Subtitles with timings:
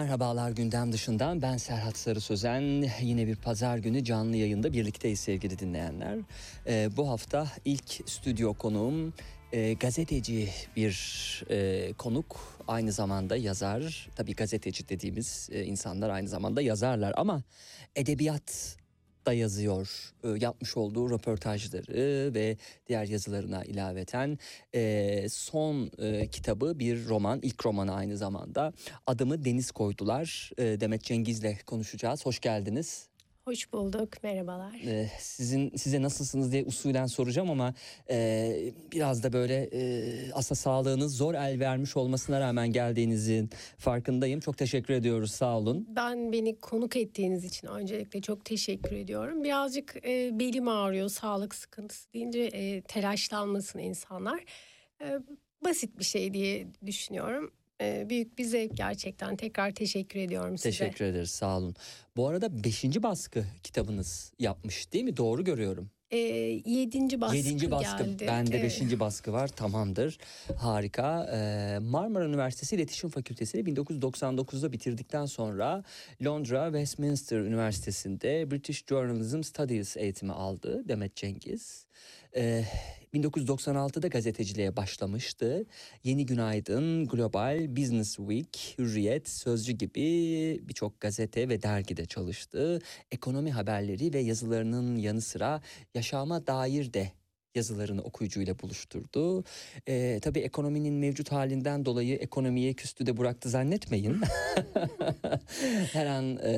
[0.00, 2.90] Merhabalar gündem dışından ben Serhat Sarı Sözen.
[3.02, 6.18] Yine bir pazar günü canlı yayında birlikteyiz sevgili dinleyenler.
[6.66, 9.12] Ee, bu hafta ilk stüdyo konuğum
[9.52, 10.96] e, gazeteci bir
[11.50, 14.08] e, konuk aynı zamanda yazar.
[14.16, 17.42] Tabii gazeteci dediğimiz e, insanlar aynı zamanda yazarlar ama
[17.96, 18.76] edebiyat
[19.26, 20.12] da yazıyor.
[20.24, 24.38] E, yapmış olduğu röportajları ve diğer yazılarına ilaveten
[24.74, 28.72] e, son e, kitabı bir roman, ilk romanı aynı zamanda.
[29.06, 30.50] Adımı Deniz koydular.
[30.58, 32.26] E, Demet Cengiz'le konuşacağız.
[32.26, 33.09] Hoş geldiniz.
[33.50, 34.74] Hoş bulduk, merhabalar.
[34.86, 37.74] Ee, sizin size nasılsınız diye usulen soracağım ama
[38.10, 44.40] e, biraz da böyle e, aslında sağlığınız zor el vermiş olmasına rağmen geldiğinizin farkındayım.
[44.40, 45.86] Çok teşekkür ediyoruz, sağ olun.
[45.96, 49.44] Ben beni konuk ettiğiniz için öncelikle çok teşekkür ediyorum.
[49.44, 54.44] Birazcık e, belim ağrıyor, sağlık sıkıntısı deyince e, telaşlanmasın insanlar.
[55.00, 55.18] E,
[55.64, 57.52] basit bir şey diye düşünüyorum.
[57.80, 59.36] E, büyük bir zevk gerçekten.
[59.36, 60.68] Tekrar teşekkür ediyorum size.
[60.70, 61.74] Teşekkür ederiz, sağ olun.
[62.16, 65.16] Bu arada beşinci baskı kitabınız yapmış değil mi?
[65.16, 65.90] Doğru görüyorum.
[66.10, 66.16] E,
[66.66, 68.04] yedinci baskı Yedinci baskı.
[68.04, 68.26] geldi.
[68.26, 68.64] Bende Evet.
[68.64, 69.48] beşinci baskı var.
[69.48, 70.18] Tamamdır.
[70.56, 71.30] Harika.
[71.32, 75.84] Ee, Marmara Üniversitesi İletişim Fakültesini 1999'da bitirdikten sonra
[76.24, 81.86] Londra Westminster Üniversitesi'nde British Journalism Studies eğitimi aldı Demet Cengiz.
[82.36, 82.64] Ee,
[83.14, 85.66] 1996'da gazeteciliğe başlamıştı.
[86.04, 92.78] Yeni Günaydın, Global, Business Week, Hürriyet, Sözcü gibi birçok gazete ve dergide çalıştı.
[93.10, 95.60] Ekonomi haberleri ve yazılarının yanı sıra
[95.94, 97.12] yaşama dair de
[97.54, 99.44] yazılarını okuyucuyla buluşturdu.
[99.88, 104.20] Ee, tabii ekonominin mevcut halinden dolayı ekonomiye küstü de bıraktı zannetmeyin.
[105.92, 106.52] Her an e,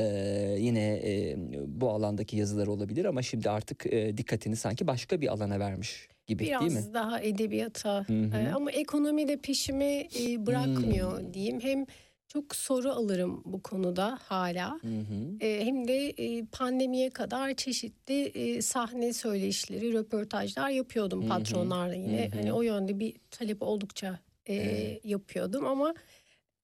[0.59, 1.37] yine e,
[1.67, 6.45] bu alandaki yazılar olabilir ama şimdi artık e, dikkatini sanki başka bir alana vermiş gibi
[6.45, 6.95] Biraz değil mi?
[6.95, 8.37] daha edebiyata Hı hı.
[8.37, 11.35] e, ama ekonomi de peşimi e, bırakmıyor Hmm.
[11.35, 11.61] diyeyim.
[11.61, 11.87] Hem
[12.29, 14.79] çok soru alırım bu konuda hala.
[14.83, 15.39] Hı hı.
[15.47, 21.29] E, hem de e, pandemiye kadar çeşitli e, sahne söyleşileri, röportajlar yapıyordum Hı hı.
[21.29, 22.23] patronlarla yine.
[22.23, 22.39] Hı hı.
[22.39, 25.05] Hani o yönde bir talep oldukça e, Evet.
[25.05, 25.95] yapıyordum ama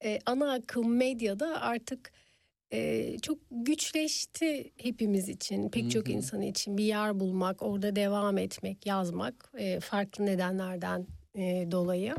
[0.03, 2.11] e, ana akım medyada artık
[2.71, 6.15] e, çok güçleşti hepimiz için, pek çok Hı hı.
[6.15, 12.15] insan için bir yer bulmak, orada devam etmek, yazmak e, farklı nedenlerden e, dolayı.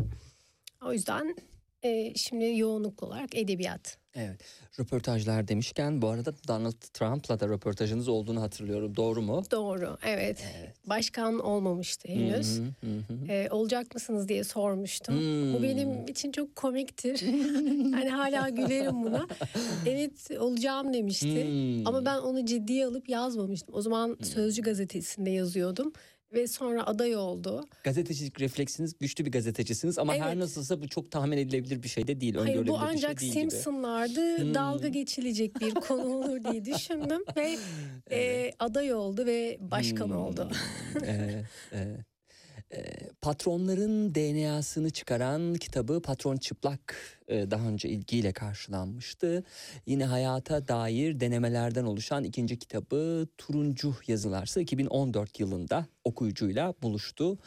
[0.85, 1.37] O yüzden
[1.83, 3.97] e, şimdi yoğunluklu olarak edebiyat.
[4.15, 4.41] Evet.
[4.81, 8.97] Röportajlar demişken bu arada Donald Trump'la da röportajınız olduğunu hatırlıyorum.
[8.97, 9.43] Doğru mu?
[9.51, 10.45] Doğru, evet.
[10.59, 10.75] Evet.
[10.87, 12.59] Başkan olmamıştı henüz.
[12.59, 13.33] Hı hı, hı hı.
[13.33, 15.15] Ee, olacak mısınız diye sormuştum.
[15.17, 15.63] Bu Hmm.
[15.63, 17.21] benim için çok komiktir.
[17.95, 19.27] hani hala gülerim buna.
[19.87, 21.45] Evet olacağım demişti.
[21.45, 21.87] Hmm.
[21.87, 23.75] Ama ben onu ciddiye alıp yazmamıştım.
[23.75, 25.93] O zaman Sözcü gazetesinde yazıyordum.
[26.33, 27.65] Ve sonra aday oldu.
[27.85, 30.37] Gazetecilik refleksiniz güçlü bir gazetecisiniz ama her Evet.
[30.37, 32.35] nasılsa bu çok tahmin edilebilir bir şey de değil.
[32.35, 33.31] Hayır bu bir ancak şey.
[33.31, 34.55] Simpsonlardı Hmm.
[34.55, 37.59] dalga geçilecek bir konu olur diye düşündüm ve
[38.11, 40.17] e, aday oldu ve başkan Hmm.
[40.17, 40.51] oldu.
[41.05, 42.01] evet, evet.
[42.75, 42.83] Ee,
[43.23, 46.97] patronların DNA'sını çıkaran kitabı Patron Çıplak
[47.31, 49.45] e, daha önce ilgiyle karşılanmıştı.
[49.87, 57.39] Yine hayata dair denemelerden oluşan ikinci kitabı Turuncu Yazılarsa 2014 yılında okuyucuyla buluştu.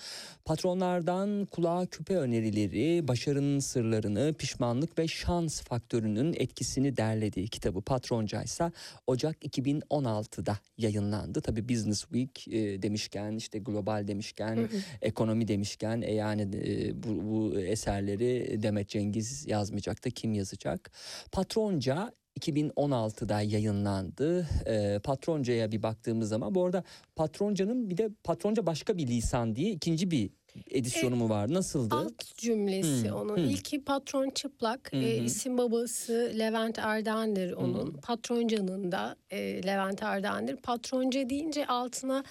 [0.46, 8.72] Patronlardan kulağa küpe önerileri, başarının sırlarını, pişmanlık ve şans faktörünün etkisini derlediği kitabı Patronca ise
[9.08, 11.42] Ocak 2016'da yayınlandı.
[11.42, 14.70] Tabii Business Week e, demişken işte global demişken
[15.14, 20.92] ekonomi demişken e, yani e, bu, bu eserleri Demet Cengiz yazmayacak da kim yazacak?
[21.32, 24.48] Patronca 2016'da yayınlandı.
[24.66, 26.84] E, Patronca'ya bir baktığımız zaman bu arada
[27.16, 30.30] Patronca'nın bir de Patronca başka bir lisan diye ikinci bir
[30.72, 31.54] edisyonu mu var?
[31.54, 31.96] Nasıldı?
[31.96, 33.38] Alt cümlesi Hmm, onun.
[33.38, 33.44] hmm.
[33.44, 34.94] İlki patron çıplak.
[34.94, 37.88] Hı E, isim babası Levent Erden'dir onun.
[37.94, 38.02] Hı.
[38.02, 40.56] Patroncanın da e, Levent Erden'dir.
[40.56, 42.24] Patronca deyince altına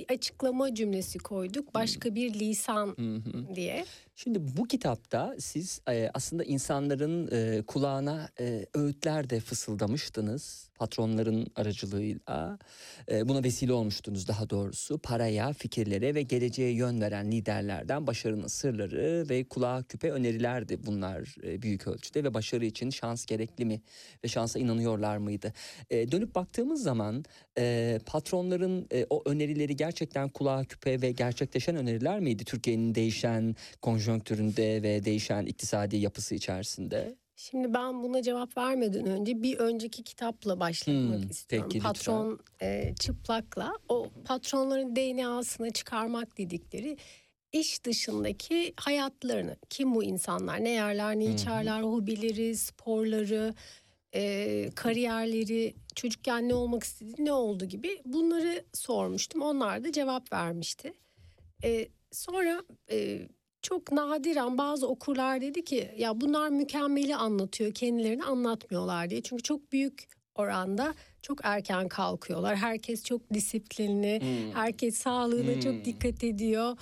[0.00, 1.74] bir açıklama cümlesi koyduk.
[1.74, 3.54] Başka bir lisan Hı hı.
[3.54, 3.84] diye.
[4.16, 12.58] Şimdi bu kitapta siz e, aslında insanların e, kulağına e, öğütler de fısıldamıştınız patronların aracılığıyla.
[13.10, 14.98] E, buna vesile olmuştunuz daha doğrusu.
[14.98, 21.62] Paraya, fikirlere ve geleceğe yön veren liderlerden başarının sırları ve kulağa küpe önerilerdi bunlar e,
[21.62, 23.80] büyük ölçüde ve başarı için şans gerekli mi
[24.24, 25.52] ve şansa inanıyorlar mıydı?
[25.90, 27.24] E, dönüp baktığımız zaman
[28.06, 32.44] patronların o önerileri gerçekten kulağa küpe ve gerçekleşen öneriler miydi?
[32.44, 37.16] Türkiye'nin değişen konjonktüründe ve değişen iktisadi yapısı içerisinde.
[37.40, 41.68] Şimdi ben buna cevap vermeden önce bir önceki kitapla başlamak Hmm, istiyorum.
[41.72, 41.92] peki, lütfen.
[41.92, 46.96] Patron e, çıplakla o patronların DNA'sını çıkarmak dedikleri
[47.52, 49.56] iş dışındaki hayatlarını.
[49.70, 50.64] Kim bu insanlar?
[50.64, 53.54] Ne yerler, ne içerler, hobileri, sporları,
[54.14, 59.42] e, kariyerleri, çocukken ne olmak istediği, ne oldu gibi bunları sormuştum.
[59.42, 60.92] Onlar da cevap vermişti.
[61.64, 63.28] E, sonra e,
[63.62, 69.20] çok nadiren bazı okurlar dedi ki ya bunlar mükemmeli anlatıyor kendilerini anlatmıyorlar diye.
[69.22, 72.56] Çünkü çok büyük oranda çok erken kalkıyorlar.
[72.56, 74.20] Herkes çok disiplinli,
[74.54, 75.60] herkes sağlığına Hmm.
[75.60, 76.76] çok dikkat ediyor.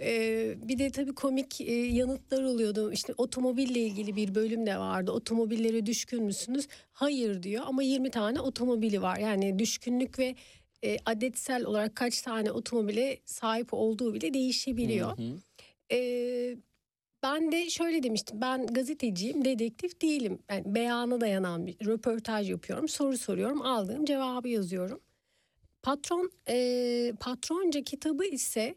[0.00, 2.92] Ee, bir de tabii komik e, yanıtlar oluyordu.
[2.92, 5.12] İşte otomobille ilgili bir bölüm de vardı.
[5.12, 6.68] Otomobillere düşkün müsünüz?
[6.92, 9.16] Hayır diyor ama 20 tane otomobili var.
[9.18, 10.34] Yani düşkünlük ve
[10.84, 15.18] e, adetsel olarak kaç tane otomobile sahip olduğu bile değişebiliyor.
[15.18, 15.36] Hı hı.
[15.92, 16.56] Ee,
[17.22, 18.40] ben de şöyle demiştim.
[18.40, 20.38] Ben gazeteciyim, dedektif değilim.
[20.50, 25.00] Yani beyana dayanan bir röportaj yapıyorum, soru soruyorum, aldığım cevabı yazıyorum.
[25.82, 28.74] Patron, e, patronca kitabı ise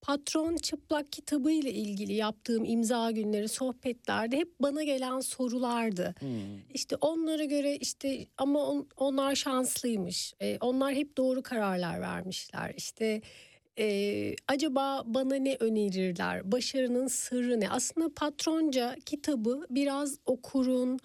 [0.00, 6.14] patron çıplak kitabı ile ilgili yaptığım imza günleri, sohbetlerde hep bana gelen sorulardı.
[6.18, 6.28] Hmm.
[6.74, 10.34] İşte onlara göre işte ama on- onlar şanslıymış.
[10.40, 12.74] Ee, onlar hep doğru kararlar vermişler.
[12.76, 13.22] İşte
[13.78, 16.52] e, acaba bana ne önerirler?
[16.52, 17.70] Başarının sırrı ne?
[17.70, 20.98] Aslında patronca kitabı biraz okurun,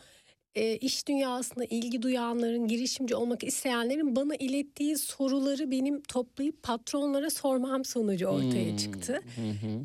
[0.56, 7.86] e, iş dünyasına ilgi duyanların, girişimci olmak isteyenlerin bana ilettiği soruları benim toplayıp patronlara sormam
[7.86, 8.78] sonucu ortaya Hmm.
[8.78, 9.20] çıktı.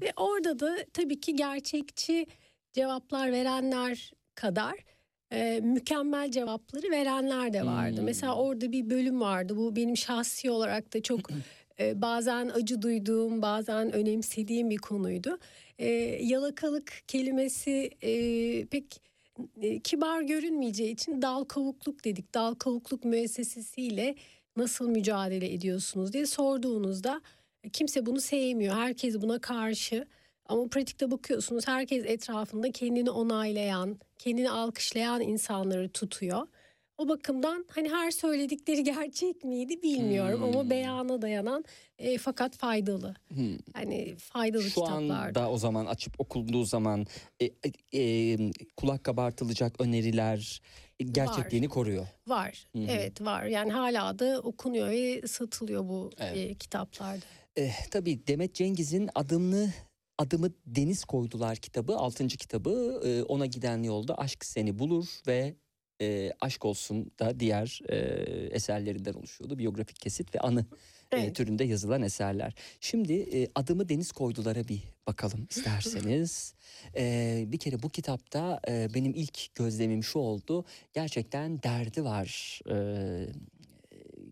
[0.03, 2.27] Ve orada da tabii ki gerçekçi
[2.73, 4.75] cevaplar verenler kadar
[5.33, 7.97] e, mükemmel cevapları verenler de vardı.
[7.97, 8.05] Hmm.
[8.05, 9.57] Mesela orada bir bölüm vardı.
[9.57, 11.21] Bu benim şahsi olarak da çok
[11.81, 15.39] e, bazen acı duyduğum, bazen önemsediğim bir konuydu.
[15.79, 15.89] E,
[16.23, 18.13] yalakalık kelimesi e,
[18.67, 19.01] pek
[19.61, 22.35] e, kibar görünmeyeceği için dal kavukluk dedik.
[22.35, 24.15] Dal kavukluk müessesesiyle
[24.57, 27.21] nasıl mücadele ediyorsunuz diye sorduğunuzda
[27.73, 28.75] kimse bunu sevmiyor.
[28.75, 30.07] Herkes buna karşı.
[30.47, 36.47] Ama pratikte bakıyorsunuz herkes etrafında kendini onaylayan, kendini alkışlayan insanları tutuyor.
[36.99, 40.49] O bakımdan hani her söyledikleri gerçek miydi bilmiyorum Hmm.
[40.49, 41.65] ama beyana dayanan
[41.99, 43.15] e, fakat faydalı.
[43.29, 43.57] Hmm.
[43.75, 45.39] Hani faydalı Şu kitaplardı.
[45.39, 47.07] anda o zaman açıp okunduğu zaman
[47.41, 48.37] e, e, e,
[48.77, 50.63] kulak kabartılacak öneriler
[51.01, 52.07] e, gerçekliğini koruyor.
[52.27, 52.67] Var.
[52.73, 52.87] Hı hı.
[52.89, 53.45] Evet var.
[53.45, 56.37] Yani hala da okunuyor ve satılıyor bu Evet.
[56.37, 57.25] e, kitaplarda.
[57.59, 59.73] E, tabii Demet Cengiz'in adımını
[60.19, 63.01] adımı deniz koydular kitabı, altıncı kitabı.
[63.05, 65.55] E, ona giden yolda aşk seni bulur ve
[66.01, 67.97] e, aşk olsun da diğer e,
[68.51, 69.59] eserlerinden oluşuyordu.
[69.59, 70.61] Biyografik kesit ve anı
[71.13, 71.37] e, Evet.
[71.37, 72.55] türünde yazılan eserler.
[72.81, 76.55] Şimdi e, adımı deniz koydulara bir bakalım isterseniz.
[76.97, 80.65] E, bir kere bu kitapta e, benim ilk gözlemim şu oldu.
[80.93, 82.61] Gerçekten derdi var.
[82.71, 82.77] E,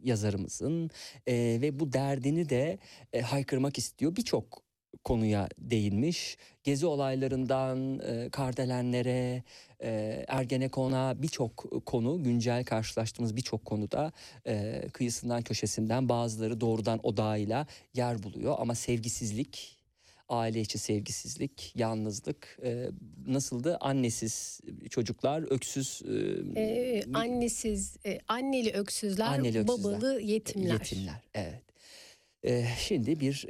[0.03, 0.91] yazarımızın
[1.27, 2.79] e, ve bu derdini de
[3.13, 4.17] e, haykırmak istiyor.
[4.17, 4.66] Birçok
[5.05, 6.37] konuya değinmiş.
[6.65, 9.43] Gezi olaylarından e, Kardelenlere,
[9.83, 14.13] e, Ergenekon'a birçok konu, güncel karşılaştığımız birçok konuda
[14.47, 18.55] e, kıyısından köşesinden bazıları doğrudan odağıyla yer buluyor.
[18.59, 19.77] Ama sevgisizlik,
[20.29, 22.91] aile içi sevgisizlik, yalnızlık e,
[23.27, 23.77] nasıldı?
[23.81, 24.61] Annesiz
[24.91, 26.03] çocuklar, öksüz...
[26.57, 30.73] E, Ee, annesiz, e, anneli öksüzler, Anneli öksüzler, babalı yetimler.
[30.73, 31.63] Yetimler, evet.
[32.79, 33.47] Şimdi bir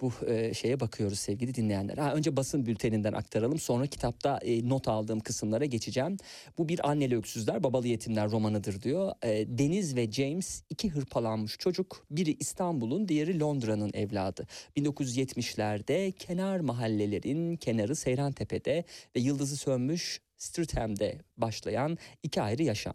[0.00, 0.12] bu
[0.54, 1.98] şeye bakıyoruz sevgili dinleyenler.
[1.98, 6.16] Ha, önce basın bülteninden aktaralım sonra kitapta not aldığım kısımlara geçeceğim.
[6.58, 9.12] Bu bir anneli öksüzler babalı yetimler romanıdır diyor.
[9.46, 12.06] Deniz ve James iki hırpalanmış çocuk.
[12.10, 14.46] Biri İstanbul'un diğeri Londra'nın evladı.
[14.76, 18.84] 1970'lerde kenar mahallelerin kenarı Seyrantepe'de
[19.16, 22.94] ve yıldızı sönmüş Streatham'de başlayan iki ayrı yaşam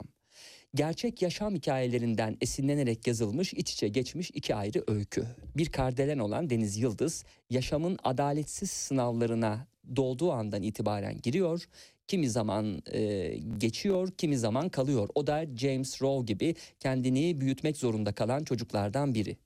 [0.76, 5.26] gerçek yaşam hikayelerinden esinlenerek yazılmış iç içe geçmiş iki ayrı öykü.
[5.58, 11.66] Bir kardelen olan Deniz Yıldız yaşamın adaletsiz sınavlarına doğduğu andan itibaren giriyor.
[12.08, 15.10] Kimi zaman e, geçiyor, kimi zaman kalıyor.
[15.16, 19.38] O da James Rowe gibi kendini büyütmek zorunda kalan çocuklardan biri.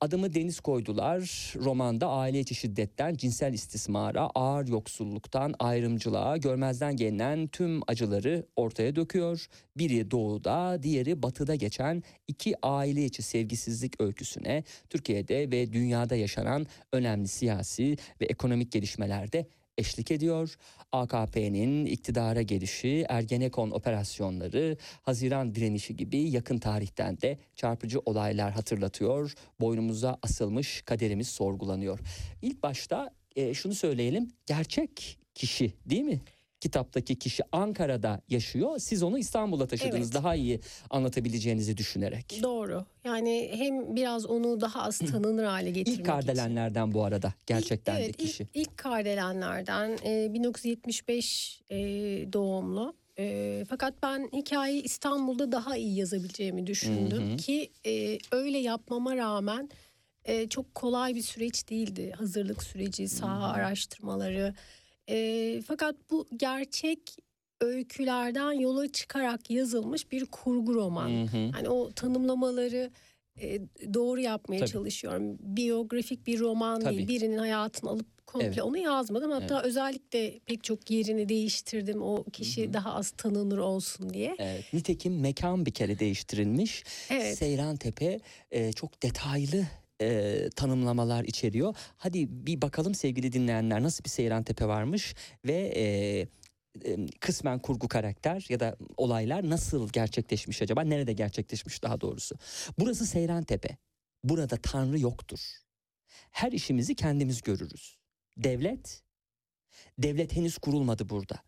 [0.00, 1.52] Adımı Deniz koydular.
[1.56, 9.46] Romanda aile içi şiddetten cinsel istismara, ağır yoksulluktan ayrımcılığa, görmezden gelinen tüm acıları ortaya döküyor.
[9.76, 17.28] Biri doğuda, diğeri batıda geçen iki aile içi sevgisizlik öyküsüne Türkiye'de ve dünyada yaşanan önemli
[17.28, 19.46] siyasi ve ekonomik gelişmelerde
[19.78, 20.56] eşlik ediyor.
[20.92, 29.34] AKP'nin iktidara gelişi, Ergenekon operasyonları, Haziran direnişi gibi yakın tarihten de çarpıcı olaylar hatırlatıyor.
[29.60, 31.98] Boynumuza asılmış kaderimiz sorgulanıyor.
[32.42, 34.30] İlk başta e, şunu söyleyelim.
[34.46, 36.20] Gerçek kişi değil mi?
[36.60, 38.78] Kitaptaki kişi Ankara'da yaşıyor.
[38.78, 40.14] Siz onu İstanbul'a taşıdınız Evet.
[40.14, 40.60] daha iyi
[40.90, 42.38] anlatabileceğinizi düşünerek.
[42.42, 42.84] Doğru.
[43.04, 48.00] Yani hem biraz onu daha az tanınır hale getirmek İlk kardelenlerden bu arada gerçekten ilk,
[48.00, 48.42] de evet, kişi.
[48.42, 51.76] Ilk, ilk kardelenlerden e, 1975 e,
[52.32, 52.94] doğumlu.
[53.18, 57.36] E, fakat ben hikayeyi İstanbul'da daha iyi yazabileceğimi düşündüm Hı hı.
[57.36, 59.68] ki e, öyle yapmama rağmen
[60.24, 62.12] e, çok kolay bir süreç değildi.
[62.18, 64.54] Hazırlık süreci, saha araştırmaları.
[65.08, 67.00] E, fakat bu gerçek
[67.60, 71.08] öykülerden yola çıkarak yazılmış bir kurgu roman.
[71.10, 71.50] Hı hı.
[71.52, 72.90] Hani o tanımlamaları
[73.40, 73.60] e,
[73.94, 74.70] doğru yapmaya Tabii.
[74.70, 75.38] çalışıyorum.
[75.40, 76.96] Biyografik bir roman Tabii.
[76.96, 77.08] değil.
[77.08, 78.62] Birinin hayatını alıp komple Evet.
[78.62, 79.30] onu yazmadım.
[79.30, 82.02] Hatta özellikle pek çok yerini değiştirdim.
[82.02, 84.36] O kişi daha az tanınır olsun diye.
[84.38, 84.64] Evet.
[84.72, 86.84] Nitekim mekan bir kere değiştirilmiş.
[87.10, 87.38] Evet.
[87.38, 89.64] Seyran Tepe e, çok detaylı
[90.00, 91.74] e, tanımlamalar içeriyor.
[91.96, 95.14] Hadi bir bakalım sevgili dinleyenler nasıl bir Seyran Tepe varmış
[95.44, 95.84] ve e,
[96.84, 100.82] e, kısmen kurgu karakter ya da olaylar nasıl gerçekleşmiş acaba?
[100.82, 102.36] Nerede gerçekleşmiş daha doğrusu?
[102.78, 103.76] Burası Seyran Tepe.
[104.24, 105.40] Burada Tanrı yoktur.
[106.30, 107.96] Her işimizi kendimiz görürüz.
[108.36, 109.02] Devlet,
[109.98, 111.42] devlet henüz kurulmadı burada.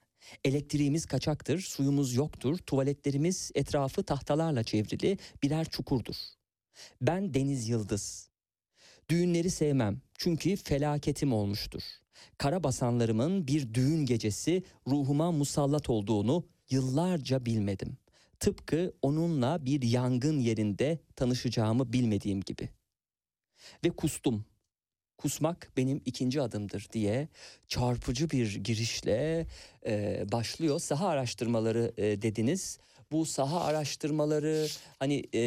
[0.45, 6.16] Elektriğimiz kaçaktır, suyumuz yoktur, tuvaletlerimiz etrafı tahtalarla çevrili birer çukurdur.
[7.00, 8.29] Ben Deniz Yıldız.
[9.11, 11.83] Düğünleri sevmem çünkü felaketim olmuştur.
[12.38, 17.97] Kara basanlarımın bir düğün gecesi ruhuma musallat olduğunu yıllarca bilmedim.
[18.40, 22.69] Tıpkı onunla bir yangın yerinde tanışacağımı bilmediğim gibi.
[23.85, 24.45] Ve kustum.
[25.19, 27.29] Kusmak benim ikinci adımdır diye
[27.69, 29.47] çarpıcı bir girişle
[29.87, 30.79] e, başlıyor.
[30.79, 32.79] Saha araştırmaları e, dediniz.
[33.12, 34.67] Bu saha araştırmaları
[34.99, 35.40] hani e,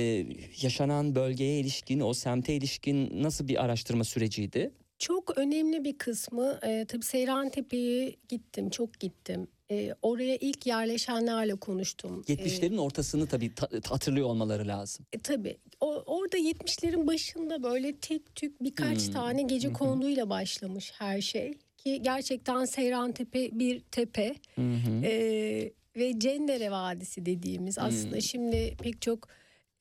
[0.61, 4.71] yaşanan bölgeye ilişkin, o semte ilişkin nasıl bir araştırma süreciydi?
[4.99, 9.47] Çok önemli bir kısmı e, tabii Seyran Tepe'ye gittim, çok gittim.
[9.71, 12.23] E, oraya ilk yerleşenlerle konuştum.
[12.27, 15.05] E, 70'lerin ortasını tabii ta- hatırlıyor olmaları lazım.
[15.13, 15.57] E, tabii.
[15.79, 19.13] O, orada 70'lerin başında böyle tek tük birkaç Hmm.
[19.13, 21.53] tane gece konduyla başlamış her şey.
[21.77, 25.05] Ki gerçekten Seyrantepe bir tepe Hı hı.
[25.05, 28.21] e, ve Cendere Vadisi dediğimiz aslında Hmm.
[28.21, 29.27] şimdi pek çok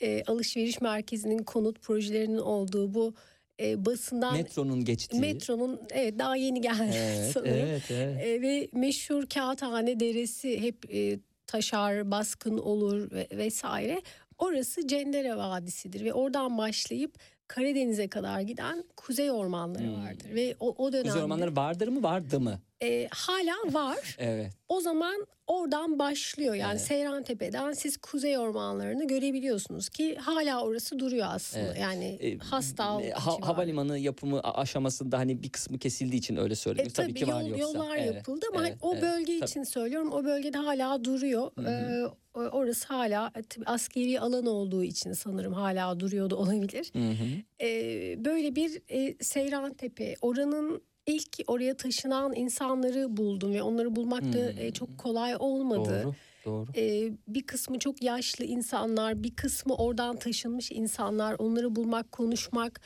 [0.02, 3.14] e, alışveriş merkezinin konut projelerinin olduğu bu
[3.60, 5.20] e, basından Metronun geçtiği.
[5.20, 7.52] metronun evet daha yeni geldi Evet, sanırım.
[7.68, 8.26] evet, evet.
[8.26, 14.02] E, ve meşhur Kağıthane Deresi hep e, taşar, baskın olur ve, vesaire.
[14.38, 17.14] Orası Cendere Vadisi'dir ve oradan başlayıp
[17.48, 20.04] Karadeniz'e kadar giden kuzey ormanları Hmm.
[20.04, 22.60] vardır ve o, o dönemde Kuzey ormanları vardır mı vardı mı?
[22.82, 23.98] E, hala var.
[24.18, 24.52] Evet.
[24.68, 26.54] O zaman oradan başlıyor.
[26.54, 26.80] Yani Evet.
[26.86, 31.64] Seyran Tepe'den siz kuzey ormanlarını görebiliyorsunuz ki hala orası duruyor aslında.
[31.66, 31.78] Evet.
[31.80, 36.86] Yani E, hasta e, ha- havalimanı yapımı aşamasında hani bir kısmı kesildiği için öyle söyledim.
[36.86, 37.62] E, tabii, tabii, ki var yol- yoksa.
[37.78, 39.50] yollar Evet, yapıldı ama evet, o evet, bölge tabii.
[39.50, 40.12] için söylüyorum.
[40.12, 41.50] O bölgede hala duruyor.
[41.58, 41.70] Hı hı.
[41.70, 46.90] Ee, orası hala e, askeri alan olduğu için sanırım hala duruyordu olabilir.
[46.92, 47.24] Hı hı.
[47.66, 50.14] Ee, böyle bir e, Seyran Tepe.
[50.20, 50.82] Oranın
[51.14, 54.58] ilk oraya taşınan insanları buldum ve onları bulmak da Hmm.
[54.58, 56.02] e, çok kolay olmadı.
[56.04, 56.14] Doğru.
[56.44, 56.66] Doğru.
[56.76, 61.36] Ee, bir kısmı çok yaşlı insanlar, bir kısmı oradan taşınmış insanlar.
[61.38, 62.80] Onları bulmak, konuşmak.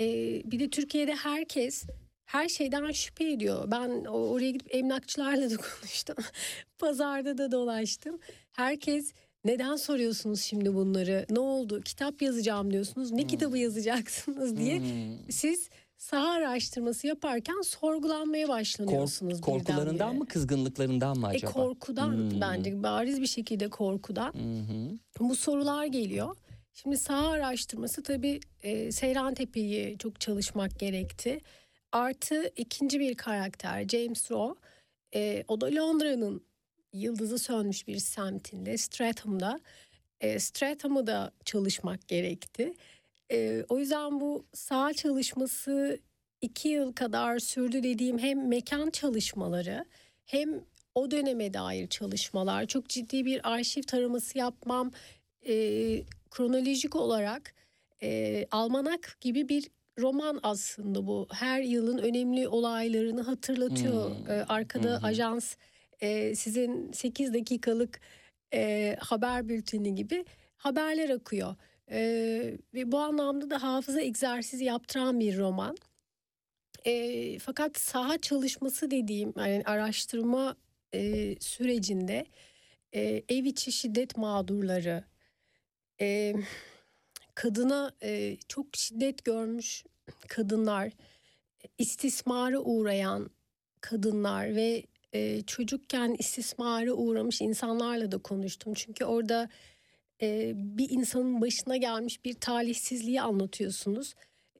[0.00, 1.84] Ee, bir de Türkiye'de herkes
[2.24, 3.70] her şeyden şüphe ediyor.
[3.70, 6.16] Ben oraya gidip emlakçılarla da konuştum.
[6.78, 8.18] Pazarda da dolaştım.
[8.52, 9.12] Herkes
[9.44, 11.26] neden soruyorsunuz şimdi bunları?
[11.30, 11.80] Ne oldu?
[11.80, 13.12] Kitap yazacağım diyorsunuz.
[13.12, 14.78] Ne kitabı yazacaksınız diye.
[14.78, 14.86] Hmm.
[15.30, 15.68] Siz
[16.02, 19.40] saha araştırması yaparken sorgulanmaya başlanıyorsunuz.
[19.40, 20.18] Kork- korkularından birdenbire.
[20.18, 21.52] mı kızgınlıklarından mı E, acaba?
[21.52, 22.40] korkudan Hmm.
[22.40, 24.98] bence bariz bir şekilde korkudan hı.
[25.20, 26.36] bu sorular geliyor.
[26.74, 31.40] Şimdi saha araştırması tabii e, Seyran Tepe'yi çok çalışmak gerekti.
[31.92, 34.60] Artı ikinci bir karakter James Rowe.
[35.14, 36.44] E, o da Londra'nın
[36.92, 39.60] yıldızı sönmüş bir semtinde Stratham'da.
[40.20, 42.74] E, Stratham'ı da çalışmak gerekti.
[43.32, 45.98] E, o yüzden bu saha çalışması
[46.40, 49.84] iki yıl kadar sürdü dediğim hem mekan çalışmaları
[50.26, 52.66] hem o döneme dair çalışmalar.
[52.66, 54.90] Çok ciddi bir arşiv taraması yapmam
[55.46, 55.54] e,
[56.30, 57.54] kronolojik olarak
[58.02, 61.28] e, almanak gibi bir roman aslında bu.
[61.32, 64.10] Her yılın önemli olaylarını hatırlatıyor.
[64.10, 64.30] Hmm.
[64.30, 65.06] E, arkada hı.
[65.06, 65.56] ajans
[66.00, 68.00] e, sizin 8 dakikalık
[68.54, 70.24] e, haber bülteni gibi
[70.56, 71.54] haberler akıyor.
[71.90, 72.00] E,
[72.74, 75.76] ve bu anlamda da hafıza egzersizi yaptıran bir roman.
[76.84, 80.56] E, fakat saha çalışması dediğim yani araştırma
[80.94, 82.26] e, sürecinde
[82.92, 85.04] e, ev içi şiddet mağdurları,
[86.00, 86.34] e,
[87.34, 89.84] kadına e, çok şiddet görmüş
[90.28, 90.92] kadınlar,
[91.78, 93.30] istismara uğrayan
[93.80, 98.74] kadınlar ve e, çocukken istismara uğramış insanlarla da konuştum.
[98.74, 99.48] Çünkü orada
[100.22, 104.14] e, bir insanın başına gelmiş bir talihsizliği anlatıyorsunuz.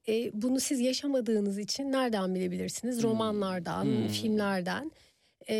[0.08, 2.96] E, bunu siz yaşamadığınız için nereden bilebilirsiniz?
[2.96, 3.02] Hmm.
[3.10, 4.08] Romanlardan, Hmm.
[4.08, 4.92] filmlerden
[5.50, 5.56] e,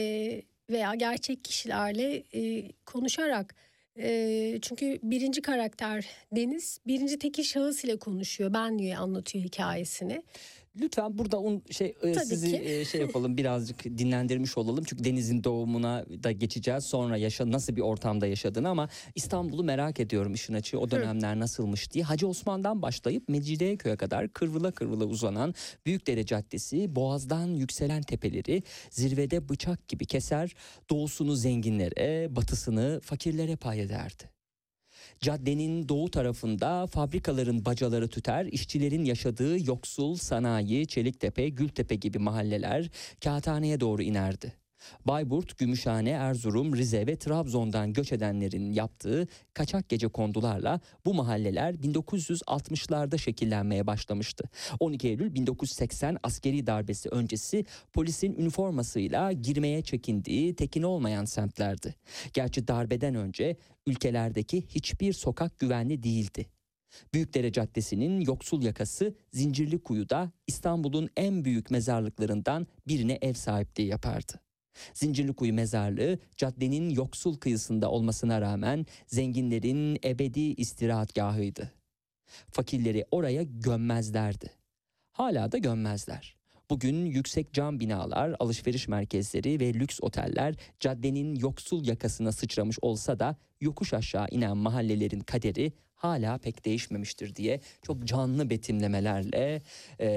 [0.71, 3.55] veya gerçek kişilerle e, konuşarak.
[3.99, 8.53] E, çünkü birinci karakter Deniz birinci tekil şahıs ile konuşuyor.
[8.55, 10.23] Ben diye anlatıyor hikayesini.
[10.81, 12.57] Lütfen burada un şey e, Tabii sizi ki.
[12.57, 14.85] e, şey yapalım birazcık dinlendirmiş olalım.
[14.85, 16.85] Çünkü denizin doğumuna da geçeceğiz.
[16.85, 20.79] Sonra yaşa nasıl bir ortamda yaşadığını ama İstanbul'u merak ediyorum işin açığı.
[20.79, 22.05] O dönemler nasılmış diye.
[22.05, 25.55] Hacı Osman'dan başlayıp Mecidiyeköy'e kadar kırvıla kırvıla uzanan
[25.87, 30.55] Büyükdere Caddesi, Boğaz'dan yükselen tepeleri zirvede bıçak gibi keser.
[30.91, 34.32] Doğusunu zenginlere, batısını fakirlere pay ederdi.
[35.23, 42.91] Caddenin doğu tarafında fabrikaların bacaları tüter, işçilerin yaşadığı yoksul, sanayi, Çeliktepe, Gültepe gibi mahalleler
[43.25, 44.62] kağıthaneye doğru inerdi.
[45.05, 53.19] Bayburt, Gümüşhane, Erzurum, Rize ve Trabzon'dan göç edenlerin yaptığı kaçak gece kondularla bu mahalleler 1960'larda
[53.19, 54.45] şekillenmeye başlamıştı.
[54.81, 61.95] 12 Eylül 1980 askeri darbesi öncesi polisin üniformasıyla girmeye çekindiği tekin olmayan semtlerdi.
[62.33, 66.47] Gerçi darbeden önce ülkelerdeki hiçbir sokak güvenli değildi.
[67.15, 74.33] Büyükdere Caddesi'nin yoksul yakası Zincirlikuyu'da İstanbul'un en büyük mezarlıklarından birine ev sahipliği yapardı.
[74.95, 81.73] Zincirlikuyu mezarlığı caddenin yoksul kıyısında olmasına rağmen zenginlerin ebedi istirahatgahıydı.
[82.51, 84.51] Fakirleri oraya gömmezlerdi.
[85.13, 86.37] Hala da gömmezler.
[86.71, 93.37] Bugün yüksek cam binalar, alışveriş merkezleri ve lüks oteller caddenin yoksul yakasına sıçramış olsa da
[93.61, 95.73] yokuş aşağı inen mahallelerin kaderi
[96.03, 99.63] hala pek değişmemiştir diye çok canlı betimlemelerle
[100.01, 100.09] e,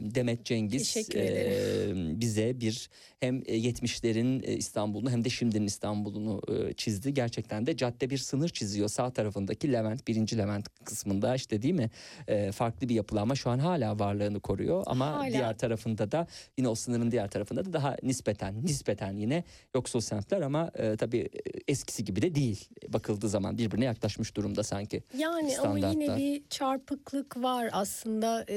[0.00, 7.14] Demet Cengiz e, bize bir hem 70'lerin e, İstanbul'unu hem de şimdinin İstanbul'unu e, çizdi.
[7.14, 8.88] Gerçekten de cadde bir sınır çiziyor.
[8.88, 11.90] Sağ tarafındaki Levent, birinci Levent kısmında işte değil mi?
[12.28, 15.32] E, farklı bir yapılanma şu an hala varlığını koruyor ama Hala.
[15.32, 16.26] diğer tarafında da
[16.58, 21.18] yine o sınırın diğer tarafında da daha nispeten nispeten yine yoksul semtler ama e, tabii
[21.18, 21.28] e,
[21.68, 22.68] eskisi gibi de değil.
[22.88, 24.77] Bakıldığı zaman birbirine yaklaşmış durumda sanki.
[25.18, 28.44] Yani ama yine bir çarpıklık var aslında.
[28.48, 28.56] Ee,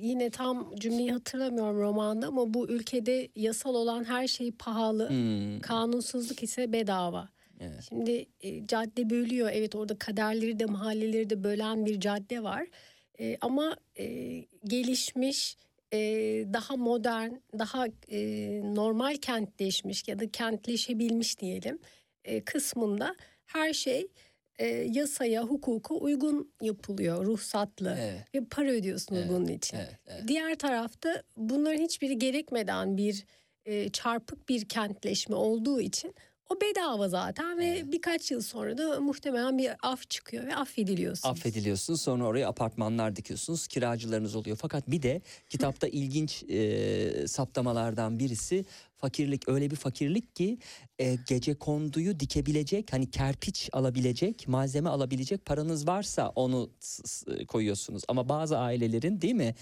[0.00, 5.08] yine tam cümleyi hatırlamıyorum romanda ama bu ülkede yasal olan her şey pahalı.
[5.08, 7.28] Hmm, Kanunsuzluk ise bedava.
[7.60, 7.82] evet.
[7.88, 9.50] Şimdi e, cadde bölüyor.
[9.52, 12.66] Evet orada kaderleri de mahalleleri de bölen bir cadde var.
[13.20, 14.06] E, ama e,
[14.64, 15.56] gelişmiş
[15.92, 15.98] e,
[16.52, 18.20] daha modern, daha e,
[18.74, 21.78] normal kentleşmiş ya da kentleşebilmiş diyelim
[22.24, 24.08] e, kısmında her şey
[24.58, 28.34] e, yasaya, hukuka uygun yapılıyor, ruhsatlı Evet.
[28.34, 29.76] ve para ödüyorsunuz Evet, bunun için.
[29.76, 30.28] Evet, evet.
[30.28, 33.24] Diğer tarafta bunların hiçbiri gerekmeden bir
[33.64, 36.14] e, çarpık bir kentleşme olduğu için
[36.50, 37.92] o bedava zaten ve Evet.
[37.92, 41.32] birkaç yıl sonra da muhtemelen bir af çıkıyor ve affediliyorsunuz.
[41.38, 44.56] Affediliyorsunuz sonra oraya apartmanlar dikiyorsunuz kiracılarınız oluyor.
[44.60, 48.64] Fakat bir de kitapta ilginç e, saptamalardan birisi
[49.02, 50.58] fakirlik öyle bir fakirlik ki
[50.98, 56.70] e, gece konduyu dikebilecek hani kerpiç alabilecek malzeme alabilecek paranız varsa onu
[57.48, 58.02] koyuyorsunuz.
[58.08, 59.54] Ama bazı ailelerin değil mi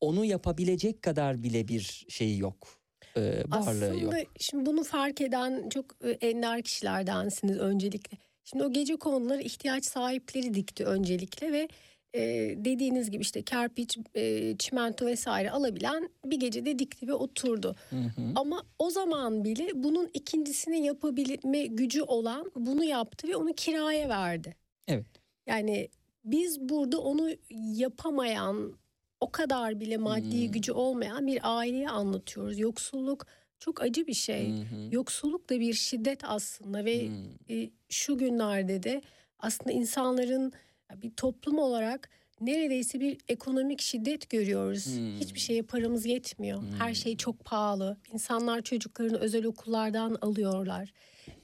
[0.00, 2.68] onu yapabilecek kadar bile bir şeyi yok.
[3.16, 4.14] E, varlığı yok.
[4.14, 8.18] Aslında şimdi bunu fark eden çok e, ender kişilerdensiniz öncelikle.
[8.44, 11.68] Şimdi o gece konuları ihtiyaç sahipleri dikti öncelikle ve
[12.14, 12.20] e,
[12.56, 17.74] dediğiniz gibi işte kerpiç, e, çimento vesaire alabilen bir gecede dikti ve oturdu.
[17.90, 18.32] Hı hı.
[18.34, 24.56] Ama o zaman bile bunun ikincisini yapabilme gücü olan bunu yaptı ve onu kiraya verdi.
[24.88, 25.06] Evet.
[25.46, 25.88] Yani
[26.24, 27.30] biz burada onu
[27.74, 28.72] yapamayan,
[29.20, 30.52] o kadar bile maddi Hmm.
[30.52, 32.58] gücü olmayan bir aileye anlatıyoruz.
[32.58, 33.26] Yoksulluk
[33.58, 34.48] çok acı bir şey.
[34.48, 34.64] Hı.
[34.92, 37.12] Yoksulluk da bir şiddet aslında ve Hı.
[37.54, 39.02] e, şu günlerde de
[39.38, 40.52] aslında insanların
[40.96, 44.86] bir toplum olarak neredeyse bir ekonomik şiddet görüyoruz.
[44.86, 45.20] Hmm.
[45.20, 46.62] Hiçbir şeye paramız yetmiyor.
[46.78, 46.94] Her Hmm.
[46.94, 47.96] şey çok pahalı.
[48.12, 50.92] İnsanlar çocuklarını özel okullardan alıyorlar.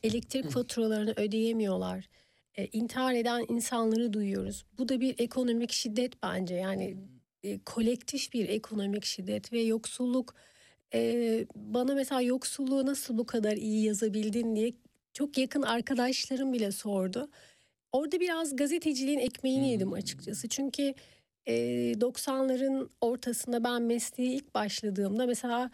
[0.03, 2.09] Elektrik faturalarını ödeyemiyorlar.
[2.55, 4.65] E, intihar eden insanları duyuyoruz.
[4.79, 6.55] Bu da bir ekonomik şiddet bence.
[6.55, 6.97] Yani
[7.43, 10.35] e, kolektif bir ekonomik şiddet ve yoksulluk
[10.95, 14.73] e, bana mesela yoksulluğu nasıl bu kadar iyi yazabildin diye
[15.13, 17.31] çok yakın arkadaşlarım bile sordu.
[17.97, 20.49] Orada biraz gazeteciliğin ekmeğini yedim açıkçası.
[20.49, 20.95] Çünkü
[21.47, 21.55] e,
[21.93, 25.71] 90'ların ortasında ben mesleğe ilk başladığımda mesela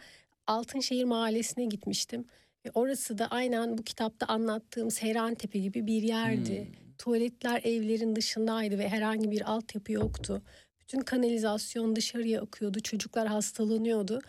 [0.47, 2.25] Altınşehir Mahallesi'ne gitmiştim.
[2.65, 6.67] Ve orası da aynen bu kitapta anlattığım Seyrantepe gibi bir yerdi.
[6.97, 10.41] Tuvaletler evlerin dışındaydı ve herhangi bir altyapı yoktu.
[10.79, 12.79] Bütün kanalizasyon dışarıya akıyordu.
[12.79, 14.21] Çocuklar hastalanıyordu.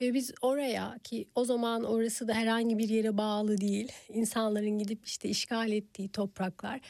[0.00, 3.92] Ve biz oraya ki o zaman orası da herhangi bir yere bağlı değil.
[4.08, 6.80] insanların gidip işte işgal ettiği topraklar.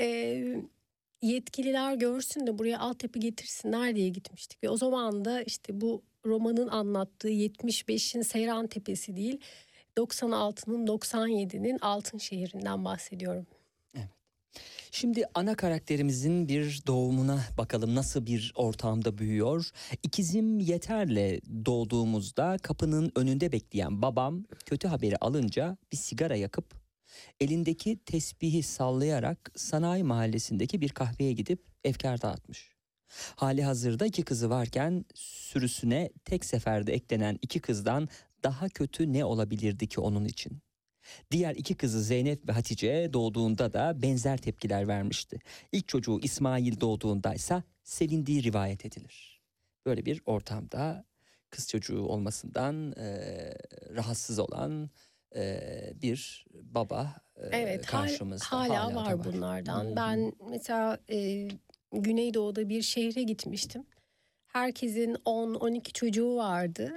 [0.00, 0.56] Ee,
[1.22, 4.64] yetkililer görsün de buraya altyapı getirsinler diye gitmiştik.
[4.64, 9.40] Ve o zaman da işte bu romanın anlattığı 75'in Seyran Tepesi değil
[9.96, 13.46] 96'nın 97'nin Altın şehrinden bahsediyorum.
[14.90, 19.70] Şimdi ana karakterimizin bir doğumuna bakalım nasıl bir ortamda büyüyor.
[20.02, 26.85] İkizim Yeter'le doğduğumuzda kapının önünde bekleyen babam kötü haberi alınca bir sigara yakıp
[27.40, 32.76] elindeki tesbihi sallayarak sanayi mahallesindeki bir kahveye gidip efkar dağıtmış.
[33.36, 38.08] Hali hazırda iki kızı varken sürüsüne tek seferde eklenen iki kızdan
[38.42, 40.62] daha kötü ne olabilirdi ki onun için?
[41.30, 45.38] Diğer iki kızı Zeynep ve Hatice doğduğunda da benzer tepkiler vermişti.
[45.72, 49.40] İlk çocuğu İsmail doğduğunda ise sevindiği rivayet edilir.
[49.86, 51.04] Böyle bir ortamda
[51.50, 53.58] kız çocuğu olmasından eee,
[53.94, 54.90] rahatsız olan
[56.02, 58.46] bir baba Evet karşımızda.
[58.46, 59.84] hala, da var, bunlardan.
[59.84, 59.96] Hı hı.
[59.96, 61.48] Ben mesela e,
[61.92, 63.84] Güneydoğu'da bir şehre gitmiştim.
[64.46, 66.92] Herkesin 10-12 çocuğu vardı.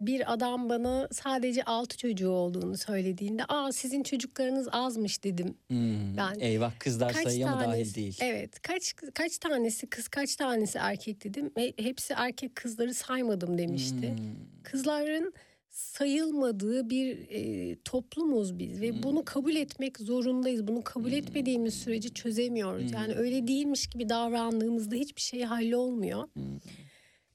[0.00, 5.54] Bir adam bana sadece 6 çocuğu olduğunu söylediğinde aa sizin çocuklarınız azmış dedim.
[5.68, 8.18] Hmm, Ben- Eyvah kızlar Kaç sayıya mı dahil tanesi- değil?
[8.22, 11.52] Evet kaç kaç tanesi kız kaç tanesi erkek dedim.
[11.56, 14.10] Ve hepsi erkek kızları saymadım demişti.
[14.16, 14.62] Hmm.
[14.62, 15.34] Kızların
[15.74, 19.02] sayılmadığı bir e, toplumuz biz ve Hmm.
[19.02, 20.68] bunu kabul etmek zorundayız.
[20.68, 22.82] Bunu kabul etmediğimiz sürece çözemiyoruz.
[22.86, 22.94] Hmm.
[22.94, 26.28] Yani öyle değilmiş gibi davrandığımızda hiçbir şey hallolmuyor.
[26.34, 26.58] Hmm.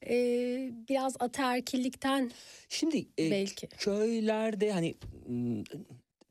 [0.06, 0.16] E,
[0.88, 2.30] biraz ataerkillikten
[2.68, 3.66] Şimdi e, belki.
[3.66, 4.94] köylerde hani
[5.28, 5.64] m,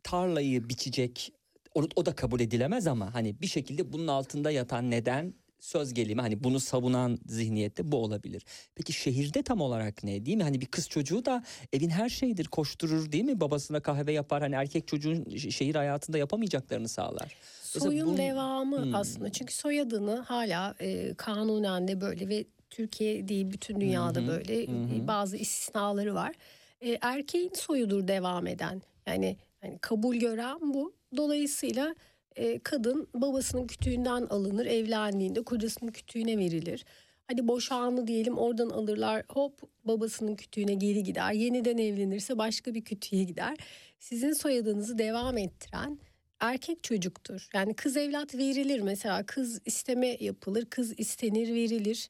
[0.03, 1.33] tarlayı biçecek
[1.75, 6.21] o, o da kabul edilemez ama hani bir şekilde bunun altında yatan neden söz gelimi
[6.21, 8.45] hani bunu savunan zihniyette bu olabilir.
[8.75, 10.43] Peki şehirde tam olarak ne değil mi?
[10.43, 11.43] Hani bir kız çocuğu da
[11.73, 13.39] evin her şeyidir koşturur değil mi?
[13.41, 17.35] Babasına kahve yapar hani erkek çocuğun şehir hayatında yapamayacaklarını sağlar.
[17.61, 18.95] Soyun bunun- devamı Hmm.
[18.95, 19.29] aslında.
[19.31, 24.67] Çünkü soyadını hala e, kanunen de böyle ve Türkiye değil bütün dünyada Hı hı, böyle
[24.67, 24.95] hı hı.
[24.95, 26.35] e, bazı istisnaları var.
[26.81, 28.81] E, erkeğin soyudur devam eden.
[29.07, 30.93] Yani hani kabul gören bu.
[31.17, 31.95] Dolayısıyla
[32.35, 36.85] e, kadın babasının kütüğünden alınır, evlendiğinde kocasının kütüğüne verilir.
[37.27, 41.31] Hadi boşanlı diyelim oradan alırlar hop babasının kütüğüne geri gider.
[41.31, 43.57] Yeniden evlenirse başka bir kütüğe gider.
[43.99, 45.99] Sizin soyadınızı devam ettiren
[46.39, 47.47] erkek çocuktur.
[47.53, 52.09] Yani kız evlat verilir mesela kız isteme yapılır, kız istenir verilir.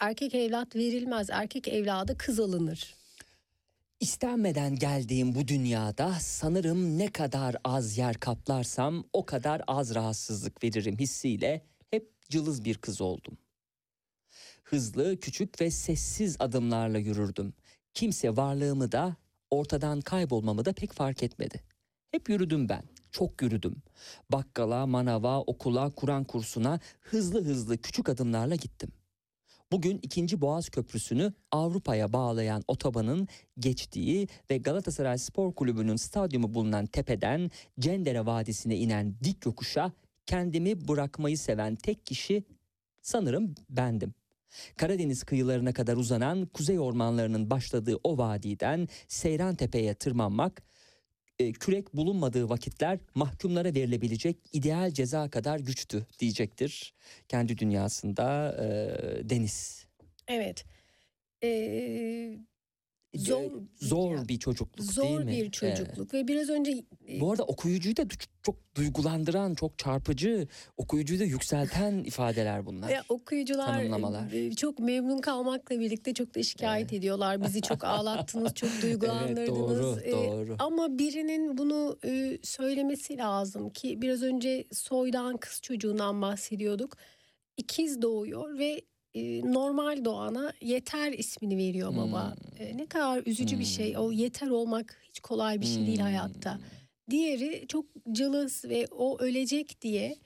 [0.00, 1.30] erkek evlat verilmez.
[1.30, 2.94] Erkek evladı kız alınır.
[4.00, 10.98] İstenmeden geldiğim bu dünyada sanırım ne kadar az yer kaplarsam o kadar az rahatsızlık veririm
[10.98, 13.38] hissiyle hep cılız bir kız oldum.
[14.64, 17.54] Hızlı, küçük ve sessiz adımlarla yürürdüm.
[17.94, 19.16] Kimse varlığımı da
[19.50, 21.60] ortadan kaybolmamı da pek fark etmedi.
[22.10, 23.82] Hep yürüdüm ben, çok yürüdüm.
[24.32, 28.92] Bakkala, manava, okula, Kur'an kursuna hızlı hızlı küçük adımlarla gittim.
[29.74, 30.40] Bugün 2.
[30.40, 38.76] Boğaz Köprüsü'nü Avrupa'ya bağlayan otobanın geçtiği ve Galatasaray Spor Kulübü'nün stadyumu bulunan tepeden Cendere Vadisi'ne
[38.76, 39.92] inen dik yokuşa
[40.26, 42.44] kendimi bırakmayı seven tek kişi
[43.02, 44.14] sanırım bendim.
[44.76, 50.62] Karadeniz kıyılarına kadar uzanan kuzey ormanlarının başladığı o vadiden Seyran Tepe'ye tırmanmak,
[51.38, 56.94] e, kürek bulunmadığı vakitler mahkumlara verilebilecek ideal ceza kadar güçtü diyecektir.
[57.28, 59.86] Kendi dünyasında e, Deniz.
[60.28, 60.64] Evet.
[61.42, 62.38] Ee,
[63.14, 65.30] zor zor bir çocukluk zor değil mi?
[65.32, 68.02] bir çocukluk ve biraz önce e, Bu arada okuyucuyu da
[68.42, 72.90] çok duygulandıran, çok çarpıcı, okuyucuyu da yükselten ifadeler bunlar.
[72.90, 74.32] e, okuyucular tanımlamalar.
[74.32, 77.42] e, çok memnun kalmakla birlikte çok da şikayet ediyorlar.
[77.44, 79.98] Bizi çok ağlattınız, çok duygulandırdınız.
[80.02, 80.56] Evet, doğru, doğru.
[80.58, 86.96] Ama birinin bunu e, söylemesi lazım ki biraz önce soydan kız çocuğundan bahsediyorduk.
[87.56, 88.80] İkiz doğuyor ve
[89.44, 92.34] normal doğana yeter ismini veriyor baba.
[92.58, 92.66] Hmm.
[92.66, 93.98] E, ne kadar üzücü bir şey.
[93.98, 96.04] O yeter olmak hiç kolay bir şey değil Hmm.
[96.04, 96.58] hayatta.
[97.10, 100.16] Diğeri çok cılız ve o ölecek diye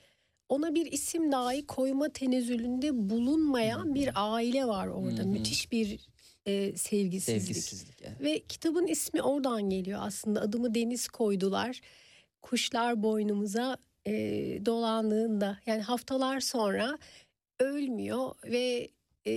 [0.49, 5.21] ona bir isim dahi koyma tenezzülünde bulunmayan bir aile var orada.
[5.21, 5.27] Hı.
[5.27, 5.99] Müthiş bir
[6.45, 7.41] e, sevgisizlik.
[7.41, 8.01] Sevgisizlik.
[8.01, 8.21] evet.
[8.21, 10.41] Ve kitabın ismi oradan geliyor aslında.
[10.41, 11.81] Adımı Deniz koydular.
[12.41, 14.11] Kuşlar boynumuza e,
[14.65, 16.97] dolandığında yani haftalar sonra
[17.59, 18.89] ölmüyor ve
[19.27, 19.33] e,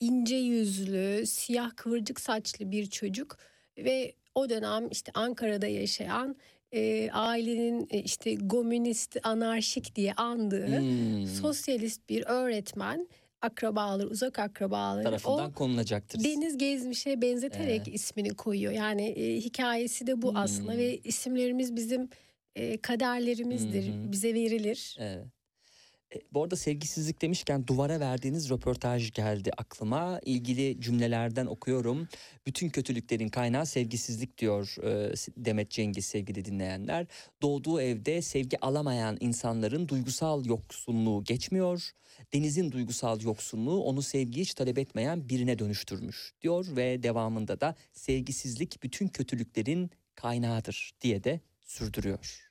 [0.00, 3.36] ince yüzlü, siyah kıvırcık saçlı bir çocuk
[3.78, 6.36] ve o dönem işte Ankara'da yaşayan
[6.72, 11.26] e, ailenin e, işte komünist, anarşik diye andığı Hmm.
[11.26, 13.08] sosyalist bir öğretmen
[13.42, 16.24] akrabaları, uzak akrabaları tarafından o konulacaktır.
[16.24, 17.94] Deniz Gezmiş'e benzeterek Evet.
[17.94, 18.72] ismini koyuyor.
[18.72, 20.78] Yani e, hikayesi de bu aslında Hmm.
[20.78, 22.08] ve isimlerimiz bizim
[22.56, 23.86] e, kaderlerimizdir.
[23.88, 24.12] Hı.
[24.12, 24.96] Bize verilir.
[25.00, 25.26] Evet.
[26.14, 30.20] E, bu arada sevgisizlik demişken duvara verdiğiniz röportaj geldi aklıma.
[30.24, 32.08] İlgili cümlelerden okuyorum.
[32.46, 37.06] Bütün kötülüklerin kaynağı sevgisizlik diyor e, Demet Cengiz sevgili dinleyenler.
[37.42, 41.90] Doğduğu evde sevgi alamayan insanların duygusal yoksunluğu geçmiyor.
[42.32, 48.82] Deniz'in duygusal yoksunluğu onu sevgi hiç talep etmeyen birine dönüştürmüş diyor ve devamında da sevgisizlik
[48.82, 52.50] bütün kötülüklerin kaynağıdır diye de sürdürüyor.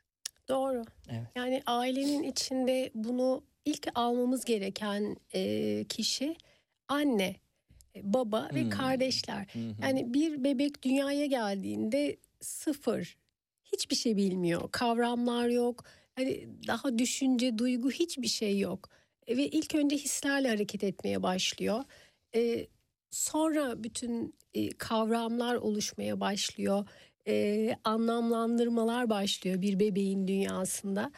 [0.50, 0.84] Doğru.
[1.10, 1.28] Evet.
[1.36, 6.36] Yani ailenin içinde bunu ilk almamız gereken e, kişi
[6.88, 7.36] anne,
[7.95, 8.69] e, baba ve Hmm.
[8.69, 9.48] kardeşler.
[9.54, 9.60] Hı.
[9.82, 13.17] Yani bir bebek dünyaya geldiğinde sıfır.
[13.63, 14.69] Hiçbir şey bilmiyor.
[14.72, 15.84] Kavramlar yok.
[16.15, 18.89] Hani daha düşünce, duygu hiçbir şey yok.
[19.30, 21.84] Ve ilk önce hislerle hareket etmeye başlıyor.
[22.36, 22.67] E,
[23.12, 26.88] sonra bütün e, kavramlar oluşmaya başlıyor.
[27.28, 31.12] E, anlamlandırmalar başlıyor bir bebeğin dünyasında.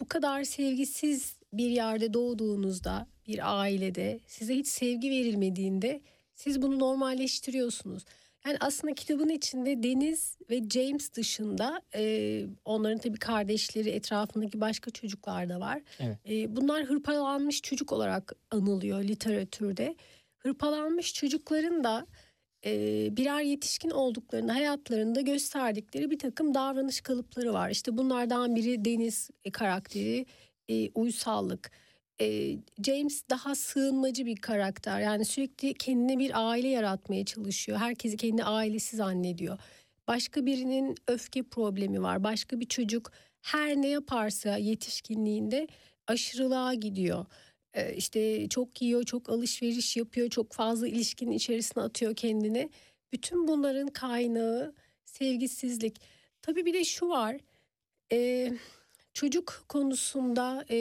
[0.00, 6.00] Bu kadar sevgisiz bir yerde doğduğunuzda, bir ailede size hiç sevgi verilmediğinde
[6.34, 8.04] siz bunu normalleştiriyorsunuz.
[8.46, 15.48] Yani aslında kitabın içinde Deniz ve James dışında e, onların tabii kardeşleri etrafındaki başka çocuklar
[15.48, 15.82] da var.
[16.00, 16.18] Evet.
[16.28, 19.96] E, bunlar hırpalanmış çocuk olarak anılıyor literatürde.
[20.38, 22.06] Hırpalanmış çocukların da
[22.66, 27.70] e, birer yetişkin olduklarını hayatlarında gösterdikleri bir takım davranış kalıpları var.
[27.70, 30.26] İşte bunlardan biri Deniz e, karakteri
[30.68, 31.70] e, uysallık.
[32.20, 35.00] E, James daha sığınmacı bir karakter.
[35.00, 37.78] Yani sürekli kendine bir aile yaratmaya çalışıyor.
[37.78, 39.58] Herkesi kendi ailesi zannediyor.
[40.08, 42.24] Başka birinin öfke problemi var.
[42.24, 45.68] Başka bir çocuk her ne yaparsa yetişkinliğinde
[46.06, 47.26] aşırılığa gidiyor.
[47.96, 52.70] İşte çok yiyor, çok alışveriş yapıyor, çok fazla ilişkinin içerisine atıyor kendini.
[53.12, 54.74] Bütün bunların kaynağı
[55.04, 56.00] sevgisizlik.
[56.42, 57.36] Tabii bir de şu var.
[58.12, 58.52] E,
[59.16, 60.78] çocuk konusunda e,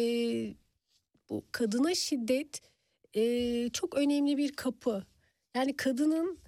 [1.30, 2.62] bu kadına şiddet
[3.14, 5.04] e, çok önemli bir kapı.
[5.56, 6.40] Yani kadının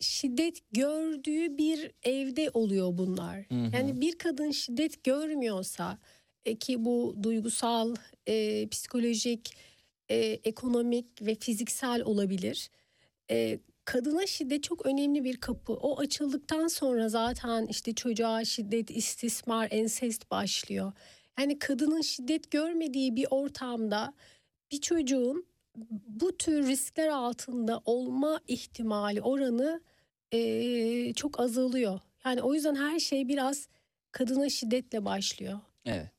[0.00, 3.36] şiddet gördüğü bir evde oluyor bunlar.
[3.36, 3.76] Hı hı.
[3.76, 5.98] Yani bir kadın şiddet görmüyorsa
[6.44, 7.94] e, ki bu duygusal,
[8.26, 9.56] e, psikolojik,
[10.08, 12.70] e, ekonomik ve fiziksel olabilir.
[13.30, 15.72] E, kadına şiddet çok önemli bir kapı.
[15.72, 20.92] O açıldıktan sonra zaten işte çocuğa şiddet, istismar, ensest başlıyor.
[21.38, 24.14] Yani kadının şiddet görmediği bir ortamda
[24.70, 25.46] bir çocuğun
[26.08, 29.80] bu tür riskler altında olma ihtimali oranı
[30.32, 32.00] e, çok azalıyor.
[32.24, 33.68] Yani o yüzden her şey biraz
[34.12, 35.60] kadına şiddetle başlıyor.
[35.84, 36.13] Evet.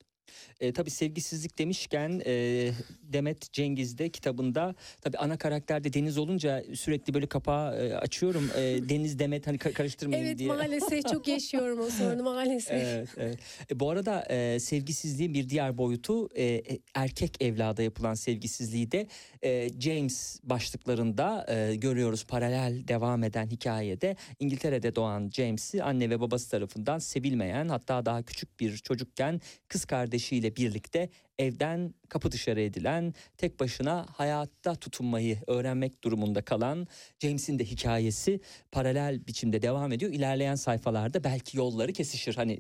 [0.59, 2.71] E, tabii sevgisizlik demişken e,
[3.03, 8.49] Demet Cengiz de kitabında tabii ana karakterde Deniz olunca sürekli böyle kapağı e, açıyorum.
[8.57, 10.49] E, Deniz Demet hani karıştırmayın evet, diye.
[10.49, 12.83] Evet maalesef çok yaşıyorum o sorunu maalesef.
[12.83, 13.37] evet, evet.
[13.71, 19.07] E, bu arada e, sevgisizliğin bir diğer boyutu e, e, erkek evlada yapılan sevgisizliği de
[19.43, 26.51] e, James başlıklarında e, görüyoruz paralel devam eden hikayede İngiltere'de doğan James'i anne ve babası
[26.51, 29.85] tarafından sevilmeyen hatta daha küçük bir çocukken kız
[30.25, 36.87] kardeşiyle birlikte evden kapı dışarı edilen, tek başına hayatta tutunmayı öğrenmek durumunda kalan
[37.19, 38.39] James'in de hikayesi
[38.71, 40.11] paralel biçimde devam ediyor.
[40.11, 42.35] İlerleyen sayfalarda belki yolları kesişir.
[42.35, 42.59] Hani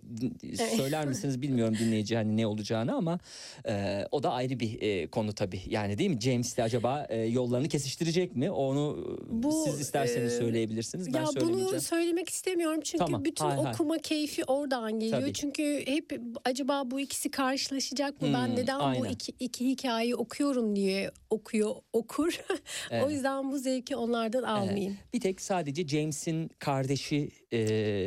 [0.77, 3.19] söyler misiniz bilmiyorum dinleyici hani ne olacağını ama
[3.67, 5.61] e, o da ayrı bir e, konu tabii.
[5.67, 6.21] Yani değil mi?
[6.21, 8.51] James de acaba e, yollarını kesiştirecek mi?
[8.51, 11.13] Onu Bu, siz isterseniz e, söyleyebilirsiniz.
[11.13, 14.01] Ben ya bunu söylemek istemiyorum çünkü tamam, bütün hay, okuma hay.
[14.01, 15.21] keyfi oradan geliyor.
[15.21, 15.33] Tabii.
[15.33, 18.27] Çünkü hep acaba bu ikisi karşılaşacak mı?
[18.27, 19.01] Hmm, ben neden aynen.
[19.01, 22.39] bu iki, iki hikayeyi okuyorum diye okuyor okur.
[22.91, 23.03] Evet.
[23.03, 24.93] o yüzden bu zevki onlardan almayayım.
[25.01, 25.13] Evet.
[25.13, 27.59] Bir tek sadece James'in kardeşi e,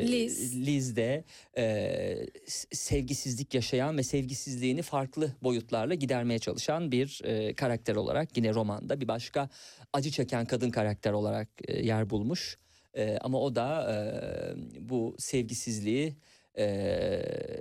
[0.08, 0.66] Liz.
[0.66, 1.24] Liz de
[1.56, 2.26] e,
[2.72, 9.08] sevgisizlik yaşayan ve sevgisizliğini farklı boyutlarla gidermeye çalışan bir e, karakter olarak yine romanda bir
[9.08, 9.48] başka
[9.92, 12.58] acı çeken kadın karakter olarak e, yer bulmuş.
[12.94, 16.16] E, ama o da e, bu sevgisizliği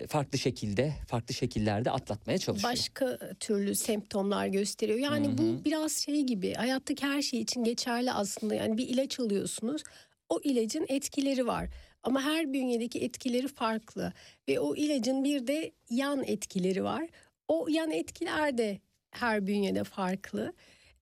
[0.08, 2.72] farklı şekilde, farklı şekillerde atlatmaya çalışıyor.
[2.74, 5.00] Başka türlü semptomlar gösteriyor.
[5.00, 5.38] Yani Hı-hı.
[5.38, 8.56] bu biraz şey gibi hayattaki her şey için geçerli aslında.
[8.56, 9.84] Yani bir ilaç alıyorsunuz.
[10.30, 11.70] O ilacın etkileri var.
[12.04, 14.14] Ama her bünyedeki etkileri farklı.
[14.50, 17.08] Ve o ilacın bir de yan etkileri var.
[17.48, 18.80] O yan etkiler de
[19.12, 20.54] her bünyede farklı.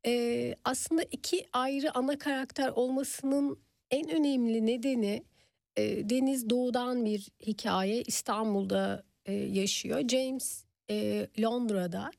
[0.05, 3.59] Ee, aslında iki ayrı ana karakter olmasının
[3.91, 5.23] en önemli nedeni
[5.77, 10.07] e, Deniz doğudan bir hikaye İstanbul'da e, yaşıyor.
[10.09, 12.11] James e, Londra'da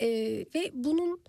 [0.00, 0.08] e,
[0.54, 1.20] ve bunun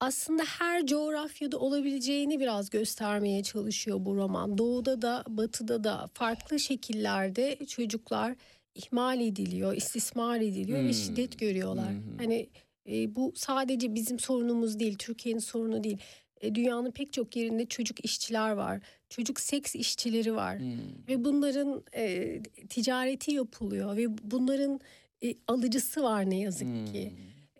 [0.00, 4.58] aslında her coğrafyada olabileceğini biraz göstermeye çalışıyor bu roman.
[4.58, 8.36] Doğuda da batıda da farklı şekillerde çocuklar
[8.74, 10.88] ihmal ediliyor, istismar ediliyor hmm.
[10.88, 11.90] ve şiddet görüyorlar.
[11.90, 12.18] Hmm.
[12.18, 12.48] Hani
[12.88, 15.98] e, bu sadece bizim sorunumuz değil, Türkiye'nin sorunu değil.
[16.40, 18.80] E, dünyanın pek çok yerinde çocuk işçiler var.
[19.08, 20.58] Çocuk seks işçileri var.
[20.58, 20.78] Hmm.
[21.08, 24.80] Ve bunların e, ticareti yapılıyor ve bunların
[25.24, 26.86] e, alıcısı var ne yazık hmm.
[26.86, 27.12] ki.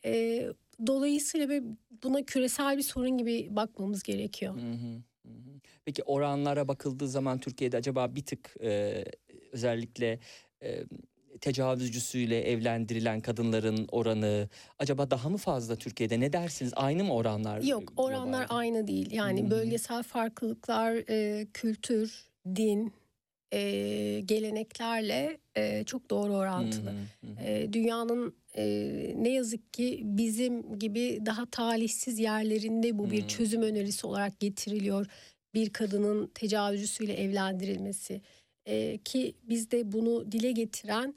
[0.05, 0.47] E,
[0.87, 1.63] dolayısıyla
[2.03, 4.55] buna küresel bir sorun gibi bakmamız gerekiyor.
[4.55, 5.03] Hmm.
[5.85, 9.05] Peki oranlara bakıldığı zaman Türkiye'de acaba bir tık e,
[9.53, 10.19] özellikle
[10.63, 10.85] e,
[11.47, 16.73] tecavüzcüsüyle evlendirilen kadınların oranı acaba daha mı fazla Türkiye'de ne dersiniz?
[16.77, 17.63] Aynı mı oranlar?
[17.63, 18.55] Yok oranlar globalde?
[18.55, 19.11] aynı değil.
[19.13, 19.51] Yani Hı-hı.
[19.51, 22.25] bölgesel farklılıklar, e, kültür,
[22.57, 22.93] din,
[23.53, 23.61] e,
[24.25, 26.91] geleneklerle e, çok doğru orantılı.
[26.91, 27.43] Hı hı.
[27.45, 28.65] E, dünyanın e,
[29.17, 33.11] ne yazık ki bizim gibi daha talihsiz yerlerinde bu hı.
[33.11, 35.07] bir çözüm önerisi olarak getiriliyor.
[35.55, 38.21] Bir kadının tecavüzcüsüyle evlendirilmesi
[38.67, 41.15] e, ki bizde bunu dile getiren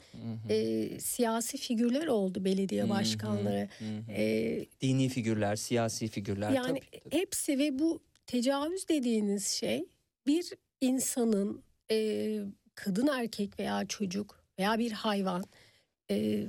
[0.49, 3.69] E, siyasi figürler oldu belediye başkanları.
[3.79, 4.11] Hı hı.
[4.11, 6.51] E, Dini figürler, siyasi figürler.
[6.51, 7.15] Yani tabii, tabii.
[7.21, 9.85] hepsi ve bu tecavüz dediğiniz şey
[10.27, 12.39] bir insanın e,
[12.75, 15.43] kadın erkek veya çocuk veya bir hayvan
[16.11, 16.45] e,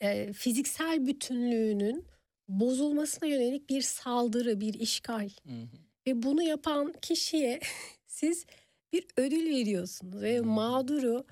[0.00, 2.04] e, fiziksel bütünlüğünün
[2.48, 5.28] bozulmasına yönelik bir saldırı, bir işgal.
[5.28, 5.78] Hı hı.
[6.06, 7.60] Ve bunu yapan kişiye
[8.06, 8.46] siz
[8.92, 11.24] bir ödül veriyorsunuz ve mağduru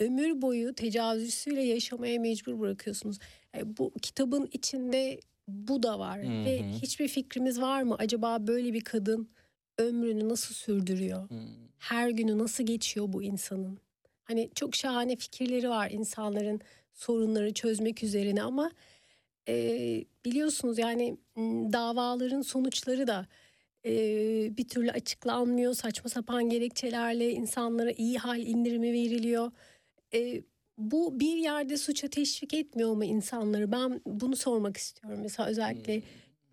[0.00, 3.18] ömür boyu tecavüzüyle yaşamaya mecbur bırakıyorsunuz.
[3.54, 6.44] Yani e, bu kitabın içinde bu da var Hı-hı.
[6.44, 7.96] ve hiçbir fikrimiz var mı?
[7.98, 9.28] Acaba böyle bir kadın
[9.78, 11.30] ömrünü nasıl sürdürüyor?
[11.30, 11.48] Hı-hı.
[11.78, 13.78] Her günü nasıl geçiyor bu insanın?
[14.24, 16.60] Hani çok şahane fikirleri var insanların
[16.94, 18.70] sorunları çözmek üzerine ama
[19.48, 19.54] e,
[20.24, 21.16] biliyorsunuz yani
[21.72, 23.26] davaların sonuçları da
[23.86, 25.74] e, bir türlü açıklanmıyor.
[25.74, 29.50] Saçma sapan gerekçelerle insanlara iyi hal indirimi veriliyor.
[30.14, 30.42] E,
[30.78, 33.72] bu bir yerde suça teşvik etmiyor mu insanları?
[33.72, 35.20] Ben bunu sormak istiyorum.
[35.22, 36.02] Mesela özellikle hmm.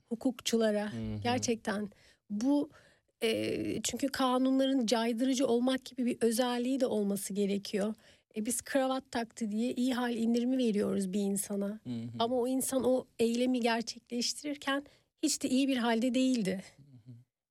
[0.09, 1.21] hukukçulara hmm.
[1.21, 1.89] gerçekten
[2.29, 2.69] bu
[3.23, 7.93] e, çünkü kanunların caydırıcı olmak gibi bir özelliği de olması gerekiyor.
[8.35, 11.67] E biz kravat taktı diye iyi hal indirimi veriyoruz bir insana.
[11.67, 11.89] Hı
[12.19, 14.83] Ama o insan o eylemi gerçekleştirirken
[15.23, 16.63] hiç de iyi bir halde değildi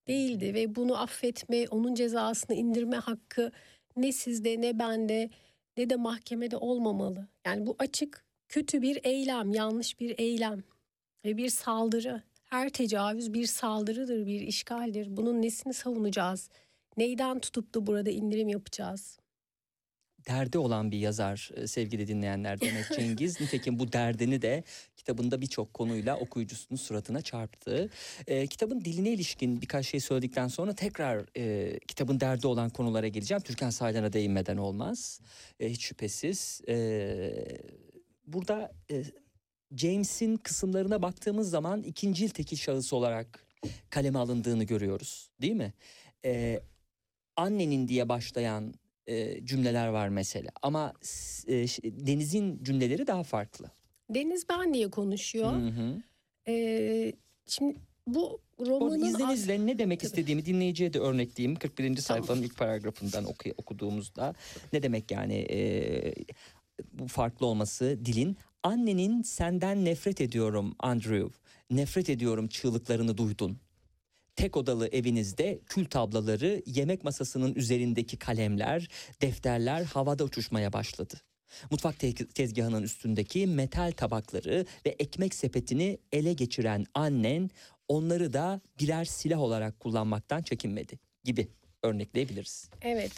[0.08, 3.52] değildi ve bunu affetme, onun cezasını indirme hakkı
[3.96, 5.30] ne sizde ne bende
[5.76, 7.28] ne de mahkemede olmamalı.
[7.46, 10.62] Yani bu açık kötü bir eylem, yanlış bir eylem
[11.24, 12.22] ve bir saldırı.
[12.44, 15.16] Her tecavüz bir saldırıdır, bir işgaldir.
[15.16, 16.50] Bunun nesini savunacağız?
[16.96, 19.18] Neyden tutup da burada indirim yapacağız?
[20.28, 23.40] Derdi olan bir yazar e, sevgili dinleyenler Demet Cengiz.
[23.40, 24.64] Nitekim bu derdini de
[24.96, 27.90] kitabında birçok konuyla okuyucusunun suratına çarptı.
[28.26, 33.42] E, kitabın diline ilişkin birkaç şey söyledikten sonra tekrar e, kitabın derdi olan konulara geleceğim.
[33.42, 35.20] Türkan Saylan'a değinmeden olmaz.
[35.60, 36.60] E, hiç şüphesiz.
[36.68, 36.76] E,
[38.26, 39.02] burada e,
[39.76, 43.46] James'in kısımlarına baktığımız zaman ikinci tekil şahıs olarak
[43.90, 45.30] kaleme alındığını görüyoruz.
[45.40, 45.72] Değil mi?
[46.24, 46.60] E,
[47.36, 48.74] annenin diye başlayan
[49.08, 50.50] e, cümleler var mesela.
[50.62, 50.92] Ama
[51.46, 51.54] e,
[51.84, 53.70] Deniz'in cümleleri daha farklı.
[54.10, 55.52] Deniz ben diye konuşuyor.
[55.52, 56.02] Hı hı.
[56.48, 57.12] E,
[57.46, 59.04] şimdi bu romanın...
[59.04, 61.58] İzninizle ne demek istediğimi dinleyiciye de örnekleyeyim.
[61.58, 61.96] 41.
[61.96, 62.44] sayfanın tamam.
[62.44, 64.34] ilk paragrafından oku, okuduğumuzda
[64.72, 66.14] ne demek yani e,
[66.92, 68.36] bu farklı olması dilin.
[68.62, 71.28] Annenin senden nefret ediyorum Andrew.
[71.70, 73.58] Nefret ediyorum çığlıklarını duydun
[74.38, 78.88] tek odalı evinizde kül tablaları, yemek masasının üzerindeki kalemler,
[79.22, 81.14] defterler havada uçuşmaya başladı.
[81.70, 81.98] Mutfak
[82.34, 87.50] tezgahının üstündeki metal tabakları ve ekmek sepetini ele geçiren annen
[87.88, 91.48] onları da birer silah olarak kullanmaktan çekinmedi gibi
[91.82, 92.70] örnekleyebiliriz.
[92.82, 93.12] Evet.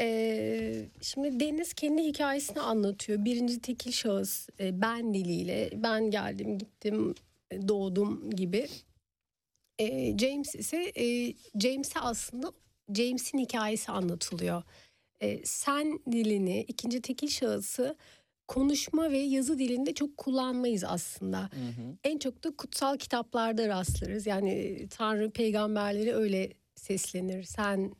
[0.00, 3.24] Ee, şimdi Deniz kendi hikayesini anlatıyor.
[3.24, 7.14] Birinci tekil şahıs e, ben diliyle ben geldim gittim
[7.68, 8.68] doğdum gibi
[9.78, 12.52] e, James ise e, James'e aslında
[12.94, 14.62] James'in hikayesi anlatılıyor.
[15.20, 17.96] E, sen dilini ikinci tekil şahısı
[18.48, 21.40] konuşma ve yazı dilinde çok kullanmayız aslında.
[21.40, 21.96] Hı hı.
[22.04, 24.26] En çok da kutsal kitaplarda rastlarız.
[24.26, 27.42] Yani Tanrı peygamberleri öyle seslenir.
[27.42, 27.92] Sen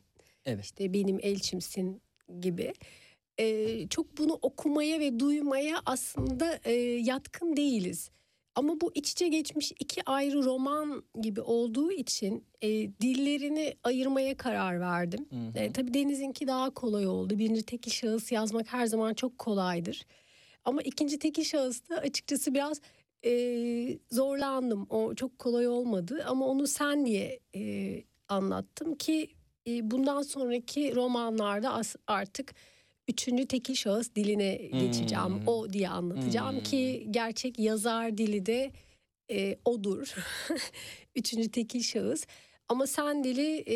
[0.45, 0.63] evet.
[0.63, 2.01] işte benim elçimsin
[2.41, 2.73] gibi.
[3.39, 8.11] Ee, çok bunu okumaya ve duymaya aslında e, yatkın değiliz.
[8.55, 12.67] Ama bu iç içe geçmiş iki ayrı roman gibi olduğu için e,
[13.01, 15.25] dillerini ayırmaya karar verdim.
[15.29, 15.63] Hı hı.
[15.63, 17.39] E, tabii Deniz'inki daha kolay oldu.
[17.39, 20.05] Birinci tekil şahıs yazmak her zaman çok kolaydır.
[20.65, 22.81] Ama ikinci tekil şahısta açıkçası biraz
[23.25, 24.87] e, zorlandım.
[24.89, 29.29] O çok kolay olmadı ama onu sen diye e, anlattım ki
[29.67, 32.55] e, bundan sonraki romanlarda artık
[33.07, 35.39] üçüncü tekil şahıs diline geçeceğim.
[35.39, 35.47] Hmm.
[35.47, 36.63] O diye anlatacağım hmm.
[36.63, 38.71] ki gerçek yazar dili de
[39.31, 40.15] e, odur.
[41.15, 42.25] üçüncü tekil şahıs.
[42.69, 43.75] Ama sen dili e,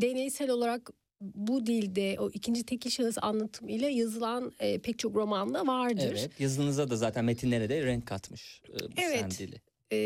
[0.00, 5.66] deneysel olarak bu dilde o ikinci tekil şahıs anlatım ile yazılan e, pek çok romanda
[5.66, 6.10] vardır.
[6.10, 9.20] Evet yazınıza da zaten metinlere de renk katmış e, bu evet.
[9.20, 9.60] sen dili.
[9.92, 9.98] Ee,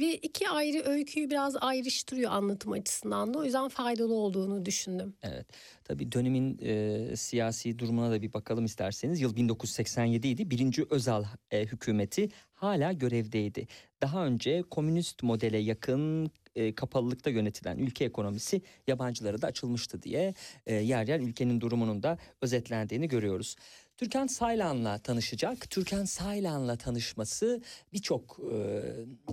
[0.00, 5.14] ve iki ayrı öyküyü biraz ayrıştırıyor anlatım açısından da o yüzden faydalı olduğunu düşündüm.
[5.22, 5.46] Evet
[5.84, 9.20] tabii dönemin e, siyasi durumuna da bir bakalım isterseniz.
[9.20, 10.50] Yıl 1987 idi.
[10.50, 13.66] Birinci Özal e, hükümeti hala görevdeydi.
[14.02, 20.34] Daha önce komünist modele yakın e, kapalılıkta yönetilen ülke ekonomisi yabancılara da açılmıştı diye
[20.66, 23.56] e, yer yer ülkenin durumunun da özetlendiğini görüyoruz.
[23.96, 25.70] Türkan Saylan'la tanışacak.
[25.70, 27.62] Türkan Saylan'la tanışması
[27.92, 28.56] birçok e,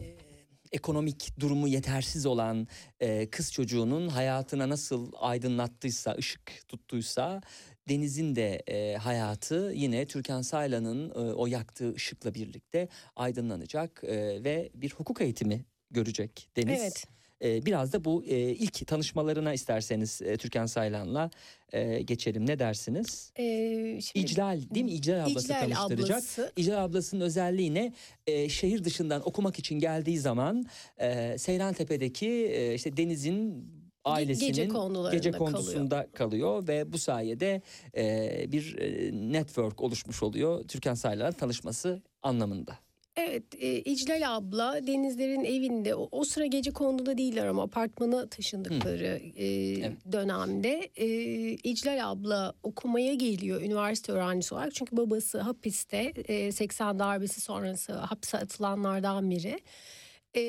[0.02, 0.18] e,
[0.72, 2.68] ekonomik durumu yetersiz olan
[3.00, 7.42] e, kız çocuğunun hayatına nasıl aydınlattıysa, ışık tuttuysa
[7.90, 14.70] Deniz'in de e, hayatı yine Türkan Saylan'ın e, o yaktığı ışıkla birlikte aydınlanacak e, ve
[14.74, 16.82] bir hukuk eğitimi görecek Deniz.
[16.82, 17.19] Evet.
[17.44, 21.30] E, biraz da bu e, ilk tanışmalarına isterseniz e, Türkan Saylan'la
[21.72, 22.48] e, geçelim.
[22.48, 23.32] Ne dersiniz?
[23.40, 24.92] Ee, şimdi, İclal değil mi?
[24.92, 26.18] İclal ablası İclal tanıştıracak.
[26.18, 26.52] Ablası.
[26.58, 27.94] İclal ablasının özelliği ne?
[28.28, 30.66] E, şehir dışından okumak için geldiği zaman
[30.98, 33.70] e, Seyrantepe'deki e, işte denizin
[34.06, 34.70] ailesinin gece,
[35.12, 36.14] gece kondusunda kalıyor.
[36.14, 37.62] kalıyor ve bu sayede
[37.98, 40.64] e, bir e, network oluşmuş oluyor.
[40.68, 42.89] Türkan Saylan'la tanışması anlamında.
[43.20, 49.22] Evet e, İclal abla Denizler'in evinde o, o sıra gece konuda değiller ama apartmana taşındıkları
[49.36, 50.12] e, evet.
[50.12, 51.08] dönemde e,
[51.52, 54.76] İclal abla okumaya geliyor üniversite öğrencisi olarak.
[54.76, 59.60] Çünkü babası hapiste e, 80 darbesi sonrası hapse atılanlardan biri.
[60.36, 60.44] E,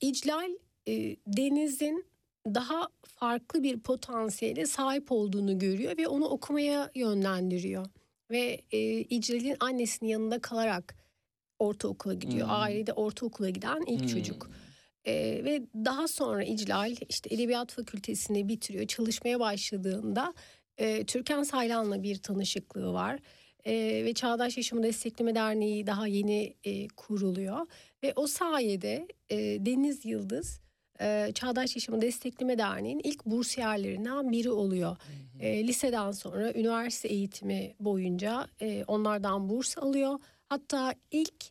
[0.00, 0.50] İclal
[0.88, 2.04] e, Deniz'in
[2.46, 7.86] daha farklı bir potansiyele sahip olduğunu görüyor ve onu okumaya yönlendiriyor.
[8.30, 10.95] Ve e, İclal'in annesinin yanında kalarak
[11.58, 12.46] ortaokula gidiyor.
[12.46, 12.54] Hmm.
[12.54, 14.08] Ailede ortaokula giden ilk hmm.
[14.08, 14.50] çocuk.
[15.06, 18.86] Ee, ve daha sonra İclal işte edebiyat fakültesini bitiriyor.
[18.86, 20.34] Çalışmaya başladığında
[20.78, 23.18] e, Türkan Saylan'la bir tanışıklığı var.
[23.64, 27.66] E, ve Çağdaş Yaşamı Destekleme Derneği daha yeni e, kuruluyor.
[28.02, 29.36] Ve o sayede e,
[29.66, 30.60] Deniz Yıldız
[31.00, 34.96] e, Çağdaş Yaşamı Destekleme Derneği'nin ilk bursiyerlerinden biri oluyor.
[35.40, 40.18] E, liseden sonra üniversite eğitimi boyunca e, onlardan burs alıyor.
[40.48, 41.44] Hatta ilk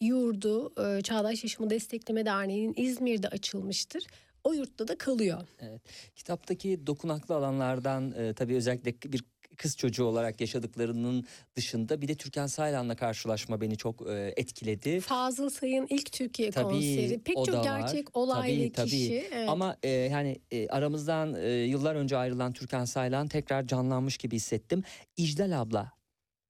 [0.00, 4.06] yurdu e, Çağdaş Yaşamı Destekleme Derneği'nin İzmir'de açılmıştır.
[4.44, 5.40] O yurtta da kalıyor.
[5.60, 5.82] Evet.
[6.14, 9.24] Kitaptaki dokunaklı alanlardan e, tabii özellikle bir
[9.56, 11.26] kız çocuğu olarak yaşadıklarının
[11.56, 15.00] dışında bir de Türkan Saylan'la karşılaşma beni çok e, etkiledi.
[15.00, 17.20] Fazıl Say'ın ilk Türkiye Tabii, konseri.
[17.24, 18.22] Pek çok gerçek var.
[18.22, 18.90] olaylı Tabii, tabii.
[18.90, 19.28] kişi.
[19.32, 19.48] Evet.
[19.48, 24.82] Ama e, yani e, aramızdan e, yıllar önce ayrılan Türkan Saylan tekrar canlanmış gibi hissettim.
[25.16, 25.92] İcdal abla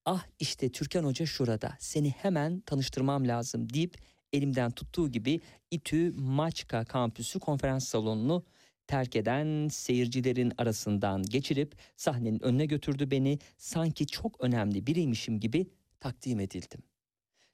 [0.04, 3.96] ah işte Türkan Hoca şurada seni hemen tanıştırmam lazım deyip
[4.32, 5.40] elimden tuttuğu gibi
[5.70, 8.44] İTÜ Maçka kampüsü konferans salonunu
[8.86, 15.66] terk eden seyircilerin arasından geçirip sahnenin önüne götürdü beni sanki çok önemli biriymişim gibi
[16.00, 16.82] takdim edildim.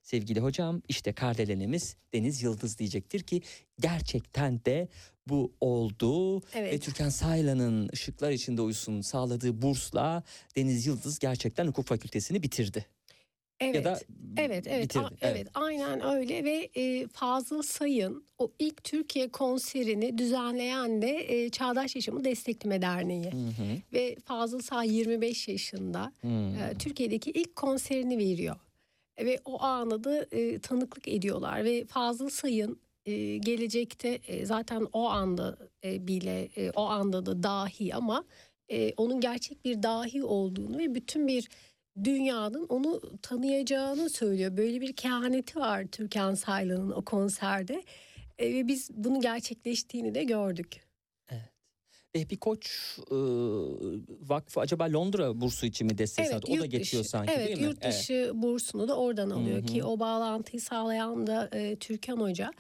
[0.03, 3.43] Sevgili hocam işte kardelenimiz Deniz Yıldız diyecektir ki
[3.81, 4.89] gerçekten de
[5.29, 6.37] bu oldu.
[6.41, 6.83] Ve evet.
[6.83, 10.23] Türkan Saylan'ın ışıklar içinde uyusun sağladığı bursla
[10.57, 12.87] Deniz Yıldız gerçekten hukuk fakültesini bitirdi.
[13.61, 13.75] evet.
[13.75, 14.01] Ya da
[14.37, 15.05] Evet, evet, bitirdi.
[15.05, 21.51] a- evet, aynen öyle ve e, Fazıl Say'ın o ilk Türkiye konserini düzenleyen de e,
[21.51, 26.29] Çağdaş Yaşamı Destekleme Derneği Hı hı, ve Fazıl Say 25 yaşında hı.
[26.29, 28.57] e, Türkiye'deki ilk konserini veriyor
[29.21, 35.09] ve o anı da e, tanıklık ediyorlar ve Fazıl Say'ın e, gelecekte e, zaten o
[35.09, 38.25] anda e, bile e, o anda da dahi ama
[38.69, 41.49] e, onun gerçek bir dahi olduğunu ve bütün bir
[42.05, 44.57] dünyanın onu tanıyacağını söylüyor.
[44.57, 47.83] Böyle bir kehaneti var Türkan Saylan'ın o konserde
[48.39, 50.89] E, ve biz bunu gerçekleştiğini de gördük.
[52.17, 52.67] Vehbi Koç
[53.11, 53.17] e,
[54.29, 56.47] Vakfı acaba Londra bursu için mi destek Evet, sağladı?
[56.59, 57.11] O da geçiyor dışı.
[57.11, 57.65] sanki evet, değil mi?
[57.65, 62.51] yurt dışı bursunu da oradan alıyor Hı ki o bağlantıyı sağlayan da e, Türkan Hoca.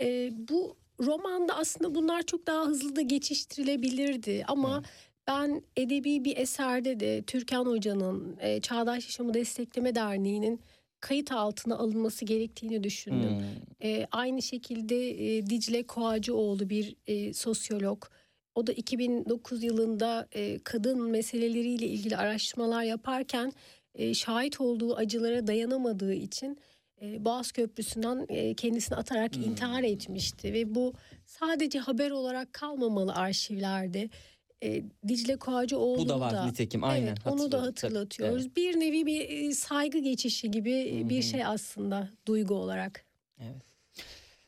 [0.00, 4.82] E, bu romanda aslında bunlar çok daha hızlı da geçiştirilebilirdi ama Hı.
[5.26, 10.60] ben edebi bir eserde de Türkan Hoca'nın e, Çağdaş Yaşamı Destekleme Derneği'nin
[11.00, 13.38] kayıt altına alınması gerektiğini düşündüm.
[13.38, 13.90] Hmm.
[13.90, 18.04] E, aynı şekilde e, Dicle Koacıoğlu bir e, sosyolog.
[18.54, 23.52] O da 2009 yılında e, kadın meseleleriyle ilgili araştırmalar yaparken
[23.94, 26.58] e, şahit olduğu acılara dayanamadığı için
[27.02, 29.42] Boğaz Köprüsü'nden e, kendisini atarak Hmm.
[29.42, 30.92] intihar etmişti ve bu
[31.26, 34.10] sadece haber olarak kalmamalı arşivlerde.
[34.62, 37.06] E, Dicle Koacıoğlu Bu da var nitekim aynen.
[37.06, 38.42] Evet, onu da hatırlatıyoruz.
[38.42, 43.04] evet, Bir nevi bir e, saygı geçişi gibi Hı bir şey aslında duygu olarak.
[43.40, 43.62] evet.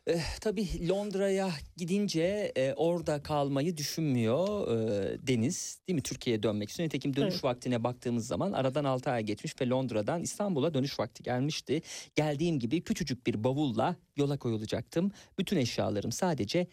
[0.08, 6.02] Eh, tabii Londra'ya gidince e, orada kalmayı düşünmüyor e, Deniz değil mi?
[6.02, 6.86] Türkiye'ye dönmek istiyor.
[6.86, 7.44] Nitekim dönüş Evet.
[7.44, 11.82] vaktine baktığımız zaman aradan 6 ay geçmiş ve Londra'dan İstanbul'a dönüş vakti gelmişti.
[12.14, 15.10] Geldiğim gibi küçücük bir bavulla yola koyulacaktım.
[15.38, 16.66] Bütün eşyalarım sadece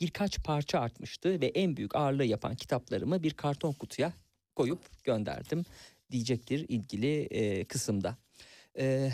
[0.00, 4.12] birkaç parça artmıştı ve en büyük ağırlığı yapan kitaplarımı bir karton kutuya
[4.56, 5.64] koyup gönderdim
[6.10, 8.16] diyecektir ilgili e, kısımda.
[8.78, 9.10] E,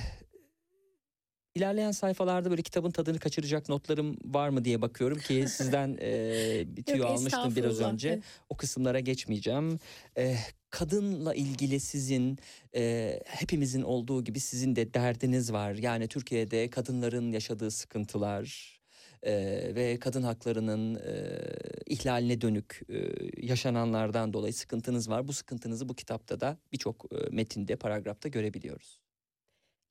[1.54, 6.82] İlerleyen sayfalarda böyle kitabın tadını kaçıracak notlarım var mı diye bakıyorum ki sizden e, bir
[6.82, 8.20] tüyo Yok, almıştım biraz önce.
[8.48, 9.78] O kısımlara geçmeyeceğim.
[10.18, 10.36] E,
[10.70, 12.38] kadınla ilgili sizin
[12.74, 15.74] e, hepimizin olduğu gibi sizin de derdiniz var.
[15.74, 18.74] Yani Türkiye'de kadınların yaşadığı sıkıntılar
[19.22, 19.34] e,
[19.74, 21.40] ve kadın haklarının e,
[21.86, 23.10] ihlaline dönük e,
[23.46, 25.28] yaşananlardan dolayı sıkıntınız var.
[25.28, 29.03] Bu sıkıntınızı bu kitapta da birçok e, metinde, paragrafta görebiliyoruz.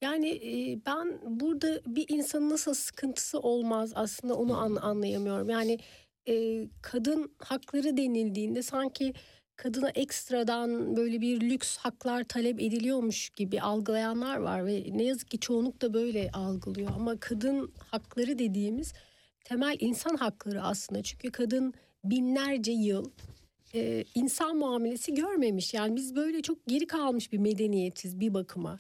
[0.04, 0.30] Yani
[0.86, 5.50] ben burada bir insanın nasıl sıkıntısı olmaz aslında onu an- anlayamıyorum.
[5.50, 5.80] Yani
[6.82, 9.14] kadın hakları denildiğinde sanki
[9.56, 15.40] kadına ekstradan böyle bir lüks haklar talep ediliyormuş gibi algılayanlar var ve ne yazık ki
[15.40, 16.92] çoğunluk da böyle algılıyor.
[16.96, 18.94] Ama kadın hakları dediğimiz
[19.46, 21.04] temel insan hakları aslında.
[21.04, 21.74] Çünkü kadın
[22.04, 23.12] binlerce yıl
[24.16, 25.74] insan muamelesi görmemiş.
[25.74, 28.80] Yani biz böyle çok geri kalmış bir medeniyetiz bir bakıma.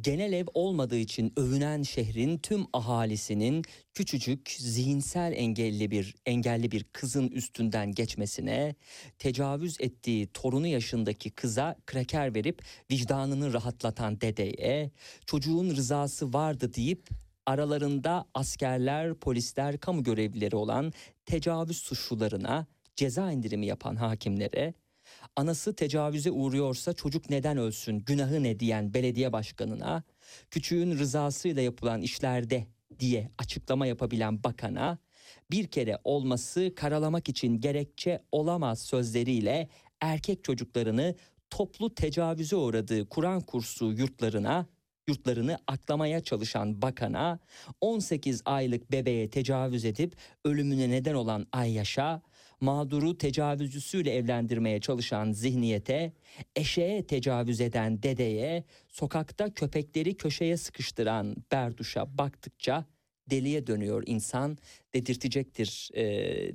[0.00, 3.64] Genel ev olmadığı için övünen şehrin tüm ahalisinin
[3.94, 8.74] küçücük zihinsel engelli bir engelli bir kızın üstünden geçmesine,
[9.18, 14.90] tecavüz ettiği torunu yaşındaki kıza kraker verip vicdanını rahatlatan dedeye,
[15.26, 17.08] çocuğun rızası vardı deyip
[17.46, 20.92] aralarında askerler, polisler, kamu görevlileri olan
[21.26, 22.66] tecavüz suçlularına
[22.96, 24.74] ceza indirimi yapan hakimlere,
[25.36, 30.02] anası tecavüze uğruyorsa çocuk neden ölsün günahı ne diyen belediye başkanına,
[30.50, 32.66] küçüğün rızasıyla yapılan işlerde
[32.98, 34.98] diye açıklama yapabilen bakana,
[35.50, 39.68] bir kere olması karalamak için gerekçe olamaz sözleriyle
[40.00, 41.14] erkek çocuklarını
[41.50, 44.66] toplu tecavüze uğradığı Kur'an kursu yurtlarına
[45.08, 47.38] yurtlarını aklamaya çalışan bakana
[47.80, 52.22] 18 aylık bebeğe tecavüz edip ölümüne neden olan Ayyaş'a
[52.60, 56.12] mağduru tecavüzcüsüyle evlendirmeye çalışan zihniyete,
[56.56, 62.84] eşeğe tecavüz eden dedeye, sokakta köpekleri köşeye sıkıştıran Berduş'a baktıkça
[63.30, 64.58] deliye dönüyor insan
[64.94, 66.02] dedirtecektir e,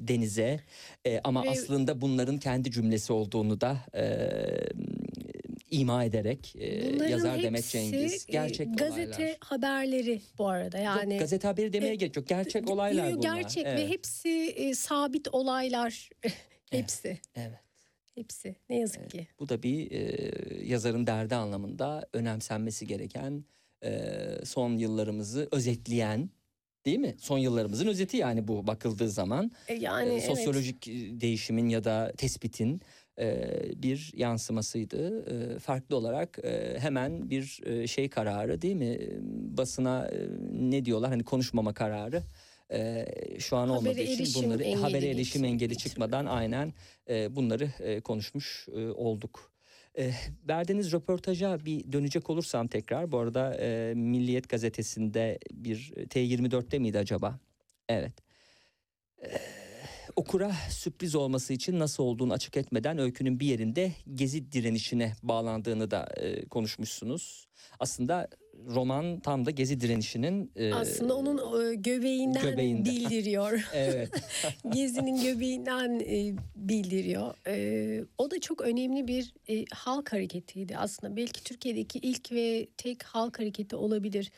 [0.08, 0.60] denize.
[1.06, 4.04] E, ama Ve- aslında bunların kendi cümlesi olduğunu da e,
[5.72, 9.38] ima ederek e, Bunların yazar Demet Cengiz e, gerçek gazete olaylar.
[9.40, 11.14] haberleri bu arada yani.
[11.14, 12.28] Yok, gazete haberi demeye e, gerek yok.
[12.28, 13.36] Gerçek olaylar bunlar.
[13.36, 13.80] Gerçek Evet.
[13.80, 16.10] ve hepsi e, sabit olaylar.
[16.72, 17.18] hepsi.
[17.36, 17.60] Evet.
[18.16, 18.56] Hepsi.
[18.70, 19.28] Ne yazık ki.
[19.40, 20.22] Bu da bir e,
[20.66, 23.44] yazarın derdi anlamında önemsenmesi gereken
[23.84, 23.92] e,
[24.46, 26.30] son yıllarımızı özetleyen
[26.86, 27.16] değil mi?
[27.20, 30.24] Son yıllarımızın özeti yani bu bakıldığı zaman E, E, yani evet.
[30.26, 30.92] sosyolojik e,
[31.22, 32.82] değişimin ya da tespitin e,
[33.84, 35.26] bir yansımasıydı.
[35.56, 38.86] E, farklı olarak e, hemen bir e, şey kararı değil mi?
[38.86, 39.10] E,
[39.58, 42.24] Basına e, ne diyorlar hani konuşmama kararı.
[42.72, 43.06] E,
[43.40, 46.74] şu an Habere olmadığı için bunları engeli habere erişim engeli çıkmadan aynen
[47.10, 49.52] e, bunları e, konuşmuş e, olduk.
[49.98, 50.12] E,
[50.48, 57.40] verdiğiniz röportaja bir dönecek olursam tekrar bu arada e, Milliyet gazetesinde bir T24'te miydi acaba?
[57.90, 58.14] Evet.
[59.24, 59.28] E,
[60.20, 66.08] okura sürpriz olması için nasıl olduğunu açık etmeden öykünün bir yerinde gezi direnişine bağlandığını da
[66.18, 67.48] e, konuşmuşsunuz.
[67.80, 68.28] Aslında
[68.68, 71.38] roman tam da gezi direnişinin e, Aslında onun
[71.72, 72.86] e, göbeğinden, göbeğinden.
[72.86, 73.70] bildiriyor.
[73.74, 74.10] evet
[74.74, 77.34] Gezinin göbeğinden e, bildiriyor.
[77.48, 81.16] E, o da çok önemli bir e, halk hareketiydi aslında.
[81.16, 84.32] Belki Türkiye'deki ilk ve tek halk hareketi olabilir.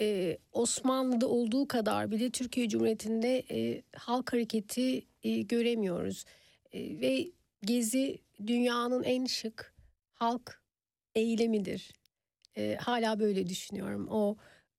[0.00, 6.24] E, Osmanlı'da olduğu kadar bile Türkiye Cumhuriyeti'nde e, halk hareketi e, göremiyoruz.
[6.72, 9.74] E, ve Gezi dünyanın en şık
[10.12, 10.62] halk
[11.14, 11.92] eylemidir.
[12.56, 14.08] E, hala böyle düşünüyorum.
[14.10, 14.36] O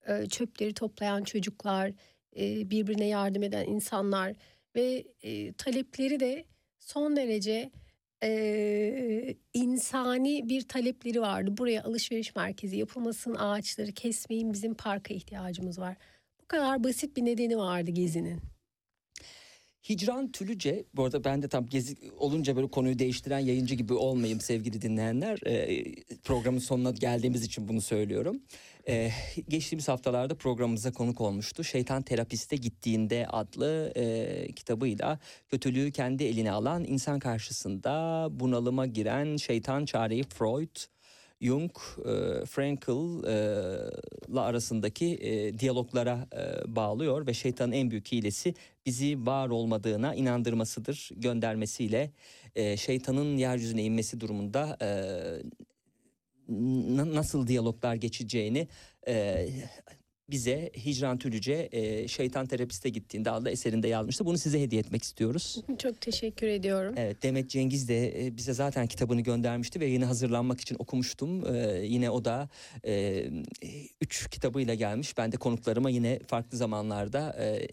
[0.08, 1.92] e, çöpleri toplayan çocuklar,
[2.38, 4.36] e, birbirine yardım eden insanlar
[4.76, 6.46] ve e, talepleri de
[6.80, 7.72] son derece
[8.24, 11.58] e, insani bir talepleri vardı.
[11.58, 15.96] Buraya alışveriş merkezi yapılmasın, ağaçları kesmeyin, bizim parka ihtiyacımız var.
[16.42, 18.42] Bu kadar basit bir nedeni vardı Gezi'nin.
[19.90, 24.42] Hicran Tülüce, bu arada ben de tam gezi olunca böyle konuyu değiştiren yayıncı gibi olmayayım
[24.42, 25.40] sevgili dinleyenler.
[25.48, 25.84] Ee,
[26.24, 28.42] programın sonuna geldiğimiz için bunu söylüyorum.
[28.88, 29.12] Ee,
[29.50, 31.64] geçtiğimiz haftalarda programımıza konuk olmuştu.
[31.64, 39.86] Şeytan Terapiste Gittiğinde adlı e, kitabıyla kötülüğü kendi eline alan insan karşısında bunalıma giren şeytan
[39.86, 40.76] çareyi Freud,
[41.42, 41.72] Jung,
[42.06, 48.54] e, Frankel'la arasındaki e, diyaloglara e, bağlıyor ve şeytanın en büyük hilesi
[48.86, 52.12] bizi var olmadığına inandırmasıdır göndermesiyle
[52.56, 54.88] e, şeytanın yeryüzüne inmesi durumunda e,
[57.16, 58.68] nasıl diyaloglar geçeceğini
[59.08, 59.48] e,
[60.32, 64.26] bize Hicran Tülüce e, şeytan terapiste gittiğinde adlı eserinde yazmıştı.
[64.26, 65.58] Bunu size hediye etmek istiyoruz.
[65.80, 66.94] Çok teşekkür ediyorum.
[66.98, 71.56] Evet Demet Cengiz de e, bize zaten kitabını göndermişti ve yeni hazırlanmak için okumuştum.
[71.56, 72.50] Ee, yine o da
[72.86, 73.26] e,
[74.02, 75.18] üç kitabıyla gelmiş.
[75.18, 77.68] Ben de konuklarıma yine farklı zamanlarda e,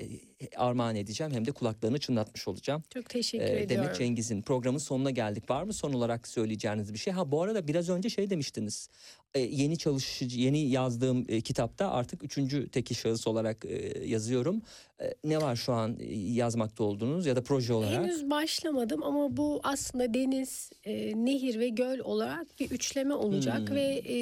[0.56, 1.32] armağan edeceğim.
[1.32, 2.82] Hem de kulaklarını çınlatmış olacağım.
[2.94, 3.68] Çok teşekkür Ee, ediyorum.
[3.84, 5.50] Demet Cengiz'in programın sonuna geldik.
[5.50, 7.12] Var mı son olarak söyleyeceğiniz bir şey?
[7.12, 8.88] Ha bu arada biraz önce şey demiştiniz.
[9.36, 14.62] Ee, yeni çalışıcı, yeni yazdığım e, kitapta artık üçüncü teki şahıs olarak e, yazıyorum.
[15.00, 18.04] E, ne var şu an e, yazmakta olduğunuz ya da proje olarak?
[18.04, 23.76] Henüz başlamadım ama bu aslında deniz, e, nehir ve göl olarak bir üçleme olacak Hmm.
[23.76, 24.18] ve e,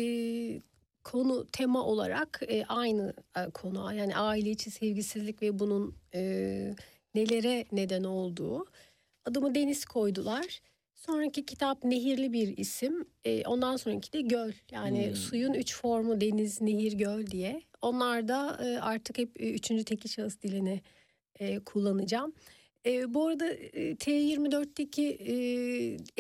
[1.04, 6.20] konu tema olarak e, aynı e, konu yani aile içi sevgisizlik ve bunun e,
[7.14, 8.66] nelere neden olduğu.
[9.24, 10.60] Adımı deniz koydular.
[11.06, 13.04] Sonraki kitap nehirli bir isim.
[13.24, 14.52] E, ondan sonraki de göl.
[14.72, 15.16] Yani Hmm.
[15.16, 17.62] suyun üç formu deniz, nehir, göl diye.
[17.82, 20.80] Onlar da e, artık hep e, üçüncü tekil şahıs dilini
[21.40, 22.32] e, kullanacağım.
[22.86, 25.34] E, bu arada e, T24'teki e,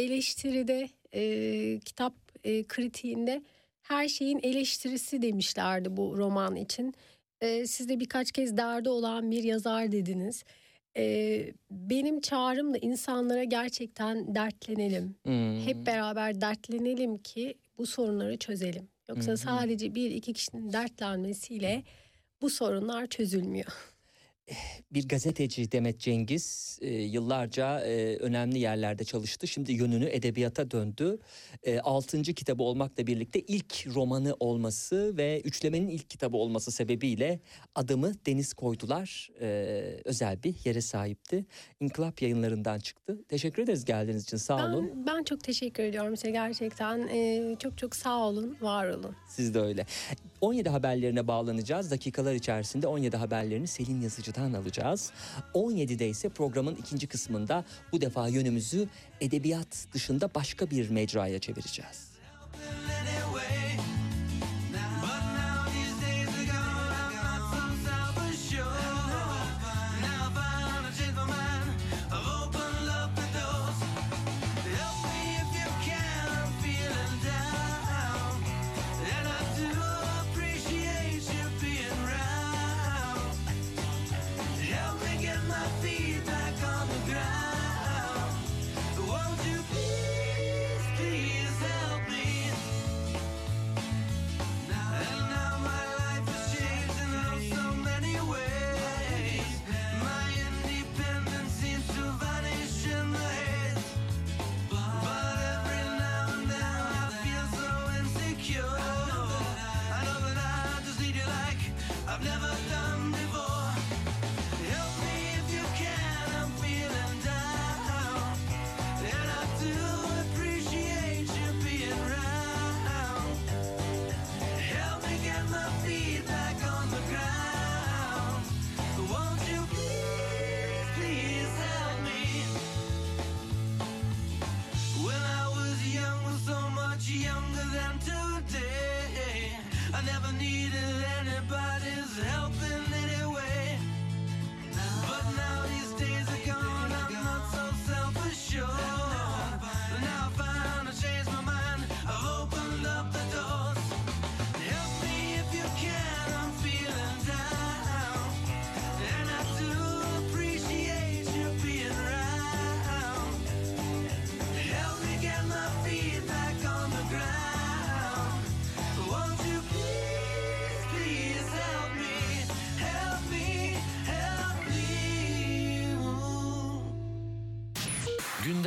[0.02, 2.14] eleştiride e, kitap
[2.44, 3.42] e, kritiğinde
[3.82, 6.94] her şeyin eleştirisi demişlerdi bu roman için.
[7.40, 10.44] E, siz de birkaç kez derdi olan bir yazar dediniz.
[10.96, 15.16] E, benim çağrım da insanlara gerçekten dertlenelim.
[15.22, 15.60] Hmm.
[15.60, 18.88] Hep beraber dertlenelim ki bu sorunları çözelim.
[19.08, 19.36] Yoksa hı.
[19.36, 21.82] sadece bir iki kişinin dertlenmesiyle
[22.42, 23.66] bu sorunlar çözülmüyor.
[24.90, 29.46] bir gazeteci Demet Cengiz e, yıllarca e, önemli yerlerde çalıştı.
[29.46, 31.18] Şimdi yönünü edebiyata döndü.
[31.62, 37.40] E, altıncı kitabı olmakla birlikte ilk romanı olması ve üçlemenin ilk kitabı olması sebebiyle
[37.74, 39.30] adımı Deniz koydular.
[39.40, 39.46] E,
[40.04, 41.46] özel bir yere sahipti.
[41.80, 43.24] İnkılap yayınlarından çıktı.
[43.28, 44.90] Teşekkür ederiz geldiğiniz için sağ olun.
[44.94, 47.08] Ben, ben çok teşekkür ediyorum size gerçekten.
[47.08, 49.16] Ee, çok çok sağ olun, var olun.
[49.28, 49.86] Siz de öyle.
[50.40, 51.90] 17 haberlerine bağlanacağız.
[51.90, 54.00] Dakikalar içerisinde 17 haberlerini Selin
[54.34, 55.12] Yazıcı'dan alacağız.
[55.54, 58.88] 17'de ise programın ikinci kısmında bu defa yönümüzü
[59.20, 62.13] edebiyat dışında başka bir mecraya çevireceğiz.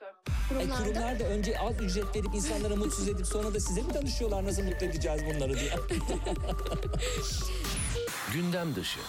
[0.00, 3.94] E, Kurumlarda kurumlar da önce az ücret verip insanlara mutsuz edip sonra da size mi
[3.94, 5.70] danışıyorlar nasıl mutlu edeceğiz bunları diye.
[8.34, 9.00] Gündem dışı.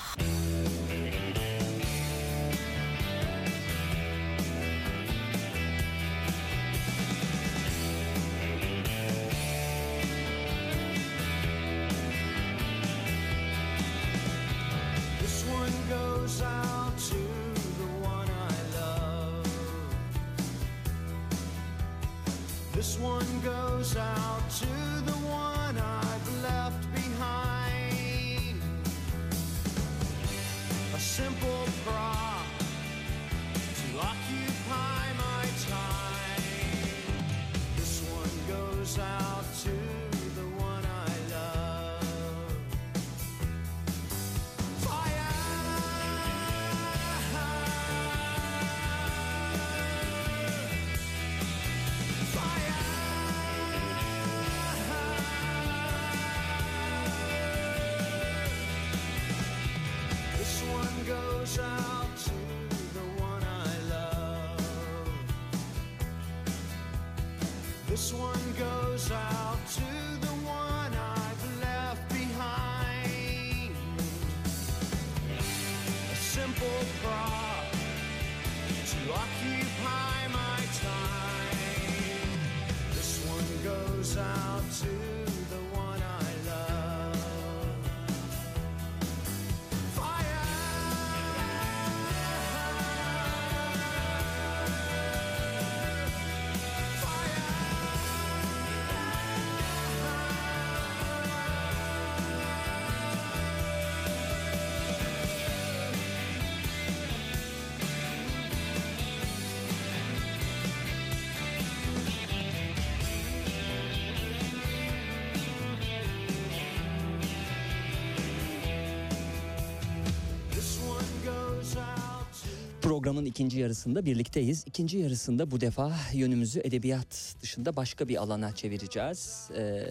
[123.12, 124.64] Programın ikinci yarısında birlikteyiz.
[124.68, 129.50] İkinci yarısında bu defa yönümüzü edebiyat dışında başka bir alana çevireceğiz.
[129.58, 129.84] Ee,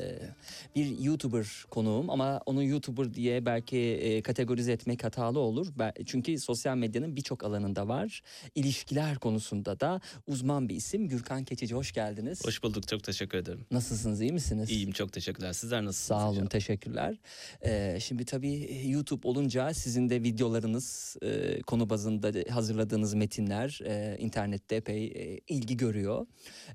[0.76, 5.66] bir YouTuber konuğum ama onu YouTuber diye belki e, kategorize etmek hatalı olur.
[6.06, 8.22] Çünkü sosyal medyanın birçok alanında var.
[8.54, 11.08] İlişkiler konusunda da uzman bir isim.
[11.08, 12.44] Gürkan Keçici hoş geldiniz.
[12.44, 12.88] Hoş bulduk.
[12.88, 13.66] Çok teşekkür ederim.
[13.70, 14.70] Nasılsınız iyi misiniz?
[14.70, 14.92] İyiyim.
[14.92, 15.52] Çok teşekkürler.
[15.52, 16.20] Sizler nasılsınız?
[16.20, 16.50] Sağ olun inşallah?
[16.50, 17.16] teşekkürler.
[17.64, 24.76] Ee, şimdi tabii YouTube olunca sizin de videolarınız e, konu bazında hazırladığınız metinler e, internette
[24.76, 26.26] epey e, ilgi görüyor.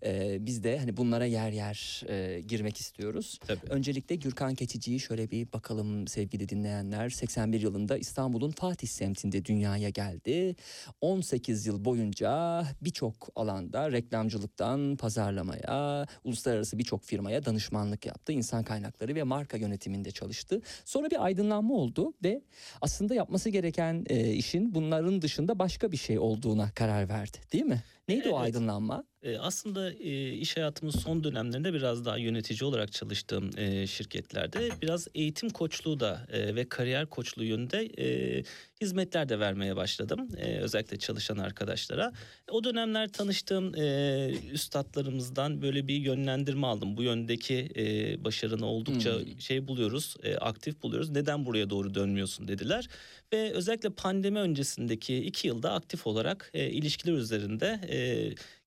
[0.06, 3.39] E, biz de hani bunlara yer yer e, girmek istiyoruz.
[3.48, 3.70] Tabii.
[3.86, 7.10] Öncelikle Gürkan Keçici'yi şöyle bir bakalım sevgili dinleyenler.
[7.10, 10.56] 81 yılında İstanbul'un Fatih semtinde dünyaya geldi.
[11.02, 18.32] 18 yıl boyunca birçok alanda reklamcılıktan pazarlamaya, uluslararası birçok firmaya danışmanlık yaptı.
[18.32, 20.62] İnsan kaynakları ve marka yönetiminde çalıştı.
[20.86, 22.42] Sonra bir aydınlanma oldu ve
[22.82, 27.38] aslında yapması gereken e, işin bunların dışında başka bir şey olduğuna karar verdi.
[27.54, 27.84] Değil mi?
[28.08, 28.39] Neydi o Evet.
[28.39, 29.03] aydınlanma?
[29.24, 35.08] Ee, aslında e, iş hayatımın son dönemlerinde biraz daha yönetici olarak çalıştığım e, şirketlerde biraz
[35.16, 38.43] eğitim koçluğu da e, ve kariyer koçluğu yönünde e,
[38.82, 40.28] hizmetler de vermeye başladım.
[40.38, 42.11] E, özellikle çalışan arkadaşlara.
[42.51, 46.97] O dönemler tanıştığım e, üstadlarımızdan böyle bir yönlendirme aldım.
[46.97, 49.41] Bu yöndeki e, başarını oldukça Hmm.
[49.41, 51.09] şey buluyoruz, e, aktif buluyoruz.
[51.09, 52.88] Neden buraya doğru dönmüyorsun dediler.
[53.34, 57.97] Ve özellikle pandemi öncesindeki iki yılda aktif olarak e, ilişkiler üzerinde e,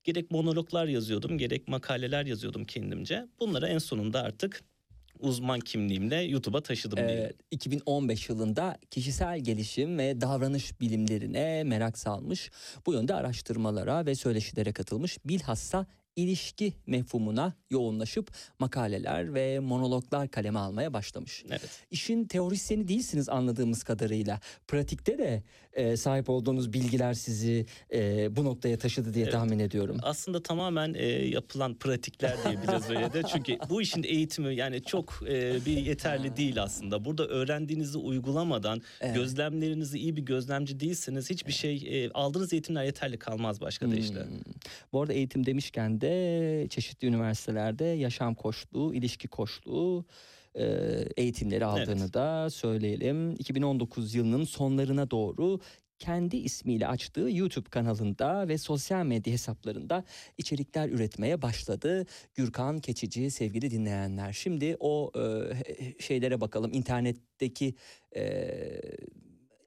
[0.05, 3.27] gerek monologlar yazıyordum gerek makaleler yazıyordum kendimce.
[3.41, 4.61] Bunları en sonunda artık
[5.21, 7.19] uzman kimliğimle YouTube'a taşıdım diyelim.
[7.19, 12.51] Evet, 2015 yılında kişisel gelişim ve davranış bilimlerine merak salmış.
[12.87, 15.19] Bu yönde araştırmalara ve söyleşilere katılmış.
[15.25, 15.87] Bilhassa
[16.19, 21.45] ilişki mefhumuna yoğunlaşıp makaleler ve monologlar kaleme almaya başlamış.
[21.49, 21.71] Evet.
[21.91, 24.41] İşin teorisyeni değilsiniz anladığımız kadarıyla.
[24.69, 25.43] Pratikte de
[25.73, 29.33] e, sahip olduğunuz bilgiler sizi e, bu noktaya taşıdı diye Evet.
[29.33, 29.97] tahmin ediyorum.
[30.03, 33.23] Aslında tamamen e, yapılan pratikler diyebiliriz öyle de.
[33.33, 37.05] Çünkü bu işin eğitimi yani çok e, bir yeterli değil aslında.
[37.05, 39.15] Burada öğrendiğinizi uygulamadan, Evet.
[39.15, 44.21] gözlemlerinizi iyi bir gözlemci değilseniz hiçbir şey e, aldığınız eğitimler yeterli kalmaz başka deyişle.
[44.21, 44.31] Hmm.
[44.93, 50.05] Bu arada eğitim demişken de çeşitli üniversitelerde yaşam koçluğu, ilişki koçluğu
[51.17, 52.15] eğitimleri aldığını Evet.
[52.15, 53.33] da söyleyelim.
[53.33, 55.61] 2019 yılının sonlarına doğru
[55.99, 60.05] kendi ismiyle açtığı YouTube kanalında ve sosyal medya hesaplarında
[60.39, 62.07] içerikler üretmeye başladı.
[62.35, 64.33] Gürkan Keçici sevgili dinleyenler.
[64.33, 65.53] Şimdi o e,
[66.03, 67.75] şeylere bakalım internetteki
[68.17, 68.23] e,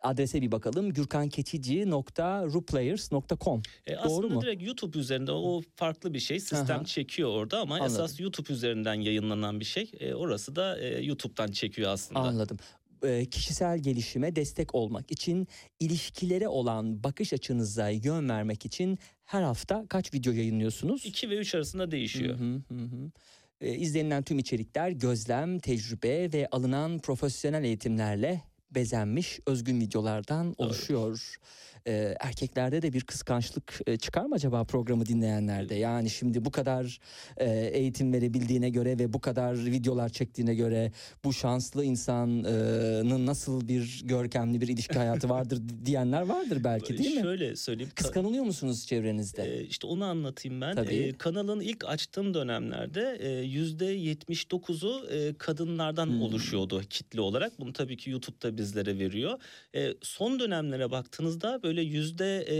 [0.01, 0.93] adrese bir bakalım.
[0.93, 4.41] gürkankeçici.ruplayers.com E, Doğru aslında mu?
[4.41, 6.39] direkt YouTube üzerinde o farklı bir şey.
[6.39, 6.85] Sistem Aha.
[6.85, 7.93] çekiyor orada ama Anladım.
[7.93, 9.91] esas YouTube üzerinden yayınlanan bir şey.
[9.99, 12.19] E, orası da e, YouTube'dan çekiyor aslında.
[12.19, 12.57] Anladım.
[13.03, 15.47] Ee, kişisel gelişime destek olmak için,
[15.79, 21.05] ilişkilere olan bakış açınıza yön vermek için her hafta kaç video yayınlıyorsunuz?
[21.05, 22.39] 2 ve 3 arasında değişiyor.
[22.39, 23.11] Hı hı, hı
[23.61, 28.41] izlenilen tüm içerikler gözlem, tecrübe ve alınan profesyonel eğitimlerle
[28.71, 31.35] bezenmiş özgün videolardan oluşuyor.
[31.87, 35.75] Ee, erkeklerde de bir kıskançlık e, çıkar mı acaba programı dinleyenlerde?
[35.75, 36.99] Yani şimdi bu kadar
[37.37, 40.91] e, eğitim verebildiğine göre ve bu kadar videolar çektiğine göre
[41.23, 47.21] bu şanslı insanın nasıl bir görkemli bir ilişki hayatı vardır diyenler vardır belki değil mi?
[47.21, 47.89] Şöyle söyleyeyim.
[47.91, 49.43] ka- Kıskanılıyor musunuz çevrenizde?
[49.59, 50.75] e, işte onu anlatayım ben.
[50.75, 50.95] Tabii.
[50.95, 56.21] E, kanalın ilk açtığım dönemlerde e, yüzde 79'u e, kadınlardan Hmm.
[56.21, 57.59] oluşuyordu kitle olarak.
[57.59, 59.39] Bunu tabii ki YouTube'da bizlere veriyor.
[59.75, 62.55] E, son dönemlere baktığınızda böyle yüzde e,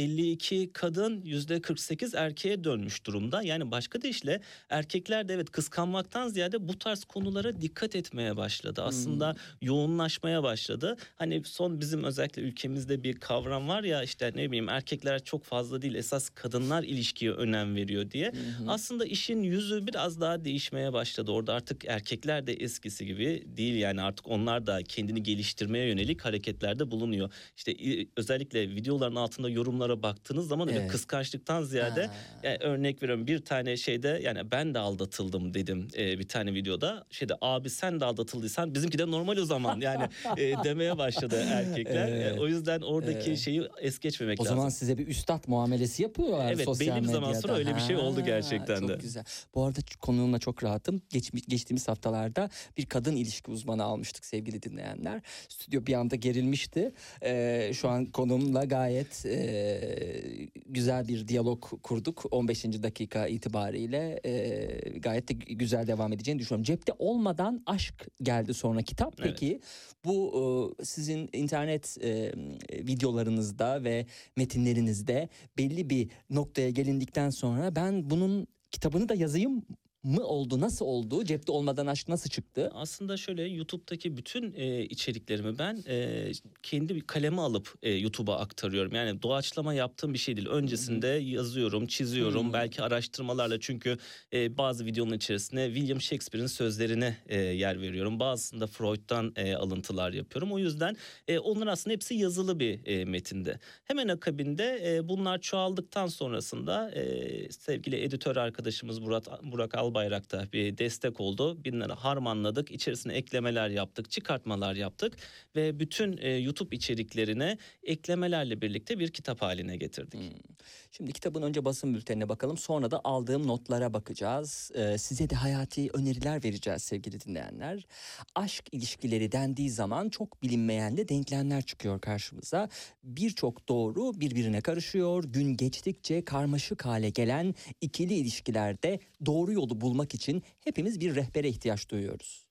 [0.00, 3.42] 52 kadın yüzde 48 erkeğe dönmüş durumda.
[3.42, 8.82] Yani başka deyişle erkekler de evet kıskanmaktan ziyade bu tarz konulara dikkat etmeye başladı.
[8.82, 10.96] Aslında yoğunlaşmaya başladı.
[11.16, 15.82] Hani son bizim özellikle ülkemizde bir kavram var ya işte ne bileyim erkekler çok fazla
[15.82, 18.32] değil esas kadınlar ilişkiye önem veriyor diye.
[18.68, 21.30] Aslında işin yüzü biraz daha değişmeye başladı.
[21.32, 26.90] Orada artık erkekler de eskisi gibi değil yani artık onlar da kendini geliştirmeye yönelik hareketlerde
[26.90, 27.32] bulunuyor.
[27.56, 28.08] İşte i-
[28.42, 30.90] özellikle videoların altında yorumlara baktığınız zaman öyle Evet.
[30.90, 32.12] kıskançlıktan ziyade Ha.
[32.42, 37.04] yani örnek veriyorum bir tane şeyde yani ben de aldatıldım dedim e, bir tane videoda.
[37.10, 40.04] Şeyde abi sen de aldatıldıysan bizimki de normal o zaman yani
[40.36, 42.08] e, demeye başladı erkekler.
[42.08, 42.36] Evet.
[42.36, 43.38] E, o yüzden oradaki Evet.
[43.38, 44.56] şeyi es geçmemek O lazım.
[44.56, 47.20] zaman size bir üstad muamelesi yapıyorlar Evet, sosyal belli bir medyada.
[47.20, 48.94] zaman sonra öyle bir şey oldu gerçekten çok de.
[48.94, 49.24] güzel.
[49.54, 51.02] Bu arada konuğumla çok rahatım.
[51.10, 55.20] Geç, geçtiğimiz haftalarda bir kadın ilişki uzmanı almıştık sevgili dinleyenler.
[55.48, 56.92] Stüdyo bir anda gerilmişti.
[57.22, 62.24] Ee, şu an konumla gayet e, güzel bir diyalog kurduk.
[62.30, 62.64] 15.
[62.64, 66.64] dakika itibariyle e, gayet de güzel devam edeceğini düşünüyorum.
[66.64, 69.14] Cepte olmadan aşk geldi sonra kitap.
[69.18, 69.30] Evet.
[69.30, 69.60] Peki
[70.04, 70.32] bu
[70.80, 72.32] e, sizin internet e,
[72.72, 74.06] videolarınızda ve
[74.36, 75.28] metinlerinizde
[75.58, 79.62] belli bir noktaya gelindikten sonra ben bunun kitabını da yazayım
[80.04, 80.60] mı oldu?
[80.60, 81.24] Nasıl oldu?
[81.24, 82.70] Cepte olmadan aşk nasıl çıktı?
[82.74, 86.32] Aslında şöyle YouTube'daki bütün e, içeriklerimi ben e,
[86.62, 88.94] kendi bir kaleme alıp e, YouTube'a aktarıyorum.
[88.94, 90.48] Yani doğaçlama yaptığım bir şey değil.
[90.48, 92.44] Öncesinde yazıyorum, çiziyorum.
[92.44, 92.52] Hmm.
[92.52, 93.98] Belki araştırmalarla çünkü
[94.32, 98.20] e, bazı videonun içerisine William Shakespeare'in sözlerine e, yer veriyorum.
[98.20, 100.52] Bazısında Freud'dan e, alıntılar yapıyorum.
[100.52, 100.96] O yüzden
[101.28, 103.58] e, onlar aslında hepsi yazılı bir e, metinde.
[103.84, 110.78] Hemen akabinde e, bunlar çoğaldıktan sonrasında e, sevgili editör arkadaşımız Burak, Burak Albayrak da bir
[110.78, 111.64] destek oldu.
[111.64, 115.16] Binleri harmanladık, içerisine eklemeler yaptık, çıkartmalar yaptık
[115.56, 120.20] ve bütün e, YouTube içeriklerine eklemelerle birlikte bir kitap haline getirdik.
[120.20, 120.52] Hmm.
[120.96, 122.58] Şimdi kitabın önce basın bültenine bakalım.
[122.58, 124.70] Sonra da aldığım notlara bakacağız.
[124.74, 127.86] Ee, size de hayati öneriler vereceğiz sevgili dinleyenler.
[128.34, 132.68] Aşk ilişkileri dendiği zaman çok bilinmeyen de denklemler çıkıyor karşımıza.
[133.04, 135.24] Birçok doğru birbirine karışıyor.
[135.24, 141.88] Gün geçtikçe karmaşık hale gelen ikili ilişkilerde doğru yolu bulmak için hepimiz bir rehbere ihtiyaç
[141.90, 142.46] duyuyoruz.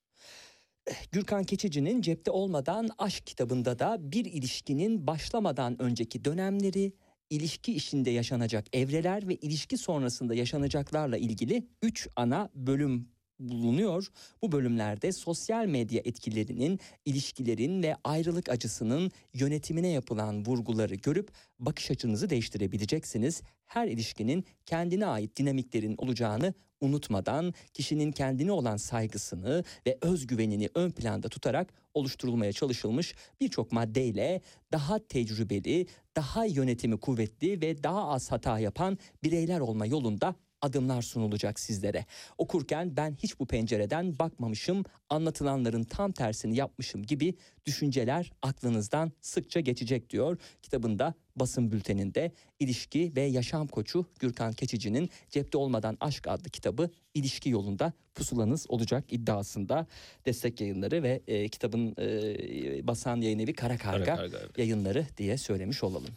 [1.12, 6.94] Gürkan Keçici'nin Cepte Olmadan Aşk kitabında da bir ilişkinin başlamadan önceki dönemleri,
[7.30, 13.08] ilişki içinde yaşanacak evreler ve ilişki sonrasında yaşanacaklarla ilgili 3 ana bölüm
[13.40, 14.08] bulunuyor.
[14.42, 22.30] Bu bölümlerde sosyal medya etkilerinin, ilişkilerin ve ayrılık acısının yönetimine yapılan vurguları görüp bakış açınızı
[22.30, 23.42] değiştirebileceksiniz.
[23.66, 31.30] Her ilişkinin kendine ait dinamiklerin olacağını unutmadan kişinin kendine olan saygısını ve özgüvenini ön planda
[31.30, 38.98] tutarak oluşturulmaya çalışılmış birçok maddeyle daha tecrübeli, daha yönetimi kuvvetli ve daha az hata yapan
[39.24, 42.06] bireyler olma yolunda adımlar sunulacak sizlere.
[42.38, 47.36] Okurken ben hiç bu pencereden bakmamışım, anlatılanların tam tersini yapmışım gibi
[47.66, 50.38] düşünceler aklınızdan sıkça geçecek diyor.
[50.62, 57.50] Kitabında basın bülteninde ilişki ve yaşam koçu Gürkan Keçici'nin Cepte Olmadan Aşk adlı kitabı ilişki
[57.50, 59.88] yolunda pusulanız olacak iddiasında
[60.26, 64.58] destek yayınları ve e, kitabın e, basan yayın evi Kara Karga, Kara Karga, evet.
[64.58, 66.12] yayınları diye söylemiş olalım.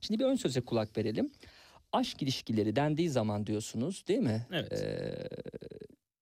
[0.00, 1.30] Şimdi bir ön söze kulak verelim.
[1.92, 4.46] Aşk ilişkileri dendiği zaman diyorsunuz değil mi?
[4.52, 4.72] Evet.
[4.72, 5.28] Ee,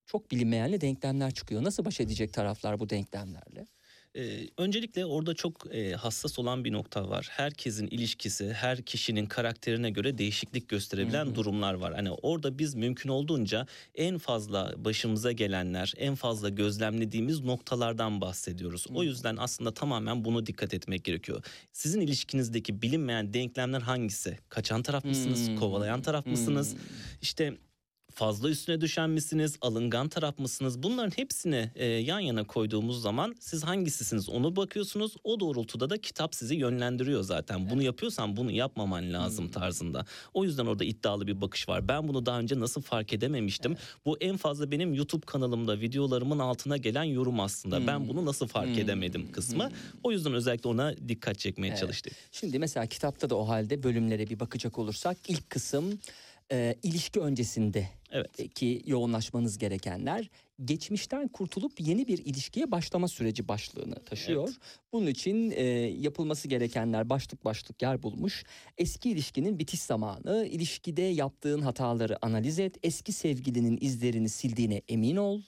[0.06, 1.64] çok bilinmeyenli denklemler çıkıyor.
[1.64, 3.66] Nasıl baş edecek taraflar bu denklemlerle?
[4.16, 7.28] Ee, öncelikle orada çok e, hassas olan bir nokta var.
[7.30, 11.94] Herkesin ilişkisi, her kişinin karakterine göre değişiklik gösterebilen durumlar var.
[11.94, 18.86] Hani orada biz mümkün olduğunca en fazla başımıza gelenler, en fazla gözlemlediğimiz noktalardan bahsediyoruz.
[18.94, 21.44] O yüzden aslında tamamen bunu dikkat etmek gerekiyor.
[21.72, 24.38] Sizin ilişkinizdeki bilinmeyen denklemler hangisi?
[24.48, 25.48] Kaçan taraf mısınız?
[25.48, 25.56] Hmm.
[25.56, 26.72] Kovalayan taraf mısınız?
[26.72, 26.80] Hmm.
[27.22, 27.54] İşte
[28.20, 30.82] fazla üstüne düşen misiniz, alıngan taraf mısınız?
[30.82, 35.14] Bunların hepsini e, yan yana koyduğumuz zaman siz hangisisiniz onu bakıyorsunuz.
[35.24, 37.70] O doğrultuda da kitap sizi yönlendiriyor zaten.
[37.70, 40.04] Bunu yapıyorsan bunu yapmaman lazım tarzında.
[40.34, 41.88] O yüzden orada iddialı bir bakış var.
[41.88, 43.76] Ben bunu daha önce nasıl fark edememiştim?
[44.06, 47.86] Bu en fazla benim YouTube kanalımda videolarımın altına gelen yorum aslında.
[47.86, 49.70] Ben bunu nasıl fark edemedim kısmı.
[50.02, 51.80] O yüzden özellikle ona dikkat çekmeye Evet.
[51.80, 52.12] çalıştık.
[52.32, 55.98] Şimdi mesela kitapta da o halde bölümlere bir bakacak olursak ilk kısım
[56.52, 58.54] e, ilişki öncesinde Evet.
[58.54, 60.30] ki yoğunlaşmanız gerekenler
[60.64, 64.48] geçmişten kurtulup yeni bir ilişkiye başlama süreci başlığını taşıyor.
[64.48, 64.56] Evet.
[64.92, 65.62] Bunun için e,
[66.00, 68.44] yapılması gerekenler başlık başlık yer bulmuş.
[68.78, 75.40] Eski ilişkinin bitiş zamanı, ilişkide yaptığın hataları analiz et, eski sevgilinin izlerini sildiğine emin ol.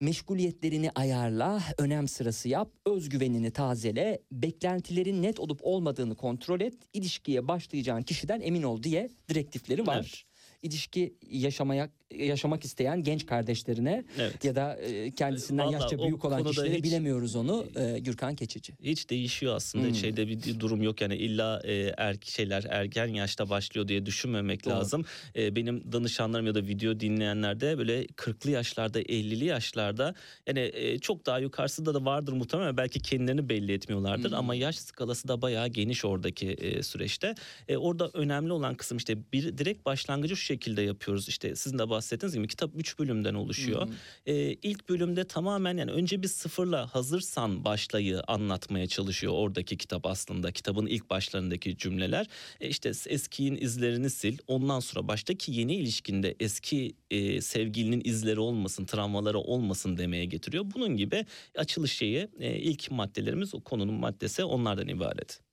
[0.00, 8.02] Meşguliyetlerini ayarla, önem sırası yap, özgüvenini tazele, beklentilerin net olup olmadığını kontrol et, ilişkiye başlayacağın
[8.02, 9.96] kişiden emin ol diye direktifleri var.
[9.96, 10.27] Evet.
[10.62, 14.44] İlişki yaşamaya yaşamak isteyen genç kardeşlerine Evet.
[14.44, 17.66] ya da e, kendisinden Vallahi yaşça büyük olan kişilere hiç- bilemiyoruz onu.
[17.76, 18.72] E, Gürkan Keçici.
[18.82, 19.86] Hiç değişiyor aslında.
[19.86, 19.94] Hmm.
[19.94, 24.74] Şeyde bir durum yok yani illa e, er, şeyler ergen yaşta başlıyor diye düşünmemek Doğru.
[24.74, 25.04] lazım.
[25.36, 30.14] E, benim danışanlarım ya da video dinleyenler de böyle 40'lı yaşlarda 50'li yaşlarda
[30.46, 34.38] yani e, çok daha yukarısında da vardır muhtemelen belki kendilerini belli etmiyorlardır Hmm.
[34.38, 37.34] ama yaş skalası da bayağı geniş oradaki e, süreçte.
[37.68, 41.28] E, orada önemli olan kısım işte bir direkt başlangıcı şu şekilde yapıyoruz.
[41.28, 43.86] İşte sizin de bahsettiğiniz gibi kitap 3 bölümden oluşuyor.
[43.86, 43.94] Hı hı.
[44.26, 50.52] Ee, ilk bölümde tamamen yani önce bir sıfırla hazırsan başlayı anlatmaya çalışıyor oradaki kitap aslında.
[50.52, 52.26] Kitabın ilk başlarındaki cümleler.
[52.60, 54.36] E işte eskiyin izlerini sil.
[54.46, 60.64] Ondan sonra baştaki yeni ilişkinde eski e, sevgilinin izleri olmasın, travmaları olmasın demeye getiriyor.
[60.74, 61.26] Bunun gibi
[61.56, 65.47] açılış şeyi e, ilk maddelerimiz o konunun maddesi onlardan ibaret.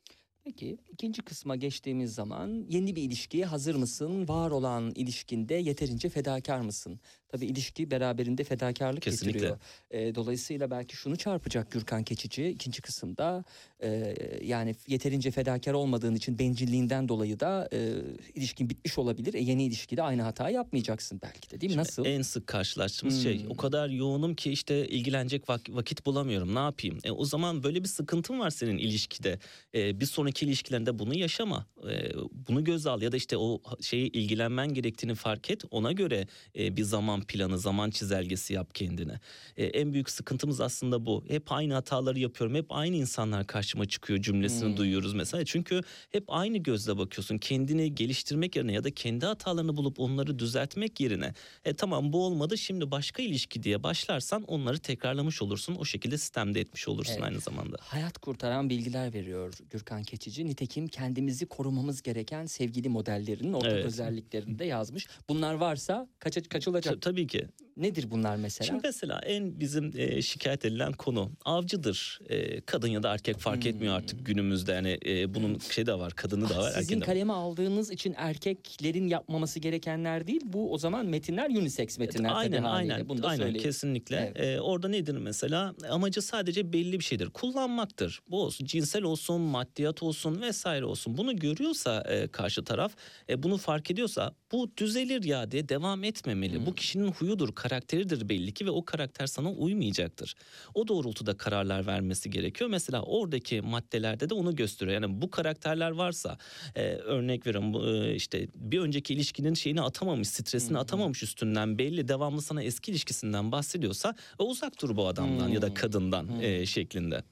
[0.46, 4.28] Peki ikinci kısma geçtiğimiz zaman yeni bir ilişkiye hazır mısın?
[4.28, 7.00] Var olan ilişkinde yeterince fedakar mısın?
[7.36, 9.32] Tabii ilişki beraberinde fedakarlık Kesinlikle.
[9.40, 9.58] getiriyor.
[9.92, 13.44] Ee, dolayısıyla belki şunu çarpacak Gürkan Keçici ikinci kısımda.
[13.84, 17.94] e, yani yeterince fedakar olmadığın için bencilliğinden dolayı da e,
[18.36, 19.34] ilişkin bitmiş olabilir.
[19.34, 21.78] E, yeni ilişkide aynı hata yapmayacaksın belki de değil mi?
[21.78, 22.06] Nasıl?
[22.06, 23.52] En sık karşılaştığımız şey Hmm.
[23.52, 26.98] o kadar yoğunum ki işte ilgilenecek vak- vakit bulamıyorum ne yapayım?
[27.04, 29.40] E, o zaman böyle bir sıkıntın var senin ilişkide.
[29.76, 31.66] E, bir sonraki ilişkilerinde bunu yaşama.
[31.92, 32.12] E,
[32.48, 35.64] bunu göz al ya da işte o şeyi ilgilenmen gerektiğini fark et.
[35.72, 36.28] Ona göre
[36.60, 39.20] e, bir zaman planı, zaman çizelgesi yap kendine.
[39.58, 41.24] E, en büyük sıkıntımız aslında bu.
[41.28, 42.56] Hep aynı hataları yapıyorum.
[42.56, 44.78] Hep aynı insanlar karşıma çıkıyor cümlesini Hmm.
[44.78, 45.46] duyuyoruz mesela.
[45.46, 47.38] Çünkü hep aynı gözle bakıyorsun.
[47.38, 51.34] Kendini geliştirmek yerine ya da kendi hatalarını bulup onları düzeltmek yerine
[51.66, 55.76] e tamam bu olmadı şimdi başka ilişki diye başlarsan onları tekrarlamış olursun.
[55.76, 57.24] O şekilde sistemde etmiş olursun Evet.
[57.24, 57.78] aynı zamanda.
[57.82, 60.46] Hayat kurtaran bilgiler veriyor Gürkan Keçici.
[60.46, 63.86] Nitekim kendimizi korumamız gereken sevgili modellerinin ortak Evet.
[63.86, 65.08] özelliklerini de yazmış.
[65.30, 67.02] Bunlar varsa kaça, kaçılacak.
[67.06, 67.46] Ta- tabii ki.
[67.78, 68.68] Nedir bunlar mesela?
[68.68, 72.20] Şimdi mesela en bizim e, şikayet edilen konu avcıdır.
[72.30, 73.98] E, kadın ya da erkek fark etmiyor Hmm.
[74.04, 74.72] artık günümüzde.
[74.72, 77.06] Yani e, bunun şey de var, kadını da Ah, var, Sizin erkeği de var.
[77.06, 80.42] kaleme aldığınız için erkeklerin yapmaması gerekenler değil.
[80.46, 82.94] Bu o zaman metinler unisex metinler tabii aynen haliyle.
[82.94, 83.64] aynen Bunu da aynen söyleyeyim.
[83.64, 84.34] kesinlikle.
[84.36, 84.48] Evet.
[84.58, 85.74] Ee, orada nedir mesela?
[85.90, 87.30] Amacı sadece belli bir şeydir.
[87.30, 88.20] Kullanmaktır.
[88.30, 91.18] Bu olsun cinsel olsun, maddiyat olsun vesaire olsun.
[91.18, 92.96] Bunu görüyorsa e, karşı taraf,
[93.30, 96.56] e, bunu fark ediyorsa bu düzelir ya diye devam etmemeli.
[96.60, 96.66] Hmm.
[96.66, 100.36] Bu kişinin huyudur, karakteridir belli ki ve o karakter sana uymayacaktır.
[100.74, 102.70] O doğrultuda kararlar vermesi gerekiyor.
[102.70, 105.02] Mesela oradaki maddelerde de onu gösteriyor.
[105.02, 106.38] Yani bu karakterler varsa
[106.76, 112.42] e, örnek veriyorum e, işte bir önceki ilişkinin şeyini atamamış, stresini atamamış üstünden belli devamlı
[112.42, 115.74] sana eski ilişkisinden bahsediyorsa e, uzak dur bu adamdan ya da Hmm.
[115.74, 116.42] kadından Hmm.
[116.42, 117.24] e, şeklinde.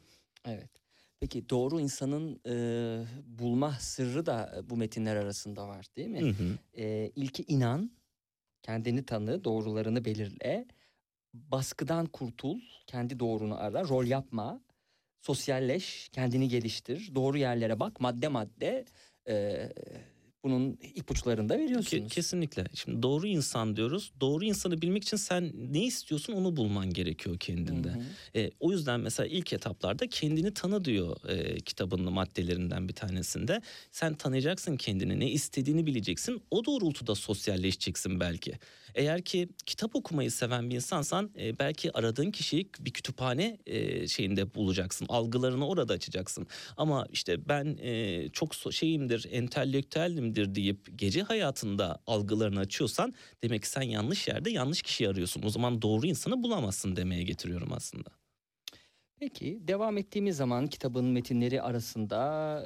[0.46, 0.70] Evet.
[1.20, 2.56] Peki doğru insanın e,
[3.26, 6.22] bulma sırrı da bu metinler arasında var değil mi?
[6.22, 6.58] Hı hı.
[6.82, 7.92] E, ilki inan,
[8.64, 10.66] kendini tanı, doğrularını belirle,
[11.34, 14.62] baskıdan kurtul, kendi doğrunu ara, rol yapma,
[15.20, 18.86] sosyalleş, kendini geliştir, doğru yerlere bak, madde madde
[19.28, 19.70] e,
[20.44, 22.14] bunun ipuçlarını da Ke- veriyorsunuz.
[22.14, 22.66] kesinlikle.
[22.74, 24.12] Şimdi doğru insan diyoruz.
[24.22, 27.90] Doğru insanı bilmek için sen ne istiyorsun onu bulman gerekiyor kendinde.
[27.90, 28.40] Hı hı.
[28.40, 33.62] E, o yüzden mesela ilk etaplarda kendini tanı diyor e, kitabının maddelerinden bir tanesinde.
[33.92, 36.42] Sen tanıyacaksın kendini, ne istediğini bileceksin.
[36.52, 38.54] O doğrultuda sosyalleşeceksin belki.
[38.96, 44.54] Eğer ki kitap okumayı seven bir insansan e, belki aradığın kişiyi bir kütüphane e, şeyinde
[44.56, 45.06] bulacaksın.
[45.10, 46.48] Algılarını orada açacaksın.
[46.78, 49.28] Ama işte ben e, çok so- şeyimdir,
[50.34, 53.14] entelektüelimdir deyip gece hayatında algılarını açıyorsan
[53.44, 55.44] demek ki sen yanlış yerde yanlış kişiyi arıyorsun.
[55.44, 58.23] O zaman doğru insanı bulamazsın demeye getiriyorum aslında.
[59.24, 62.18] Peki devam ettiğimiz zaman kitabın metinleri arasında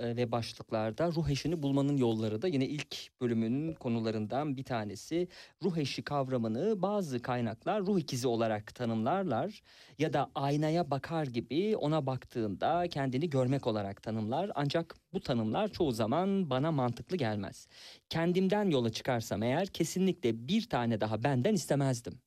[0.02, 5.28] e, ve başlıklarda ruh eşini bulmanın yolları da yine ilk bölümünün konularından bir tanesi.
[5.64, 9.62] Ruh eşi kavramını bazı kaynaklar ruh ikizi olarak tanımlarlar
[10.00, 14.52] ya da aynaya bakar gibi ona baktığında kendini görmek olarak tanımlar.
[14.56, 17.68] Ancak bu tanımlar çoğu zaman bana mantıklı gelmez.
[18.10, 22.27] Kendimden yola çıkarsam eğer kesinlikle bir tane daha benden istemezdim.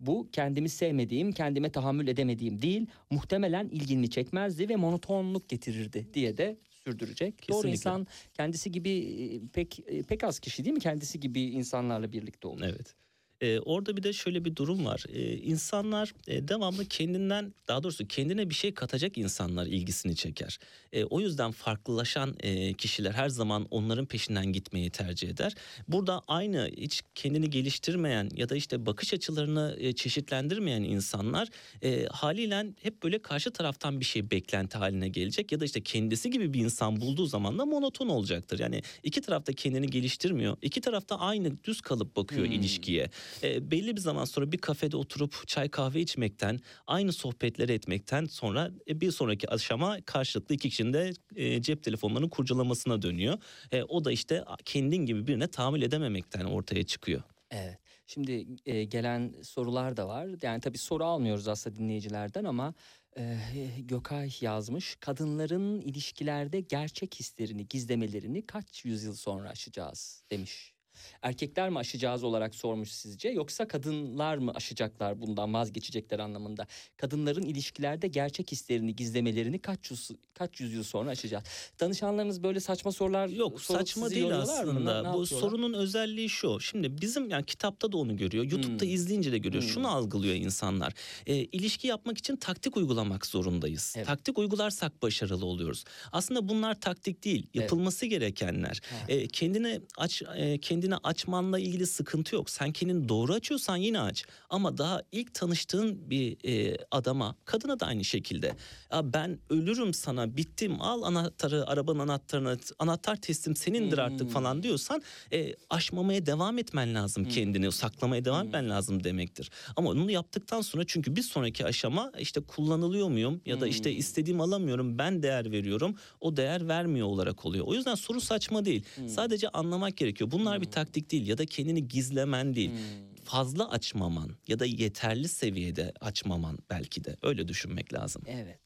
[0.00, 6.58] Bu kendimi sevmediğim, kendime tahammül edemediğim değil, muhtemelen ilgimi çekmezdi ve monotonluk getirirdi diye de
[6.84, 7.34] sürdürecek.
[7.48, 7.70] Doğru Kesinlikle.
[7.70, 10.80] insan kendisi gibi e, pek e, pek az kişi değil mi?
[10.80, 12.62] Kendisi gibi insanlarla birlikte olur.
[12.64, 12.94] Evet.
[13.40, 15.04] Ee, orada bir de şöyle bir durum var.
[15.08, 20.58] Ee, insanlar e, devamlı kendinden daha doğrusu kendine bir şey katacak insanlar ilgisini çeker.
[20.92, 25.54] E, o yüzden farklılaşan e, kişiler her zaman onların peşinden gitmeyi tercih eder.
[25.88, 31.48] Burada aynı hiç kendini geliştirmeyen ya da işte bakış açılarını e, çeşitlendirmeyen insanlar
[31.82, 32.48] e, haliyle
[32.82, 36.60] hep böyle karşı taraftan bir şey beklenti haline gelecek ya da işte kendisi gibi bir
[36.60, 38.58] insan bulduğu zaman da monoton olacaktır.
[38.58, 40.56] Yani iki tarafta kendini geliştirmiyor.
[40.62, 42.52] iki tarafta aynı düz kalıp bakıyor Hmm.
[42.52, 43.10] ilişkiye.
[43.42, 48.70] E, belli bir zaman sonra bir kafede oturup çay kahve içmekten, aynı sohbetleri etmekten sonra
[48.88, 53.38] e, bir sonraki aşama karşılıklı iki kişinin de e, cep telefonlarını kurcalamasına dönüyor.
[53.72, 57.22] E, o da işte kendin gibi birine tahammül edememekten ortaya çıkıyor.
[57.50, 57.78] Evet.
[58.06, 60.28] Şimdi e, gelen sorular da var.
[60.42, 62.74] Yani tabii soru almıyoruz aslında dinleyicilerden ama
[63.18, 63.38] e,
[63.78, 64.96] Gökay yazmış.
[65.00, 70.77] Kadınların ilişkilerde gerçek hislerini, gizlemelerini kaç yüzyıl sonra aşacağız demiş.
[71.22, 76.66] Erkekler mi aşacağız olarak sormuş sizce yoksa kadınlar mı aşacaklar bundan vazgeçecekler anlamında.
[76.96, 81.44] Kadınların ilişkilerde gerçek hislerini gizlemelerini kaç yüz, kaç yüzyıl sonra aşacağız.
[81.80, 84.30] Danışanlarınız böyle saçma sorular Yok saçma değil mı?
[84.30, 85.02] Ne- aslında.
[85.02, 86.60] ne Bu sorunun özelliği şu.
[86.60, 88.44] Şimdi bizim yani kitapta da onu görüyor.
[88.44, 88.92] YouTube'da Hmm.
[88.92, 89.62] izleyince de görüyor.
[89.62, 89.70] Hmm.
[89.70, 90.92] Şunu algılıyor insanlar.
[91.26, 93.94] E, ilişki yapmak için taktik uygulamak zorundayız.
[93.96, 94.06] Evet.
[94.06, 95.84] Taktik uygularsak başarılı oluyoruz.
[96.12, 97.46] Aslında bunlar taktik değil.
[97.54, 98.80] Yapılması gerekenler.
[98.90, 98.96] Ha.
[99.08, 102.50] E, kendine aç e, kendine açmanla ilgili sıkıntı yok.
[102.50, 104.24] Sen kendini doğru açıyorsan yine aç.
[104.50, 108.56] Ama daha ilk tanıştığın bir e, adama, kadına da aynı şekilde.
[108.92, 110.82] Ya ben ölürüm sana, bittim.
[110.82, 114.28] Al anahtarı, arabanın anahtarını, anahtar teslim senindir artık Hmm.
[114.28, 115.02] falan diyorsan
[115.32, 117.30] e, aşmamaya devam etmen lazım Hmm.
[117.30, 118.46] kendini, saklamaya devam Hmm.
[118.48, 119.50] etmen lazım demektir.
[119.76, 123.98] Ama onu yaptıktan sonra çünkü bir sonraki aşama işte kullanılıyor muyum ya da işte Hmm.
[123.98, 127.64] istediğim alamıyorum, ben değer veriyorum, o değer vermiyor olarak oluyor.
[127.68, 128.84] O yüzden soru saçma değil.
[128.94, 129.08] Hmm.
[129.08, 130.30] Sadece anlamak gerekiyor.
[130.30, 130.72] Bunlar bir Hmm.
[130.78, 132.70] Taktik değil ya da kendini gizlemen değil.
[132.70, 133.24] Hmm.
[133.24, 138.22] Fazla açmaman ya da yeterli seviyede açmaman belki de öyle düşünmek lazım.
[138.26, 138.58] Evet.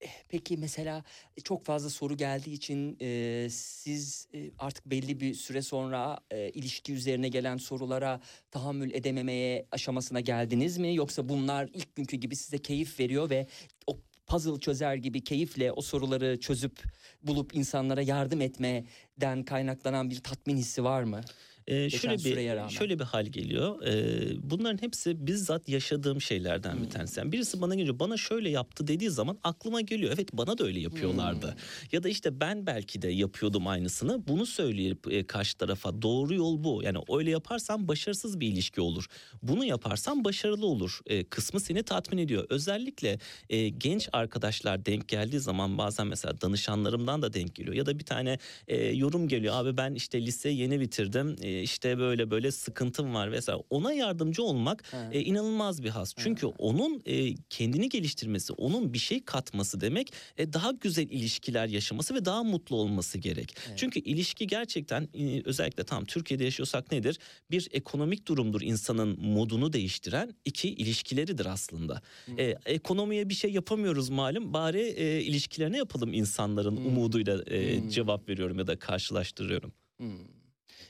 [0.00, 1.04] Eh, Peki mesela
[1.44, 6.92] çok fazla soru geldiği için e, siz e, artık belli bir süre sonra e, ilişki
[6.92, 8.20] üzerine gelen sorulara
[8.50, 10.94] tahammül edememeye aşamasına geldiniz mi?
[10.94, 13.46] Yoksa bunlar ilk günkü gibi size keyif veriyor ve
[13.86, 13.98] o
[14.28, 16.82] puzzle çözer gibi keyifle o soruları çözüp
[17.22, 21.20] bulup insanlara yardım etmeden kaynaklanan bir tatmin hissi var mı?
[21.68, 22.68] Geçen şöyle bir rağmen.
[22.68, 23.82] şöyle bir hal geliyor.
[23.86, 26.82] Ee, bunların hepsi bizzat yaşadığım şeylerden Hmm.
[26.84, 27.20] bir tanesi.
[27.20, 30.12] Yani birisi bana geliyor, bana şöyle yaptı dediği zaman aklıma geliyor.
[30.14, 31.46] Evet bana da öyle yapıyorlardı.
[31.52, 31.58] Hmm.
[31.92, 34.28] Ya da işte ben belki de yapıyordum aynısını.
[34.28, 36.82] Bunu söyleyip e, karşı tarafa doğru yol bu.
[36.84, 39.06] Yani öyle yaparsan başarısız bir ilişki olur.
[39.42, 41.00] Bunu yaparsan başarılı olur.
[41.06, 42.46] E, kısmı seni tatmin ediyor.
[42.50, 43.18] Özellikle
[43.50, 47.74] e, genç arkadaşlar denk geldiği zaman bazen mesela danışanlarımdan da denk geliyor.
[47.76, 48.38] Ya da bir tane
[48.68, 49.54] e, yorum geliyor.
[49.56, 51.36] Abi ben işte lise yeni bitirdim.
[51.42, 53.62] E, işte böyle böyle sıkıntım var vesaire.
[53.70, 56.14] Ona yardımcı olmak e, inanılmaz bir haz.
[56.16, 62.14] Çünkü onun e, kendini geliştirmesi, onun bir şey katması demek e, daha güzel ilişkiler yaşaması
[62.14, 63.54] ve daha mutlu olması gerek.
[63.68, 63.78] Evet.
[63.78, 67.18] Çünkü ilişki gerçekten e, özellikle tam Türkiye'de yaşıyorsak nedir?
[67.50, 70.34] Bir ekonomik durumdur insanın modunu değiştiren.
[70.44, 72.02] iki ilişkileridir aslında.
[72.26, 72.38] Hmm.
[72.38, 74.52] E, ekonomiye bir şey yapamıyoruz malum.
[74.52, 76.86] Bari e, ilişkilerine yapalım insanların Hmm.
[76.86, 77.88] umuduyla e, Hmm.
[77.88, 79.72] cevap veriyorum ya da karşılaştırıyorum.
[79.96, 80.37] Hmm.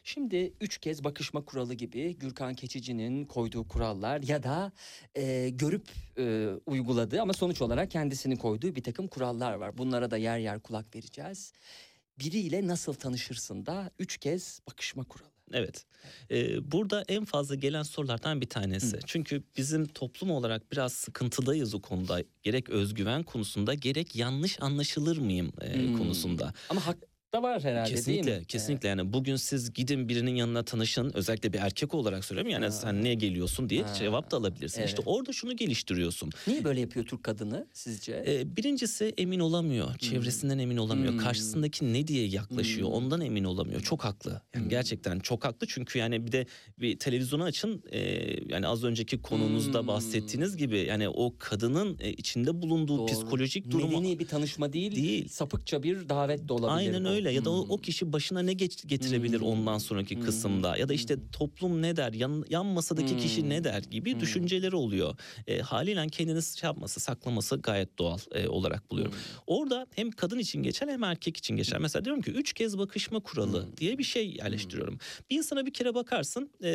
[0.09, 4.72] Şimdi üç kez bakışma kuralı gibi Gürkan Keçici'nin koyduğu kurallar ya da
[5.14, 9.78] e, görüp e, uyguladığı ama sonuç olarak kendisinin koyduğu bir takım kurallar var.
[9.78, 11.52] Bunlara da yer yer kulak vereceğiz.
[12.18, 15.28] Biriyle nasıl tanışırsın da üç kez bakışma kuralı.
[15.52, 15.85] Evet.
[16.30, 18.97] Ee, burada en fazla gelen sorulardan bir tanesi.
[18.97, 19.01] Hı.
[19.06, 22.22] Çünkü bizim toplum olarak biraz sıkıntıdayız o konuda.
[22.43, 25.98] Gerek özgüven konusunda gerek yanlış anlaşılır mıyım e, Hmm.
[25.98, 26.52] konusunda.
[26.68, 26.98] Ama hak
[27.32, 28.44] da var herhalde Kesinlikle, değil mi?
[28.46, 32.70] kesinlikle yani bugün siz gidin birinin yanına tanışın özellikle bir erkek olarak söylüyorum yani Ha.
[32.70, 33.94] sen niye geliyorsun diye Ha.
[33.94, 34.82] cevap da alabilirsin.
[34.82, 35.09] İşte Evet.
[35.16, 36.30] orada şunu geliştiriyorsun.
[36.46, 38.24] Niye böyle yapıyor Türk kadını sizce?
[38.26, 39.98] Ee, birincisi emin olamıyor.
[39.98, 41.12] Çevresinden emin olamıyor.
[41.12, 41.20] Hmm.
[41.20, 42.94] Karşısındaki ne diye yaklaşıyor Hmm.
[42.94, 43.80] ondan emin olamıyor.
[43.80, 44.42] Çok haklı.
[44.55, 44.68] Yani Hmm.
[44.70, 46.46] gerçekten çok haklı çünkü yani bir de
[46.78, 48.00] bir televizyonu açın e,
[48.52, 49.86] yani az önceki konunuzda Hmm.
[49.88, 53.06] bahsettiğiniz gibi yani o kadının e, içinde bulunduğu Doğru.
[53.06, 55.28] psikolojik durumu Medeni bir tanışma değil, değil.
[55.28, 56.76] sapıkça bir davet de olabilir.
[56.76, 57.18] Aynen bu.
[57.19, 57.70] Öyle ya da o, Hmm.
[57.70, 59.47] o kişi başına ne getirebilir Hmm.
[59.47, 60.23] ondan sonraki Hmm.
[60.23, 61.23] kısımda ya da işte Hmm.
[61.32, 63.19] toplum ne der yan, yan masadaki Hmm.
[63.19, 64.20] kişi ne der gibi Hmm.
[64.20, 65.19] düşünceleri oluyor.
[65.47, 69.12] E, haliyle kendini şey yapması saklaması gayet doğal e, olarak buluyorum.
[69.12, 69.20] Hmm.
[69.47, 71.78] Orada hem kadın için geçer hem erkek için geçer.
[71.78, 73.77] Mesela diyorum ki üç kez bakışma kuralı Hmm.
[73.77, 74.99] diye bir şey yerleştiriyorum.
[75.31, 76.70] Bir insana bir kere bakarsın e,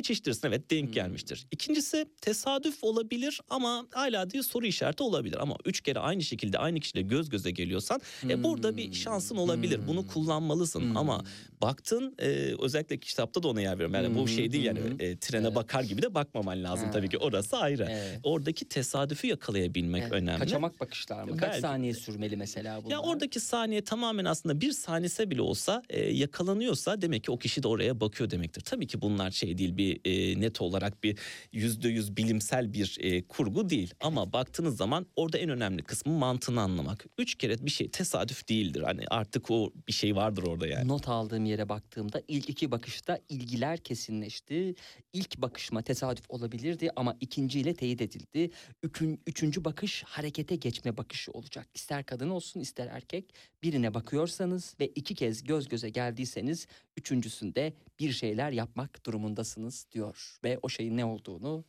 [0.00, 0.92] geçiştirsin evet denk Hmm.
[0.92, 1.46] gelmiştir.
[1.50, 5.36] İkincisi tesadüf olabilir ama hala diye soru işareti olabilir.
[5.40, 9.80] Ama üç kere aynı şekilde aynı kişiyle göz göze geliyorsan e, burada bir şansın olabilir.
[9.88, 10.08] Bunu Hmm.
[10.08, 10.96] kullanmalısın Hmm.
[10.96, 11.24] ama
[11.62, 12.26] baktın e,
[12.60, 13.94] özellikle kitapta da ona yer veriyorum.
[13.94, 15.00] Yani bu şey değil yani Hmm.
[15.00, 15.56] e, trene Evet.
[15.56, 16.90] bakar gibi de bakmaman lazım Ha.
[16.92, 17.86] tabii ki orası ayrı.
[17.90, 18.20] Evet.
[18.22, 20.12] Oradaki tesadüfü yakalayabilmek Evet.
[20.12, 20.38] önemli.
[20.38, 21.36] Kaçamak bakışlar mı?
[21.36, 22.92] Kaç saniye sürmeli mesela bunlar?
[22.92, 27.62] Ya oradaki saniye tamamen aslında bir saniyese bile olsa e, yakalanıyorsa demek ki o kişi
[27.62, 28.60] de oraya bakıyor demektir.
[28.60, 31.18] Tabii ki bunlar şey değil bir e, net olarak bir
[31.52, 33.94] yüzde yüz bilimsel bir e, kurgu değil.
[34.00, 37.06] Ama baktığınız zaman orada en önemli kısmı mantığını anlamak.
[37.18, 38.82] Üç kere bir şey tesadüf değildir.
[38.82, 40.88] Hani artık o bir şey vardır orada yani.
[40.88, 44.74] Not aldığım yere baktığımda ilk iki bakışta ilgiler kesinleşti.
[45.12, 48.50] İlk bakışma tesadüf olabilirdi ama ikinciyle teyit edildi.
[48.82, 51.68] Ükün, üçüncü bakış harekete geçme bakışı olacak.
[51.74, 58.12] İster kadın olsun ister erkek birine bakıyorsanız ve iki kez göz göze geldiyseniz üçüncüsünde bir
[58.12, 60.38] şeyler yapmak durumundasınız diyor.
[60.44, 61.64] Ve o şeyin ne olduğunu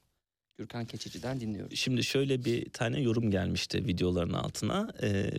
[0.57, 1.79] Gürkan Keçici'den dinliyoruz.
[1.79, 4.93] Şimdi şöyle bir tane yorum gelmişti videoların altına.
[5.01, 5.31] Ee,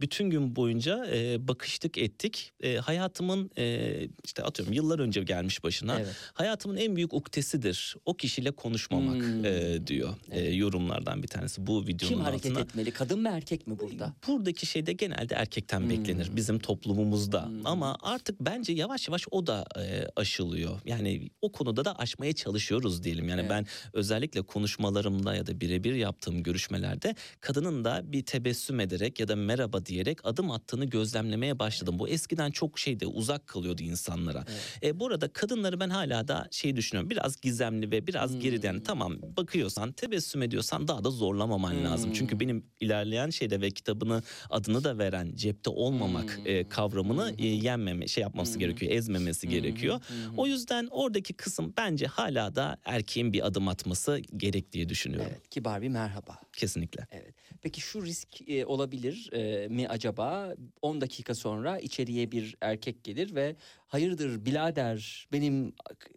[0.00, 2.52] bütün gün boyunca e, bakıştık ettik.
[2.60, 3.94] E, hayatımın e,
[4.24, 5.98] işte atıyorum yıllar önce gelmiş başına.
[6.00, 6.14] Evet.
[6.34, 7.96] Hayatımın en büyük uktesidir.
[8.04, 9.44] O kişiyle konuşmamak Hmm.
[9.44, 10.56] e, diyor e, Evet.
[10.56, 12.64] yorumlardan bir tanesi bu videonun Kim hareket altına.
[12.64, 12.90] etmeli?
[12.90, 14.12] Kadın mı erkek mi burada?
[14.28, 15.90] Buradaki şey de genelde erkekten Hmm.
[15.90, 17.46] beklenir bizim toplumumuzda.
[17.46, 17.66] Hmm.
[17.66, 20.80] Ama artık bence yavaş yavaş o da e, aşılıyor.
[20.84, 23.28] Yani o konuda da aşmaya çalışıyoruz diyelim.
[23.28, 23.50] Yani Evet.
[23.50, 29.36] ben özellikle konuşmalarımda ya da birebir yaptığım görüşmelerde kadının da bir tebessüm ederek ya da
[29.36, 31.98] merhaba diyerek adım attığını gözlemlemeye başladım.
[31.98, 34.44] Bu eskiden çok şeyde uzak kalıyordu insanlara.
[34.82, 37.10] E, burada kadınları ben hala da şey düşünüyorum.
[37.10, 38.40] Biraz gizemli ve biraz Hmm.
[38.40, 42.10] geriden tamam bakıyorsan tebessüm ediyorsan daha da zorlamaman lazım.
[42.10, 42.12] Hmm.
[42.14, 46.68] Çünkü benim ilerleyen şeyde ve kitabını adını da veren cepte olmamak e, Hmm.
[46.68, 47.62] kavramını e, Hmm.
[47.62, 48.60] yenmeme şey yapması Hmm.
[48.60, 48.92] gerekiyor.
[48.92, 49.50] Ezmemesi Hmm.
[49.50, 50.00] gerekiyor.
[50.08, 50.38] Hmm.
[50.38, 55.28] O yüzden oradaki kısım bence hala da erkeğin bir adım atması gerek diye düşünüyorum.
[55.32, 56.38] Evet, kibar bir merhaba.
[56.58, 57.06] Kesinlikle.
[57.10, 57.34] Evet.
[57.62, 60.54] Peki şu risk e, olabilir e, mi acaba?
[60.82, 63.56] 10 dakika sonra içeriye bir erkek gelir ve
[63.86, 66.10] hayırdır birader benim ak-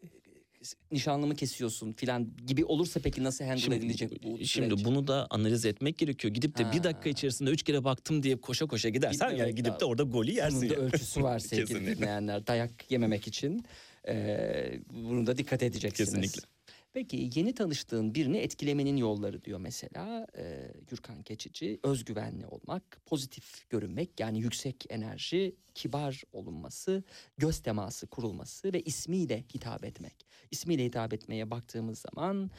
[0.92, 4.86] nişanlımı kesiyorsun filan gibi olursa peki nasıl handle edilecek bu şimdi süreç?
[4.86, 6.34] bunu da analiz etmek gerekiyor.
[6.34, 6.72] Gidip de Ha.
[6.74, 10.04] bir dakika içerisinde üç kere baktım diye koşa koşa gidersen yani Gitmemek gidip de orada
[10.04, 10.60] golü yersin.
[10.62, 10.84] Bunun da yani.
[10.84, 12.48] ölçüsü var sevgili dinleyenler.
[12.48, 13.66] Dayak yememek için
[14.08, 16.12] e, bunu da dikkat edeceksiniz.
[16.12, 16.51] Kesinlikle.
[16.94, 21.80] Peki yeni tanıştığın birini etkilemenin yolları diyor mesela e, Gürkan Keçici.
[21.84, 27.04] Özgüvenli olmak, pozitif görünmek yani yüksek enerji, kibar olunması,
[27.38, 30.26] göz teması kurulması ve ismiyle hitap etmek.
[30.52, 32.52] İsmiyle hitap etmeye baktığımız zaman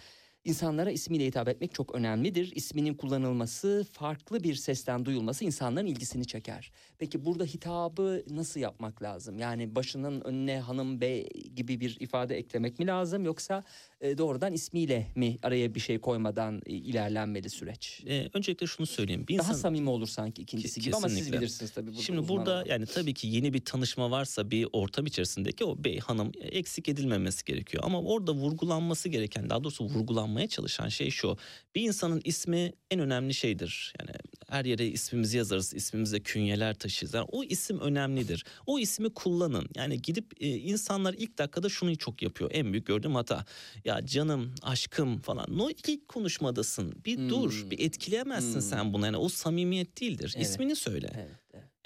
[0.46, 2.52] insanlara ismiyle hitap etmek çok önemlidir.
[2.54, 6.72] İsminin kullanılması, farklı bir sesten duyulması insanların ilgisini çeker.
[6.98, 9.38] Peki burada hitabı nasıl yapmak lazım?
[9.38, 13.64] Yani başının önüne hanım bey gibi bir ifade eklemek mi lazım yoksa
[14.00, 18.02] e, doğrudan ismiyle mi araya bir şey koymadan e, ilerlenmeli süreç?
[18.06, 19.24] Ee, öncelikle şunu söyleyeyim.
[19.28, 21.40] Bir Daha insan samimi olur sanki ikincisi gibi ama siz Kesinlikle.
[21.40, 21.86] bilirsiniz tabii.
[21.86, 22.66] Burada Şimdi burada olarak.
[22.66, 27.44] yani tabii ki yeni bir tanışma varsa bir ortam içerisindeki o bey hanım eksik edilmemesi
[27.44, 27.82] gerekiyor.
[27.86, 29.84] Ama orada vurgulanması gereken daha doğrusu
[30.32, 31.36] vurgulanmaya çalışan şey şu.
[31.74, 33.92] Bir insanın ismi en önemli şeydir.
[34.00, 34.10] Yani
[34.48, 37.14] her yere ismimizi yazarız, ismimize künyeler taşırız.
[37.14, 38.44] Yani o isim önemlidir.
[38.66, 39.68] O ismi kullanın.
[39.76, 42.50] Yani gidip e, insanlar ilk dakikada şunu çok yapıyor.
[42.54, 43.44] En büyük gördüğüm hata.
[43.84, 45.46] Ya canım, aşkım falan.
[45.48, 46.94] No ilk konuşmadasın.
[47.04, 47.70] Bir dur, Hmm.
[47.70, 48.60] bir etkileyemezsin Hmm.
[48.60, 49.06] sen bunu.
[49.06, 50.32] Yani o samimiyet değildir.
[50.36, 50.46] Evet.
[50.46, 51.10] İsmini söyle.
[51.14, 51.30] Evet.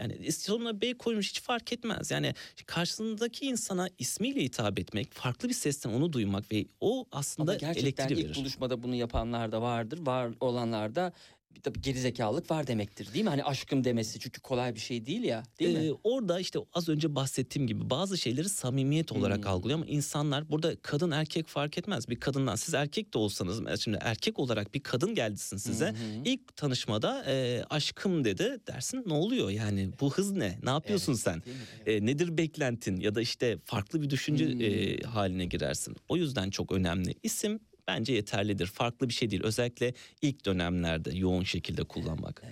[0.01, 2.11] Yani sonuna bey koymuş hiç fark etmez.
[2.11, 2.35] Yani
[2.67, 8.09] karşısındaki insana ismiyle hitap etmek, farklı bir sesten onu duymak ve o aslında Ama gerçekten
[8.09, 9.99] elektriği ilk buluşmada bunu yapanlar da vardır.
[10.07, 11.13] Var olanlar da
[11.57, 13.29] bir tabii gerizekalılık var demektir değil mi?
[13.31, 15.97] Hani aşkım demesi çünkü kolay bir şey değil ya değil Ee, mi?
[16.05, 19.47] orada işte az önce bahsettiğim gibi bazı şeyleri samimiyet olarak Hmm.
[19.51, 22.09] algılıyor ama insanlar burada kadın erkek fark etmez.
[22.09, 25.95] Bir kadından siz erkek de olsanız mesela şimdi erkek olarak bir kadın geldisin size hı.
[26.25, 31.21] ilk tanışmada e, aşkım dedi dersin ne oluyor yani bu hız ne ne yapıyorsun Evet,
[31.23, 31.43] sen?
[31.87, 32.03] Evet.
[32.03, 34.61] E, nedir beklentin ya da işte farklı bir düşünce Hmm.
[34.61, 35.97] e, haline girersin.
[36.09, 37.15] O yüzden çok önemli.
[37.23, 38.67] İsim bence yeterlidir.
[38.67, 39.43] Farklı bir şey değil.
[39.45, 42.43] Özellikle ilk dönemlerde yoğun şekilde kullanmak.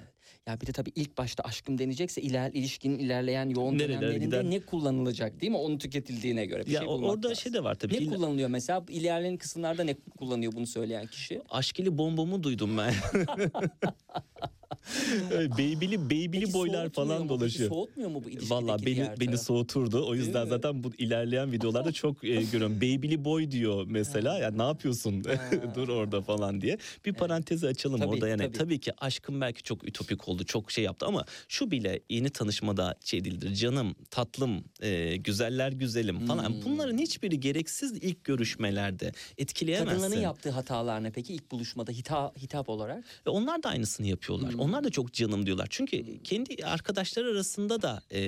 [0.47, 4.45] Ya bir de tabii ilk başta aşkım denecekse iler, ilişkinin ilerleyen yoğun Nerelere dönemlerinde gider?
[4.45, 5.59] ne kullanılacak değil mi?
[5.59, 7.43] Onun tüketildiğine göre bir ya şey bulmak orada lazım.
[7.43, 7.95] şey de var tabii.
[7.95, 8.07] Ne ki.
[8.07, 8.85] kullanılıyor mesela?
[8.89, 11.43] İlerleyen kısımlarda ne kullanıyor bunu söyleyen kişi?
[11.51, 12.95] Aşkili bombomu duydum ben.
[15.59, 17.29] Beybili beybili Peki boylar falan mu?
[17.29, 17.69] Peki dolaşıyor.
[17.69, 20.07] soğutmuyor mu bu Valla beni diğer beni soğuturdu.
[20.09, 22.77] O yüzden zaten bu ilerleyen videolarda çok e, görüyorum.
[22.77, 24.39] Baby'li boy diyor mesela.
[24.39, 25.25] Ya ne yapıyorsun?
[25.75, 26.79] Dur orada falan diye.
[27.05, 28.43] Bir parantezi açalım Tabii, orada yani.
[28.43, 28.59] tabii.
[28.59, 28.81] Tabii.
[28.81, 30.45] ki aşkım belki çok ütopik oldu.
[30.45, 33.55] Çok şey yaptı ama şu bile yeni tanışmada şey değildir.
[33.55, 36.49] Canım, tatlım, e, güzeller güzelim falan.
[36.49, 36.63] Hmm.
[36.65, 40.01] Bunların hiçbiri gereksiz ilk görüşmelerde etkileyemezsin.
[40.01, 43.05] Kadınların yaptığı hatalar ne peki ilk buluşmada hita, hitap olarak?
[43.27, 44.53] Ve onlar da aynısını yapıyorlar.
[44.53, 44.61] Hmm.
[44.65, 45.67] Onlar da çok canım diyorlar.
[45.71, 48.19] Çünkü kendi arkadaşlar arasında da e,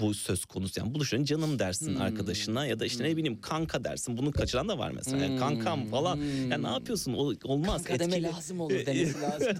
[0.00, 0.80] bu söz konusu.
[0.80, 2.00] Yani buluşun canım dersin Hmm.
[2.02, 4.18] arkadaşına ya da işte ne bileyim kanka dersin.
[4.18, 5.28] Bunu kaçıran da var mesela.
[5.28, 5.38] Hmm.
[5.38, 6.16] Kankam falan.
[6.50, 7.12] Ya ne yapıyorsun?
[7.12, 7.84] O, olmaz.
[7.84, 9.56] Kanka deme Etkili- lazım olur demesi lazım.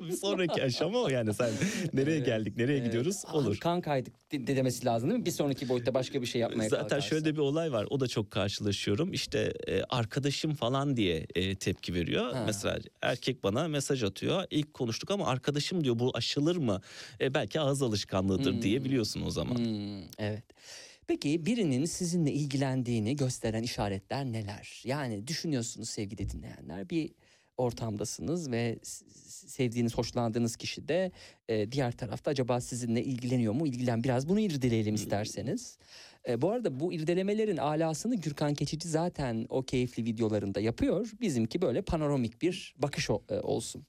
[0.08, 1.34] bir sonraki aşama o yani.
[1.34, 1.50] Sen
[1.92, 2.86] nereye Evet, geldik, nereye Evet.
[2.86, 3.22] gidiyoruz?
[3.26, 3.58] Abi Olur.
[3.58, 5.26] kankaydık de de demesi lazım değil mi?
[5.26, 7.08] Bir sonraki boyutta başka bir şey yapmaya Zaten kalkarsa.
[7.08, 7.86] şöyle de bir olay var.
[7.90, 9.12] O da çok karşılaşıyorum.
[9.12, 12.32] İşte e, arkadaşım falan diye e, tepki veriyor.
[12.32, 12.42] Ha.
[12.46, 14.44] Mesela erkek bana mesaj atıyor.
[14.50, 16.80] İlk konuştuk ama arkadaşım diyor bu aşılır mı?
[17.20, 18.62] E, belki ağız alışkanlığıdır Hmm.
[18.62, 19.54] diye biliyorsun o zaman.
[19.56, 20.44] Hmm, evet.
[21.06, 24.82] Peki birinin sizinle ilgilendiğini gösteren işaretler neler?
[24.84, 27.10] Yani düşünüyorsunuz sevgili dinleyenler bir
[27.56, 28.78] ortamdasınız ve
[29.46, 31.12] sevdiğiniz, hoşlandığınız kişi de
[31.48, 33.66] e, diğer tarafta acaba sizinle ilgileniyor mu?
[33.66, 35.78] İlgilen biraz bunu irdeleyelim isterseniz.
[36.28, 41.10] E, bu arada bu irdelemelerin alasını Gürkan Keçici zaten o keyifli videolarında yapıyor.
[41.20, 43.86] Bizimki böyle panoramik bir bakış o- e, olsun.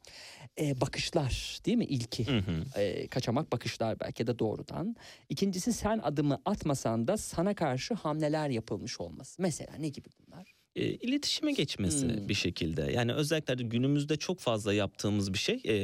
[0.59, 2.27] E, bakışlar değil mi ilki?
[2.27, 2.79] Hı hı.
[2.79, 4.95] E, kaçamak bakışlar belki de doğrudan.
[5.29, 9.41] İkincisi sen adımı atmasan da sana karşı hamleler yapılmış olması.
[9.41, 10.58] Mesela ne gibi bunlar?
[10.75, 12.29] E, iletişime geçmesi Hmm.
[12.29, 12.91] bir şekilde.
[12.95, 15.75] Yani özellikle de günümüzde çok fazla yaptığımız bir şey, e,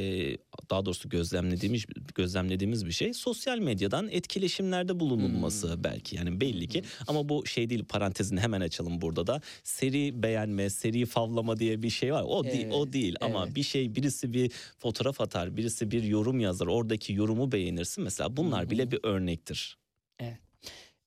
[0.70, 1.84] daha doğrusu gözlemlediğimiz
[2.14, 5.84] gözlemlediğimiz bir şey sosyal medyadan etkileşimlerde bulunulması Hmm.
[5.84, 6.16] belki.
[6.16, 9.40] Yani belli ki ama bu şey değil parantezini hemen açalım burada da.
[9.64, 12.24] Seri beğenme, seri favlama diye bir şey var.
[12.26, 13.56] O değil, o Evet, değil ama evet.
[13.56, 16.66] bir şey birisi bir fotoğraf atar, birisi bir yorum yazar.
[16.66, 18.36] Oradaki yorumu beğenirsin mesela.
[18.36, 19.76] Bunlar bile bir örnektir.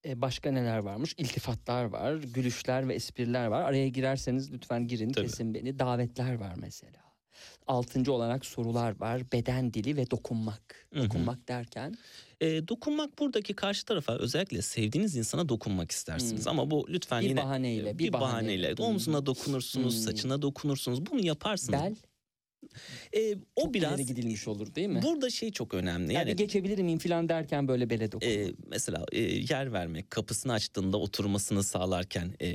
[0.06, 1.14] E, başka neler varmış?
[1.18, 3.62] İltifatlar var, gülüşler ve espriler var.
[3.62, 5.26] Araya girerseniz lütfen girin, Tabii.
[5.28, 5.80] kesin beni.
[5.80, 7.00] Davetler var mesela.
[7.68, 9.32] Altıncı olarak sorular var.
[9.32, 10.88] Beden dili ve dokunmak.
[10.94, 11.04] Hı hı.
[11.06, 11.96] Dokunmak derken
[12.42, 16.46] E, dokunmak buradaki karşı tarafa özellikle sevdiğiniz insana dokunmak istersiniz.
[16.46, 16.52] Hmm.
[16.52, 18.72] Ama bu lütfen Bir yine bahaneyle, e, bir bahaneyle.
[18.78, 18.86] Hmm.
[18.86, 20.02] omzuna dokunursunuz, Hmm.
[20.04, 21.06] saçına dokunursunuz.
[21.06, 21.80] Bunu yaparsınız.
[21.82, 21.96] bel
[23.16, 25.02] E, o çok biraz ileri gidilmiş olur değil mi?
[25.04, 26.14] burada şey çok önemli.
[26.14, 28.36] yani, Yani, geçebilir miyim falan derken böyle bele dokunmak.
[28.38, 32.48] e, mesela e, yer vermek, kapısını açtığında oturmasını sağlarken e,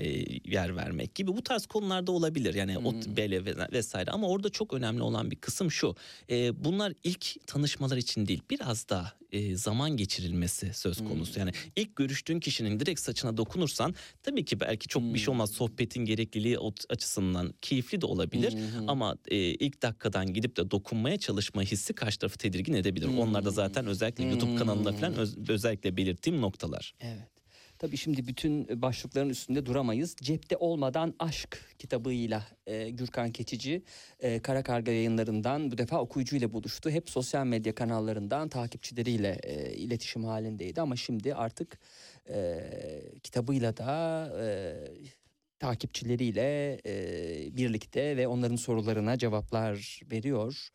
[0.50, 2.54] yer vermek gibi bu tarz konularda olabilir.
[2.54, 3.16] Yani Hmm.
[3.16, 5.94] bele ve- vesaire ama orada çok önemli olan bir kısım şu.
[6.30, 11.08] E, bunlar ilk tanışmalar için değil, biraz da e, zaman geçirilmesi söz Hmm.
[11.08, 11.38] konusu.
[11.38, 15.56] Yani ilk görüştüğün kişinin direkt saçına dokunursan tabii ki belki çok bir şey olmaz Hmm.
[15.56, 18.52] sohbetin gerekliliği açısından keyifli de olabilir.
[18.52, 18.84] Hı hı.
[18.88, 23.06] Ama e, ilk dakikadan gidip de dokunmaya çalışma hissi karşı tarafı tedirgin edebilir.
[23.06, 26.94] Onlar da zaten özellikle YouTube kanalında falan öz- özellikle belirttiğim noktalar.
[27.00, 27.33] Evet.
[27.78, 30.16] Tabii şimdi bütün başlıkların üstünde duramayız.
[30.16, 33.82] Cepte olmadan aşk kitabıyla e, Gürkan Keçici
[34.20, 36.90] e, Kara Karga yayınlarından bu defa okuyucuyla buluştu.
[36.90, 41.78] Hep sosyal medya kanallarından takipçileriyle e, iletişim halindeydi ama şimdi artık
[42.28, 42.60] e,
[43.22, 44.46] kitabıyla da e,
[45.58, 50.68] takipçileriyle e, birlikte ve onların sorularına cevaplar veriyor.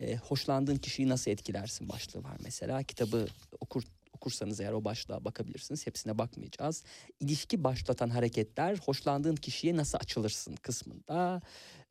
[0.00, 2.82] E, hoşlandığın kişiyi nasıl etkilersin başlığı var mesela.
[2.82, 3.26] Kitabı
[3.60, 5.86] okur okursanız eğer o başlığa bakabilirsiniz.
[5.86, 6.84] Hepsine bakmayacağız.
[7.20, 11.40] İlişki başlatan hareketler hoşlandığın kişiye nasıl açılırsın kısmında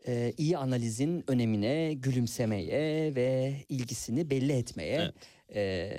[0.08, 5.12] e, iyi analizin önemine, gülümsemeye ve ilgisini belli etmeye
[5.56, 5.92] e,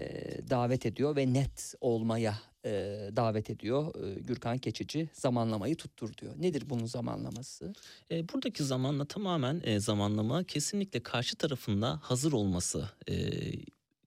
[0.51, 2.71] davet ediyor ve net olmaya e,
[3.17, 3.95] davet ediyor.
[4.05, 6.35] E, Gürkan Keçici zamanlamayı tuttur diyor.
[6.39, 7.73] Nedir bunun zamanlaması?
[8.11, 13.15] E, buradaki zamanla tamamen e, zamanlama kesinlikle karşı tarafında hazır olması e,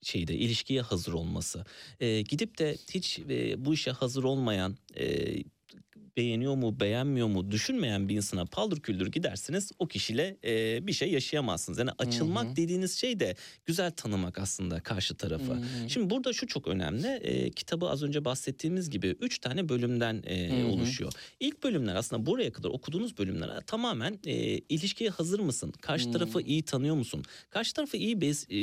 [0.06, 1.66] şeyde ilişkiye hazır olması.
[2.00, 5.36] E, gidip de hiç e, bu işe hazır olmayan e,
[6.18, 11.12] beğeniyor mu beğenmiyor mu düşünmeyen bir insana paldır küldür gidersiniz o kişiyle e, bir şey
[11.12, 11.80] yaşayamazsınız.
[11.80, 12.56] Yani açılmak hı.
[12.56, 15.54] dediğiniz şey de güzel tanımak aslında karşı tarafı.
[15.54, 15.90] Hı hı.
[15.90, 17.08] Şimdi burada şu çok önemli.
[17.08, 21.14] E, kitabı az önce bahsettiğimiz gibi üç tane bölümden e, oluşuyor.
[21.40, 25.74] İlk bölümler aslında buraya kadar okuduğunuz bölümler tamamen e, ilişkiye hazır mısın?
[25.82, 26.14] Karşı Hmm.
[26.14, 27.24] tarafı iyi tanıyor musun?
[27.50, 28.58] Karşı tarafı iyi bez, e,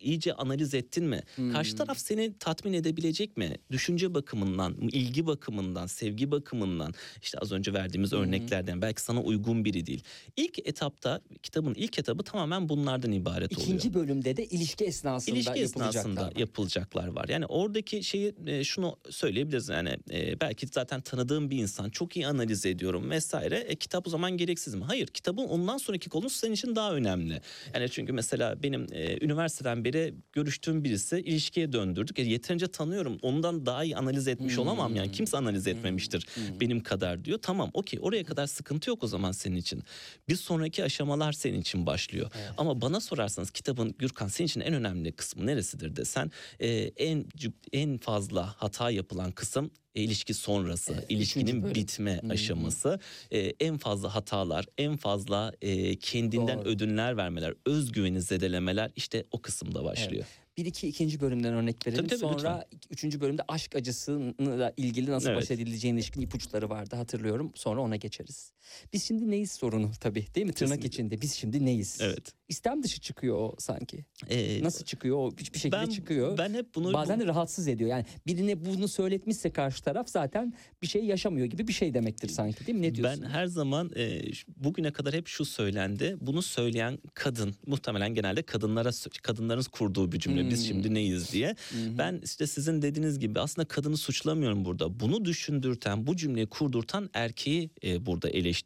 [0.00, 1.20] iyice analiz ettin mi?
[1.52, 1.78] Karşı Hmm.
[1.78, 3.56] taraf seni tatmin edebilecek mi?
[3.70, 8.18] Düşünce bakımından, ilgi bakımından, sevgi bakımından işte az önce verdiğimiz Hmm.
[8.20, 10.02] örneklerden belki sana uygun biri değil.
[10.36, 13.68] İlk etapta kitabın ilk etabı tamamen bunlardan ibaret oluyor.
[13.68, 16.32] İkinci bölümde de ilişki esnasında İlişki yapılacaklar esnasında var.
[16.36, 17.28] yapılacaklar var.
[17.28, 22.26] Yani oradaki şeyi e, şunu söyleyebiliriz yani e, belki zaten tanıdığım bir insan çok iyi
[22.26, 23.56] analiz ediyorum vesaire.
[23.58, 24.84] E, kitap o zaman gereksiz mi?
[24.84, 27.40] Hayır kitabın ondan sonraki konusu senin için daha önemli.
[27.74, 29.89] Yani çünkü mesela benim e, üniversiteden beri
[30.32, 32.18] görüştüğüm birisi ilişkiye döndürdük.
[32.18, 34.62] E, yeterince tanıyorum ondan daha iyi analiz etmiş Hmm.
[34.62, 36.60] olamam yani kimse analiz etmemiştir Hmm.
[36.60, 37.38] benim kadar diyor.
[37.42, 39.82] Tamam okey oraya kadar sıkıntı yok o zaman senin için.
[40.28, 42.30] Bir sonraki aşamalar senin için başlıyor.
[42.38, 42.50] Evet.
[42.58, 46.30] Ama bana sorarsanız kitabın Gürkan senin için en önemli kısmı neresidir desen
[46.60, 47.24] e, en
[47.72, 52.28] en fazla hata yapılan kısım e, ilişki sonrası, Evet, ilişkinin bitme hı.
[52.32, 53.00] aşaması,
[53.30, 56.68] e, en fazla hatalar, en fazla e, kendinden Doğru.
[56.68, 60.24] ödünler vermeler, özgüveni zedelemeler işte o kısımda başlıyor.
[60.56, 62.06] Bir iki ikinci bölümden örnek verelim.
[62.08, 65.50] Tabii, tabii, Sonra üçüncü bölümde aşk acısıyla ilgili nasıl baş Evet.
[65.50, 67.52] edileceğine ilişkin ipuçları vardı hatırlıyorum.
[67.54, 68.52] Sonra ona geçeriz.
[68.92, 70.52] Biz şimdi neyiz sorunu tabii değil mi?
[70.52, 70.88] Tırnak Kesinlikle.
[70.88, 71.98] içinde biz şimdi neyiz?
[72.00, 72.32] Evet.
[72.48, 74.04] İstem dışı çıkıyor o sanki.
[74.28, 76.38] E, Nasıl çıkıyor o hiçbir şekilde ben, çıkıyor.
[76.38, 77.90] Ben hep bunu Bazen de rahatsız ediyor.
[77.90, 82.66] Yani birine bunu söyletmişse karşı taraf zaten bir şey yaşamıyor gibi bir şey demektir sanki
[82.66, 82.82] değil mi?
[82.82, 83.22] Ne diyorsun?
[83.22, 84.22] Ben her zaman e,
[84.56, 86.16] bugüne kadar hep şu söylendi.
[86.20, 88.90] Bunu söyleyen kadın muhtemelen genelde kadınlara
[89.22, 90.50] kadınların kurduğu bir cümle.
[90.50, 91.56] biz şimdi neyiz diye.
[91.98, 95.00] Ben işte sizin dediğiniz gibi aslında kadını suçlamıyorum burada.
[95.00, 98.59] Bunu düşündürten, bu cümleyi kurdurtan erkeği e, burada eleştiriyorum.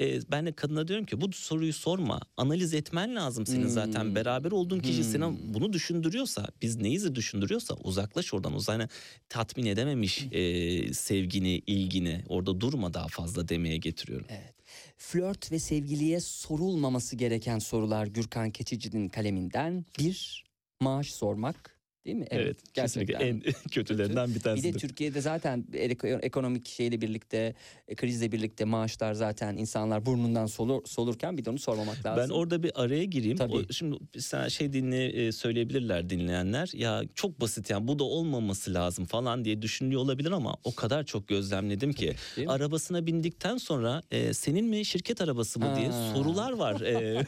[0.00, 2.20] E, ben de kadına diyorum ki bu soruyu sorma.
[2.36, 4.14] Analiz etmen lazım senin zaten.
[4.14, 8.54] Beraber olduğun kişi sana bunu düşündürüyorsa, biz neyizi düşündürüyorsa uzaklaş oradan.
[8.54, 8.88] Uzayına
[9.28, 14.26] tatmin edememiş e, sevgini, ilgini orada durma daha fazla demeye getiriyorum.
[14.30, 14.54] Evet.
[14.96, 19.84] Flört ve sevgiliye sorulmaması gereken sorular Gürkan Keçici'nin kaleminden.
[19.98, 20.44] Bir,
[20.80, 21.79] maaş sormak.
[22.04, 22.26] Değil mi?
[22.30, 23.40] Evet, kesinlikle en
[23.70, 24.74] kötülerinden bir Bir tanesidir.
[24.74, 27.54] de Türkiye'de zaten eko- ekonomik şeyle birlikte,
[27.88, 32.24] e, krizle birlikte maaşlar zaten insanlar burnundan solur, solurken bir de onu sormamak lazım.
[32.24, 33.36] Ben orada bir araya gireyim.
[33.36, 33.52] Tabii.
[33.56, 36.70] O, şimdi sen şey dinle e, söyleyebilirler dinleyenler.
[36.74, 41.04] Ya çok basit yani bu da olmaması lazım falan diye düşünüyor olabilir ama o kadar
[41.06, 42.14] çok gözlemledim ki
[42.46, 46.12] arabasına bindikten sonra e, senin mi şirket arabası mı diye Ha.
[46.14, 46.80] sorular var.
[46.80, 46.92] E,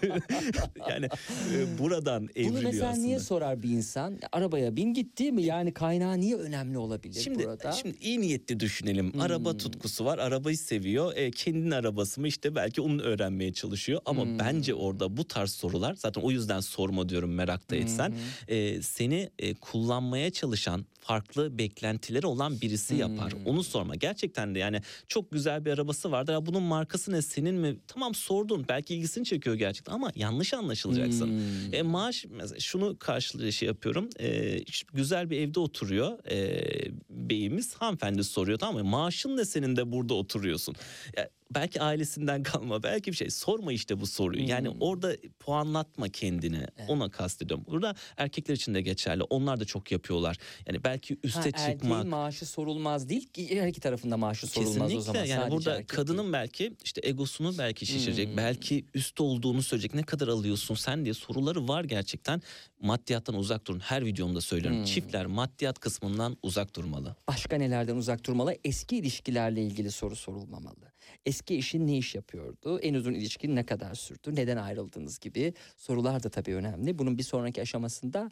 [0.91, 1.07] yani
[1.55, 3.07] e, buradan evriliyor Bunu mesela aslında.
[3.07, 4.19] niye sorar bir insan?
[4.33, 5.43] Arabaya bin gitti mi?
[5.43, 7.73] Yani kaynağı niye önemli olabilir Şimdi, burada?
[7.73, 9.13] şimdi iyi niyetli düşünelim.
[9.13, 9.21] Hmm.
[9.21, 11.17] Araba tutkusu var, arabayı seviyor.
[11.17, 14.01] E, kendinin arabası mı işte belki onu öğrenmeye çalışıyor.
[14.05, 14.39] Ama Hmm.
[14.39, 18.15] bence orada bu tarz sorular zaten o yüzden sorma diyorum merakta etsen.
[18.49, 23.33] E, seni e, kullanmaya çalışan farklı beklentileri olan birisi yapar.
[23.33, 23.47] Hmm.
[23.47, 23.95] Onu sorma.
[23.95, 26.33] Gerçekten de yani çok güzel bir arabası vardır.
[26.33, 27.77] Ya bunun markası ne senin mi?
[27.87, 28.65] Tamam sordun.
[28.69, 31.27] Belki ilgisini çekiyor gerçekten ama yanlış anlaşılacaksın.
[31.27, 31.75] Hmm.
[31.75, 34.09] E, maaş mesela şunu karşılığı şey yapıyorum.
[34.21, 34.59] E,
[34.93, 36.63] güzel bir evde oturuyor e,
[37.11, 38.91] beyimiz hanımefendi soruyor tamam mı?
[38.91, 40.75] Maaşın ne senin de burada oturuyorsun?
[41.17, 44.49] Ya, belki ailesinden kalma belki bir şey sorma işte bu soruyu.
[44.49, 44.77] Yani Hmm.
[44.81, 47.65] orada puanlatma kendini ona kastediyorum.
[47.69, 49.23] Burada erkekler için de geçerli.
[49.23, 50.37] Onlar da çok yapıyorlar.
[50.67, 51.69] Yani belki üste Ha, çıkmak.
[51.69, 55.25] erkeğin maaşı sorulmaz değil ki her iki tarafında maaşı sorulmaz Kesinlikle o zaman.
[55.25, 56.33] yani Sadece burada kadının değil.
[56.33, 58.29] belki işte egosunu belki şişirecek.
[58.29, 58.37] Hmm.
[58.37, 59.95] Belki üst olduğunu söyleyecek.
[59.95, 62.43] Ne kadar alıyorsun sen diye soruları var gerçekten.
[62.81, 63.81] Maddiyattan uzak durun.
[63.81, 64.79] Her videomda söylüyorum.
[64.79, 64.85] Hmm.
[64.85, 67.17] Çiftler maddiyat kısmından uzak durmalı.
[67.29, 68.55] Başka nelerden uzak durmalı?
[68.65, 70.92] Eski ilişkilerle ilgili soru sorulmamalı.
[71.27, 72.79] Eski eşin ne iş yapıyordu?
[72.79, 74.37] En uzun ilişkin ne kadar sürdü?
[74.37, 76.99] Neden ayrıldınız gibi sorular da tabii önemli.
[76.99, 78.31] Bunun bir sonraki aşamasında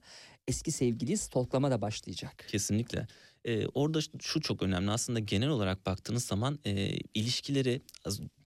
[0.48, 2.44] eski sevgiliyi stalklama da başlayacak.
[2.48, 3.06] Kesinlikle.
[3.44, 4.90] Ee, orada şu çok önemli.
[4.90, 7.82] Aslında genel olarak baktığınız zaman e, ilişkileri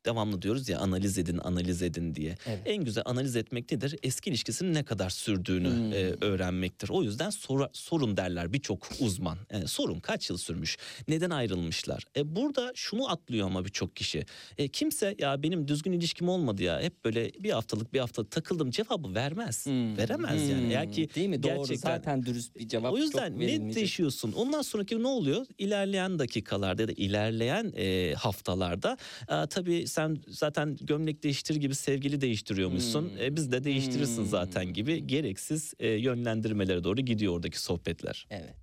[0.07, 2.37] devamlı diyoruz ya analiz edin analiz edin diye.
[2.47, 2.59] Evet.
[2.65, 3.97] En güzel analiz etmek nedir?
[4.03, 5.93] Eski ilişkisinin ne kadar sürdüğünü Hmm.
[5.93, 6.89] e, öğrenmektir.
[6.89, 9.39] O yüzden sora- sorun derler birçok uzman.
[9.53, 10.77] Yani sorun kaç yıl sürmüş?
[11.09, 12.03] Neden ayrılmışlar?
[12.17, 14.27] E, burada şunu atlıyor ama birçok kişi.
[14.59, 18.71] E, kimse ya benim düzgün ilişkim olmadı ya hep böyle bir haftalık bir haftalık takıldım
[18.71, 19.67] cevabı vermez.
[19.67, 19.97] Hmm.
[19.97, 20.69] Veremez yani.
[20.73, 21.43] Eğer ki Değil mi?
[21.43, 21.55] Doğru.
[21.57, 24.33] gerçekten Zaten dürüst bir cevap o yüzden netleşiyorsun.
[24.33, 25.47] Ondan sonraki ne oluyor?
[25.59, 32.21] İlerleyen dakikalarda ya da ilerleyen e, haftalarda e, tabii sen zaten gömlek değiştir gibi sevgili
[32.21, 33.11] değiştiriyormuşsun.
[33.11, 33.19] Hmm.
[33.23, 34.27] E, biz de değiştirirsin Hmm.
[34.29, 38.27] zaten gibi gereksiz e, yönlendirmelere doğru gidiyor oradaki sohbetler.
[38.31, 38.55] Evet.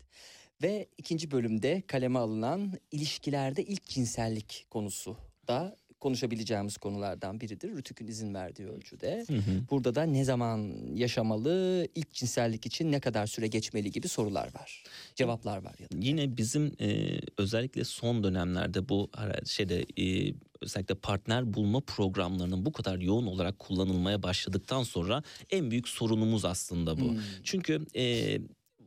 [0.64, 5.18] Ve ikinci bölümde kaleme alınan ilişkilerde ilk cinsellik konusu
[5.48, 7.70] da konuşabileceğimiz konulardan biridir.
[7.70, 9.26] Rütük'ün izin verdiği ölçüde.
[9.72, 14.84] Burada da ne zaman yaşamalı, ilk cinsellik için ne kadar süre geçmeli gibi sorular var.
[15.16, 15.96] Cevaplar var ya da.
[16.00, 19.10] Yine bizim e, özellikle son dönemlerde bu
[19.46, 25.88] şeyde e, özellikle partner bulma programlarının bu kadar yoğun olarak kullanılmaya başladıktan sonra en büyük
[25.88, 27.10] sorunumuz aslında bu.
[27.10, 27.20] Hmm.
[27.44, 28.38] Çünkü e,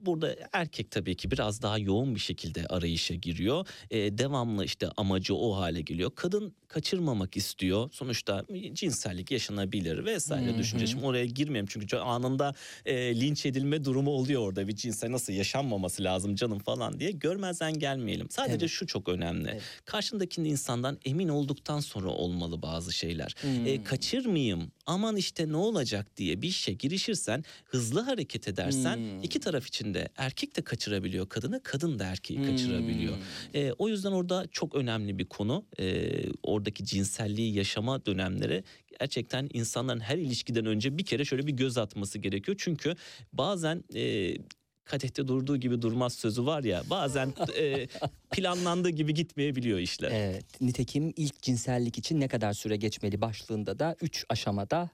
[0.07, 3.67] burada erkek tabii ki biraz daha yoğun bir şekilde arayışa giriyor.
[3.91, 6.11] E, devamlı işte amacı o hale geliyor.
[6.15, 7.91] Kadın kaçırmamak istiyor.
[7.93, 10.59] Sonuçta cinsellik yaşanabilir vesaire Hı hı.
[10.59, 10.87] düşünce.
[10.87, 12.55] Şimdi oraya girmeyeyim çünkü anında
[12.87, 14.69] e, linç edilme durumu oluyor orada.
[14.69, 17.11] Bir cinsel nasıl yaşanmaması lazım canım falan diye.
[17.11, 18.31] Görmezden gelmeyelim.
[18.31, 18.71] Sadece Evet.
[18.71, 19.49] şu çok önemli.
[19.53, 19.63] Evet.
[19.85, 23.35] Karşındakinin insandan emin olduktan sonra olmalı bazı şeyler.
[23.41, 23.67] Hmm.
[23.67, 29.23] E, kaçırmayayım aman işte ne olacak diye bir işe girişirsen hızlı hareket edersen Hmm.
[29.23, 32.47] iki taraf için de erkek de kaçırabiliyor kadını kadın da erkeği Hmm.
[32.47, 33.19] kaçırabiliyor.
[33.55, 36.11] E, o yüzden orada çok önemli bir konu e,
[36.43, 38.65] oradaki cinselliği yaşama dönemleri
[39.01, 42.57] gerçekten insanların her ilişkiden önce bir kere şöyle bir göz atması gerekiyor.
[42.61, 42.95] Çünkü
[43.33, 44.35] bazen e,
[44.85, 47.87] kadehte durduğu gibi durmaz sözü var ya bazen e,
[48.31, 50.11] planlandığı gibi gitmeyebiliyor işler.
[50.11, 50.61] Evet.
[50.61, 54.91] Nitekim ilk cinsellik için ne kadar süre geçmeli başlığında da 3 aşamada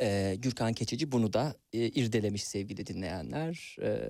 [0.00, 3.76] e, Gürkan Keçici bunu da e, irdelemiş sevgili dinleyenler.
[3.82, 4.08] E,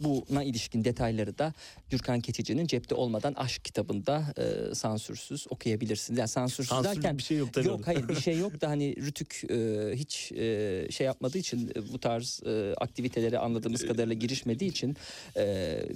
[0.00, 1.52] buna ilişkin detayları da
[1.90, 4.24] Gürkan Keçici'nin cepte olmadan aşk kitabında
[4.70, 6.18] e, sansürsüz okuyabilirsiniz.
[6.18, 8.96] Yani sansürsüz Sansür derken bir şey yok tabii Yok hayır bir şey yok da hani
[8.96, 14.70] Rütük e, hiç e, şey yapmadığı için e, bu tarz e, aktivitelere anladığımız kadarıyla girişmediği
[14.70, 14.96] için
[15.36, 15.42] e,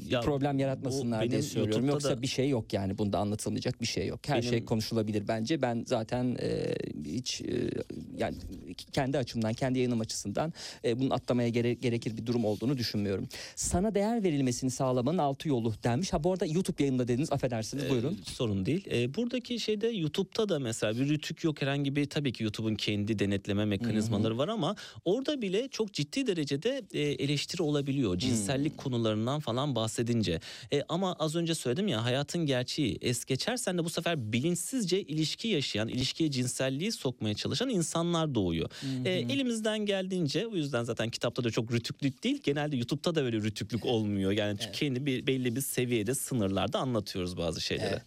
[0.08, 1.72] Ya problem yaratmasınlar diye söylüyorum.
[1.72, 4.20] YouTube'da Yoksa da- bir şey yok yani bunda anlatılmayacak bir şey yok.
[4.26, 5.62] Her şey Benim- konuşulabilir bence.
[5.62, 6.74] Ben zaten e,
[7.06, 7.70] hiç e,
[8.18, 8.36] yani
[8.74, 10.52] kendi açımdan, kendi yayınım açısından
[10.84, 13.28] e, bunun atlamaya gere- gerekir bir durum olduğunu düşünmüyorum.
[13.56, 16.12] Sana değer verilmesini sağlamanın altı yolu denmiş.
[16.12, 18.18] Ha bu arada YouTube yayında dediniz affedersiniz buyurun.
[18.28, 18.84] Ee, sorun değil.
[18.90, 23.18] Ee, buradaki şeyde YouTube'da da mesela bir rütük yok herhangi bir tabii ki YouTube'un kendi
[23.18, 28.18] denetleme mekanizmaları var ama orada bile çok ciddi derecede e, eleştiri olabiliyor.
[28.18, 30.40] Cinsellik konularından falan bahsedince.
[30.72, 35.48] E, ama az önce söyledim ya hayatın gerçeği es geçersen de bu sefer bilinçsizce ilişki
[35.48, 38.61] yaşayan, ilişkiye cinselliği sokmaya çalışan insanlar doğuyor.
[39.04, 42.40] E, elimizden geldiğince o yüzden zaten kitapta da çok rütüklük değil.
[42.44, 44.32] Genelde YouTube'da da böyle rütüklük olmuyor.
[44.32, 47.88] Yani kendi bir belli bir seviyede sınırlarda anlatıyoruz bazı şeyleri.
[47.88, 48.02] Evet.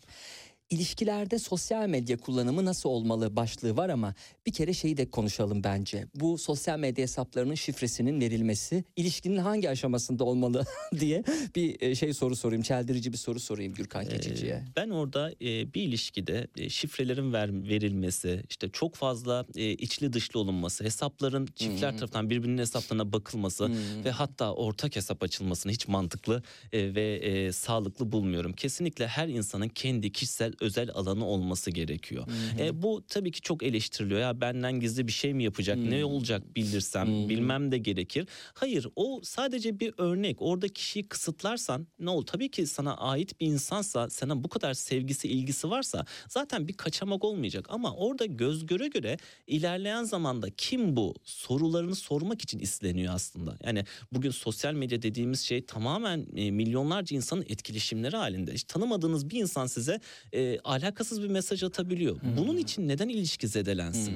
[0.69, 4.15] İlişkilerde sosyal medya kullanımı nasıl olmalı başlığı var ama
[4.45, 6.07] bir kere şeyi de konuşalım bence.
[6.15, 10.65] Bu sosyal medya hesaplarının şifresinin verilmesi ilişkinin hangi aşamasında olmalı
[10.99, 11.23] diye
[11.55, 12.63] bir e, şey soru sorayım.
[12.63, 14.53] Çeldirici bir soru sorayım Gürkan Keçici'ye.
[14.53, 20.13] Ee, Ben orada e, bir ilişkide e, şifrelerin ver, verilmesi, işte çok fazla e, içli
[20.13, 23.71] dışlı olunması, hesapların çiftler tarafından birbirinin hesaplarına bakılması
[24.05, 26.43] ve hatta ortak hesap açılmasını hiç mantıklı
[26.73, 28.53] e, ve e, sağlıklı bulmuyorum.
[28.53, 32.27] Kesinlikle her insanın kendi kişisel özel alanı olması gerekiyor.
[32.59, 34.19] E, bu tabii ki çok eleştiriliyor.
[34.19, 35.77] Ya benden gizli bir şey mi yapacak?
[35.77, 38.27] Ne olacak bildirsem, bilmem de gerekir.
[38.53, 40.37] Hayır, o sadece bir örnek.
[40.39, 42.25] Orada kişiyi kısıtlarsan ne olur?
[42.25, 47.23] Tabii ki sana ait bir insansa, sana bu kadar sevgisi, ilgisi varsa zaten bir kaçamak
[47.23, 47.65] olmayacak.
[47.69, 49.17] Ama orada göz göre göre
[49.47, 53.57] ilerleyen zamanda kim bu sorularını sormak için isteniyor aslında.
[53.63, 58.53] Yani bugün sosyal medya dediğimiz şey tamamen e, milyonlarca insanın etkileşimleri halinde.
[58.53, 59.99] Hiç tanımadığınız bir insan size
[60.33, 62.15] e, alakasız bir mesaj atabiliyor.
[62.37, 64.13] Bunun için neden ilişki zedelensin?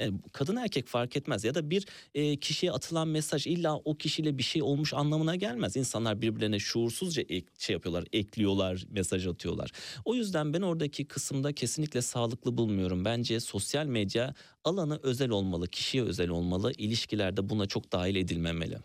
[0.00, 4.38] E, kadın erkek fark etmez ya da bir e, kişiye atılan mesaj illa o kişiyle
[4.38, 5.76] bir şey olmuş anlamına gelmez.
[5.76, 9.70] İnsanlar birbirlerine şuursuzca ek, şey yapıyorlar, ekliyorlar, mesaj atıyorlar.
[10.04, 13.04] O yüzden ben oradaki kısımda kesinlikle sağlıklı bulmuyorum.
[13.04, 14.34] Bence sosyal medya
[14.64, 16.72] alanı özel olmalı, kişiye özel olmalı.
[16.78, 18.78] İlişkilerde buna çok dahil edilmemeli.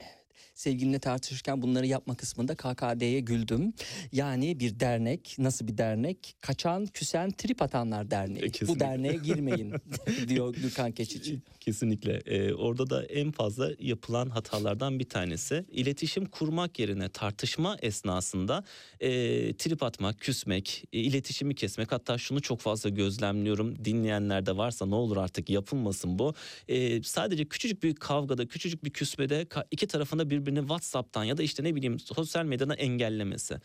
[0.62, 3.74] Sevgilimle tartışırken bunları yapma kısmında KKD'ye güldüm.
[4.12, 6.36] Yani bir dernek, nasıl bir dernek?
[6.42, 8.44] Kaçan, küsen, trip atanlar derneği.
[8.44, 8.80] Bu Kesinlikle.
[8.80, 9.74] derneğe girmeyin
[10.28, 11.40] diyor Gürkan Keçici.
[11.60, 12.22] Kesinlikle.
[12.26, 18.64] Ee, orada da en fazla yapılan hatalardan bir tanesi iletişim kurmak yerine tartışma esnasında
[19.00, 19.10] e,
[19.54, 21.92] trip atmak, küsmek, e, iletişimi kesmek.
[21.92, 23.86] Hatta şunu çok fazla gözlemliyorum.
[23.86, 26.34] Dinleyenler de varsa ne olur artık yapılmasın bu.
[26.68, 31.64] E, sadece küçücük bir kavgada, küçücük bir küsmede iki tarafında birbirini WhatsApp'tan ya da işte
[31.64, 33.58] ne bileyim sosyal medyadan engellemesi.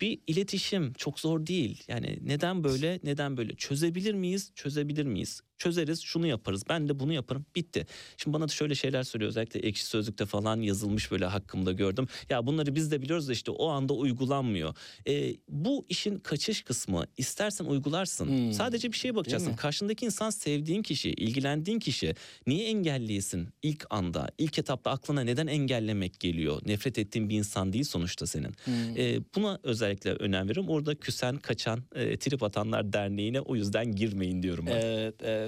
[0.00, 1.84] Bir iletişim çok zor değil.
[1.88, 3.54] Yani neden böyle, neden böyle?
[3.56, 4.52] Çözebilir miyiz?
[4.54, 5.42] Çözebilir miyiz?
[5.58, 6.62] Çözeriz, şunu yaparız.
[6.68, 7.46] Ben de bunu yaparım.
[7.56, 7.86] Bitti.
[8.16, 9.28] Şimdi bana da şöyle şeyler söylüyor.
[9.28, 12.08] Özellikle ekşi sözlükte falan yazılmış böyle hakkımda gördüm.
[12.30, 14.74] Ya bunları biz de biliyoruz da işte o anda uygulanmıyor.
[15.08, 17.04] Ee, bu işin kaçış kısmı.
[17.16, 18.26] İstersen uygularsın.
[18.26, 18.52] Hmm.
[18.52, 19.56] Sadece bir şeye bakacaksın.
[19.56, 22.14] Karşındaki insan sevdiğin kişi, ilgilendiğin kişi.
[22.46, 24.28] Niye engelliyesin ilk anda?
[24.38, 26.62] İlk etapta aklına neden engellemek geliyor?
[26.66, 28.54] Nefret ettiğin bir insan değil sonuçta senin.
[28.96, 30.70] Ee, buna özellikle önem veriyorum.
[30.70, 34.80] Orada küsen, kaçan, e, trip atanlar derneğine o yüzden girmeyin diyorum ben.
[34.80, 35.47] Evet, evet.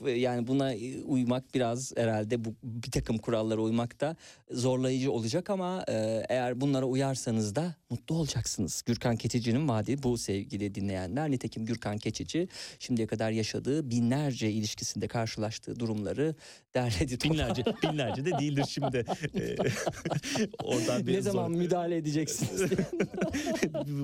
[0.00, 0.72] Ve Yani buna
[1.04, 4.16] uymak biraz herhalde bu bir takım kurallara uymak da
[4.50, 8.82] zorlayıcı olacak ama e, eğer bunlara uyarsanız da mutlu olacaksınız.
[8.86, 11.30] Gürkan Keçici'nin vaadi bu sevgili dinleyenler.
[11.30, 12.48] Nitekim Gürkan Keçici
[12.78, 16.34] şimdiye kadar yaşadığı binlerce ilişkisinde karşılaştığı durumları
[16.74, 17.18] derledi.
[17.24, 19.04] Binlerce, binlerce de değildir şimdi.
[19.34, 19.56] Ee,
[20.64, 22.70] Oradan bir ne zaman zor- müdahale edeceksiniz?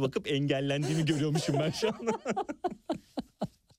[0.01, 2.09] bakıp engellendiğimi görüyormuşum ben şu an.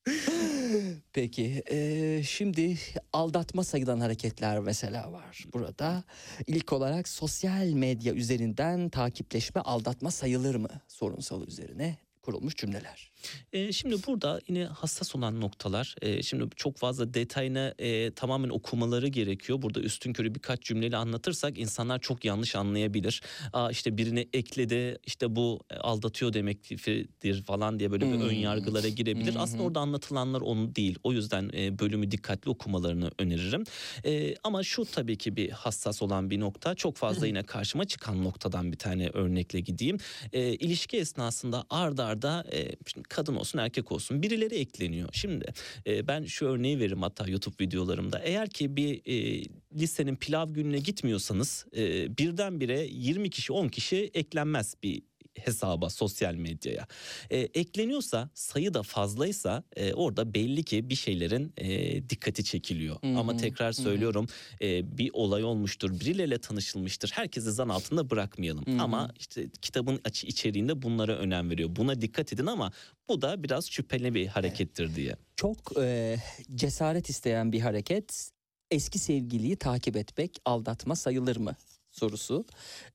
[1.13, 2.77] Peki e, şimdi
[3.13, 6.03] aldatma sayılan hareketler mesela var burada.
[6.47, 13.11] İlk olarak sosyal medya üzerinden takipleşme aldatma sayılır mı sorunsalı üzerine kurulmuş cümleler.
[13.53, 15.95] E, şimdi burada yine hassas olan noktalar.
[16.01, 19.61] e, şimdi çok fazla detayını e, tamamen okumaları gerekiyor.
[19.61, 23.21] Burada üstün körü birkaç cümleyle anlatırsak insanlar çok yanlış anlayabilir.
[23.53, 28.21] Aa işte birini ekledi işte bu e, aldatıyor demektir falan diye böyle bir Hmm.
[28.29, 29.35] ön yargılara girebilir.
[29.35, 29.39] Hı.
[29.39, 30.99] Aslında orada anlatılanlar onu değil.
[31.03, 33.63] O yüzden e, bölümü dikkatli okumalarını öneririm.
[34.05, 36.75] E, ama şu tabii ki bir hassas olan bir nokta.
[36.75, 39.97] Çok fazla yine karşıma çıkan noktadan bir tane örnekle gideyim.
[40.33, 45.09] E, ilişki esnasında ard arda e, şimdi kadın olsun erkek olsun birileri ekleniyor.
[45.11, 45.45] Şimdi
[45.87, 48.19] e, ben şu örneği veririm hatta YouTube videolarımda.
[48.19, 49.43] Eğer ki bir e,
[49.73, 55.03] lisenin pilav gününe gitmiyorsanız e, birdenbire 20 kişi 10 kişi eklenmez bir
[55.39, 56.87] hesaba sosyal medyaya
[57.29, 63.07] E, ekleniyorsa sayı da fazlaysa e, orada belli ki bir şeylerin e, dikkati çekiliyor Hı
[63.07, 63.73] hı, ama tekrar hı.
[63.81, 64.27] söylüyorum
[64.61, 68.81] e, bir olay olmuştur birileriyle tanışılmıştır herkesi zan altında bırakmayalım Hı hı.
[68.81, 72.71] ama işte kitabın içeriğinde bunlara önem veriyor buna dikkat edin ama
[73.09, 75.15] bu da biraz şüpheli bir harekettir diye.
[75.35, 76.17] Çok e,
[76.55, 78.29] cesaret isteyen bir hareket.
[78.71, 81.55] Eski sevgiliyi takip etmek aldatma sayılır mı?
[81.99, 82.45] Sorusu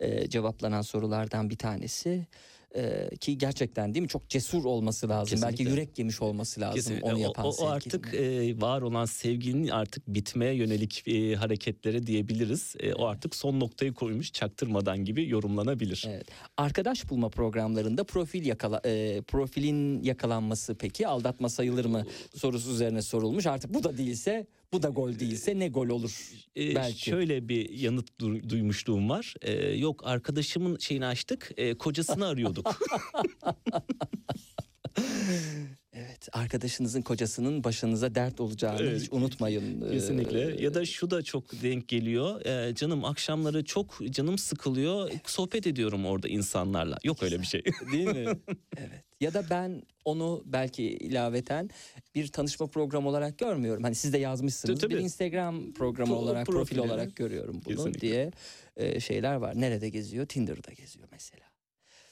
[0.00, 2.26] e, cevaplanan sorulardan bir tanesi.
[2.76, 5.38] E, ki gerçekten değil mi çok cesur olması lazım.
[5.42, 5.80] Belki Kesinlikle.
[5.80, 7.06] yürek yemiş olması lazım Kesinlikle.
[7.06, 7.72] onu O- yapan o, o sevgilinin.
[7.74, 12.74] artık e, var olan sevginin artık bitmeye yönelik e, hareketlere diyebiliriz.
[12.80, 16.04] E, o artık son noktayı koymuş çaktırmadan gibi yorumlanabilir.
[16.08, 16.26] Evet.
[16.56, 22.04] Arkadaş bulma programlarında profil yakala e, profilin yakalanması peki aldatma sayılır mı
[22.34, 23.46] sorusu üzerine sorulmuş.
[23.46, 27.00] Artık bu da değilse bu da gol değilse ne gol olur E, belki.
[27.10, 29.34] Şöyle bir yanıt du- duymuşluğum var.
[29.42, 32.80] E, yok arkadaşımın şeyini açtık, e, kocasını arıyorduk.
[35.92, 39.82] Evet arkadaşınızın kocasının başınıza dert olacağını Evet, hiç unutmayın.
[39.82, 40.62] Ee, Kesinlikle.
[40.62, 42.44] Ya da şu da çok denk geliyor.
[42.46, 45.10] E, canım akşamları çok canım sıkılıyor.
[45.26, 46.98] Sohbet ediyorum orada insanlarla.
[47.04, 47.62] Yok öyle bir şey.
[47.92, 48.26] Değil mi?
[48.76, 49.04] evet.
[49.20, 51.70] Ya da ben onu belki ilaveten
[52.14, 53.82] bir tanışma programı olarak görmüyorum.
[53.82, 54.80] Hani siz de yazmışsınız.
[54.80, 55.00] Tabii, Bir.
[55.00, 58.00] Instagram programı Pro- olarak, profil olarak görüyorum bunu Kesinlikle.
[58.00, 58.30] diye
[58.76, 59.60] e, şeyler var.
[59.60, 60.26] Nerede geziyor?
[60.26, 61.44] Tinder'da geziyor mesela.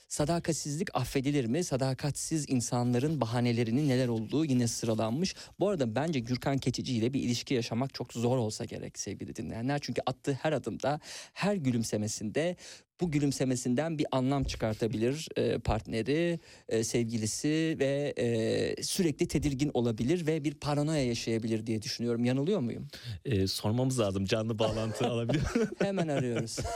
[0.09, 1.65] Sadakatsizlik affedilir mi?
[1.65, 5.35] Sadakatsiz insanların bahanelerinin neler olduğu yine sıralanmış.
[5.61, 9.79] Bu arada bence Gürkan Keçici ile bir ilişki yaşamak çok zor olsa gerek sevgili dinleyenler.
[9.83, 11.01] Çünkü attığı her adımda,
[11.33, 12.57] her gülümsemesinde
[13.01, 20.45] bu gülümsemesinden bir anlam çıkartabilir e, partneri, e, sevgilisi ve e, sürekli tedirgin olabilir ve
[20.45, 22.25] bir paranoya yaşayabilir diye düşünüyorum.
[22.25, 22.89] Yanılıyor muyum?
[23.25, 24.25] E, sormamız lazım.
[24.25, 25.43] Canlı bağlantı alabilir.
[25.79, 26.57] Hemen arıyoruz.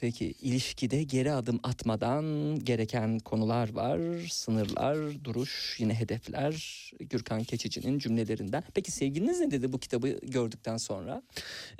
[0.00, 4.00] Peki ilişkide geri adım atmadan gereken konular var.
[4.30, 6.84] Sınırlar, duruş, yine hedefler.
[7.00, 8.64] Gürkan Keçici'nin cümlelerinden.
[8.74, 11.22] Peki sevgiliniz ne dedi bu kitabı gördükten sonra?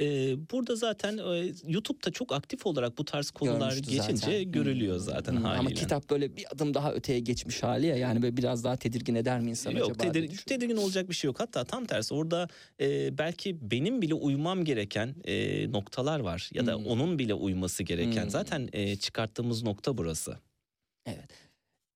[0.01, 0.05] E,
[0.51, 4.53] burada zaten e, YouTube'da çok aktif olarak bu tarz konular Görmüştü geçince zaten.
[4.53, 5.43] görülüyor Hmm, zaten hmm.
[5.43, 5.61] haliyle.
[5.61, 7.97] Ama kitap böyle bir adım daha öteye geçmiş hali ya.
[7.97, 10.13] Yani böyle biraz daha tedirgin eder mi insan Yok acaba?
[10.15, 11.41] diye tedir- tedirgin olacak bir şey yok.
[11.41, 12.49] Hatta tam tersi orada
[12.81, 16.51] e, belki benim bile uymam gereken e, noktalar var.
[16.55, 16.87] Ya da Hmm.
[16.87, 18.23] onun bile uyması gereken.
[18.23, 18.31] Hmm.
[18.31, 20.37] Zaten e, çıkarttığımız nokta burası.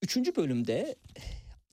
[0.02, 0.96] Üçüncü bölümde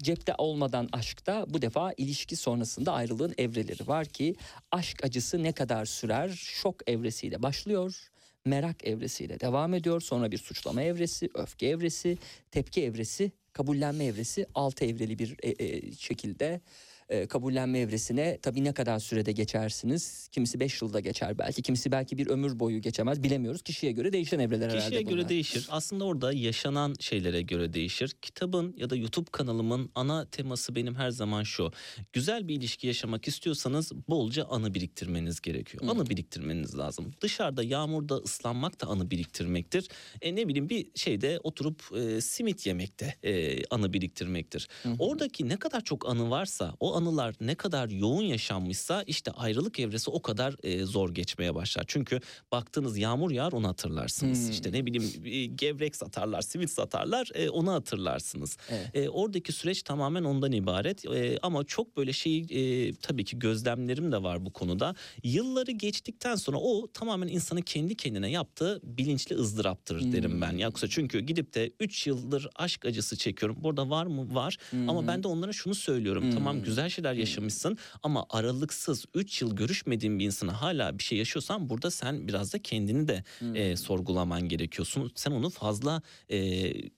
[0.03, 4.36] cepte olmadan aşkta bu defa ilişki sonrasında ayrılığın evreleri var ki
[4.72, 8.10] aşk acısı ne kadar sürer şok evresiyle başlıyor.
[8.45, 10.02] Merak evresiyle devam ediyor.
[10.02, 12.18] Sonra bir suçlama evresi, öfke evresi,
[12.52, 16.61] tepki evresi, kabullenme evresi altı evreli bir e, e, şekilde
[17.10, 20.27] e, kabullenme evresine tabii ne kadar sürede geçersiniz?
[20.31, 23.61] Kimisi 5 yılda geçer belki, kimisi belki bir ömür boyu geçemez bilemiyoruz.
[23.61, 25.30] Kişiye göre değişen evreler herhalde Kişiye göre bunlar.
[25.30, 25.68] değişir.
[25.72, 28.15] Aslında orada yaşanan şeylere göre değişir.
[28.22, 31.72] Kitabın ya da YouTube kanalımın ana teması benim her zaman şu.
[32.14, 35.84] Güzel bir ilişki yaşamak istiyorsanız bolca anı biriktirmeniz gerekiyor.
[35.84, 35.91] Hı.
[35.91, 37.11] Anı biriktirmeniz lazım.
[37.22, 39.88] Dışarıda yağmurda ıslanmak da anı biriktirmektir.
[40.22, 44.68] E ne bileyim bir şeyde oturup e, simit yemekte e, anı biriktirmektir.
[44.84, 44.95] Hı hı.
[44.99, 50.09] Oradaki ne kadar çok anı varsa o anılar ne kadar yoğun yaşanmışsa işte ayrılık evresi
[50.11, 51.84] o kadar e, zor geçmeye başlar.
[51.88, 52.19] Çünkü
[52.51, 54.43] baktığınız yağmur yağar onu hatırlarsınız.
[54.43, 54.51] Hmm.
[54.51, 58.57] İşte ne bileyim e, gevrek satarlar, simit satarlar e, onu hatırlarsınız.
[58.69, 58.89] Evet.
[58.93, 64.11] E, oradaki süreç tamamen ondan ibaret E, ama çok böyle şey e, tabii ki gözlemlerim
[64.11, 64.95] de var bu konuda.
[65.23, 70.41] Yılları geçtikten sonra o tamamen insanın kendi kendine yaptığı bilinçli ızdıraptır derim Hmm.
[70.41, 70.57] ben.
[70.57, 73.57] Yoksa çünkü gidip de 3 yıldır aşk acısı çekiyorum.
[73.63, 74.35] Burada var mı?
[74.35, 74.57] Var.
[74.88, 76.23] Ama Hı ben de onlara şunu söylüyorum.
[76.23, 76.31] Hmm.
[76.31, 81.70] Tamam güzel şeyler yaşamışsın ama aralıksız 3 yıl görüşmediğin bir insana hala bir şey yaşıyorsan
[81.70, 83.24] burada sen biraz da kendini de
[83.56, 85.11] e, sorgulaman gerekiyorsun.
[85.16, 86.38] Sen onu fazla e,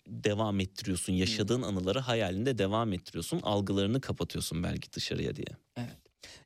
[0.08, 1.14] devam ettiriyorsun.
[1.14, 3.40] Yaşadığın anıları hayalinde devam ettiriyorsun.
[3.44, 5.48] Algılarını kapatıyorsun belki dışarıya diye.
[5.78, 6.01] Evet.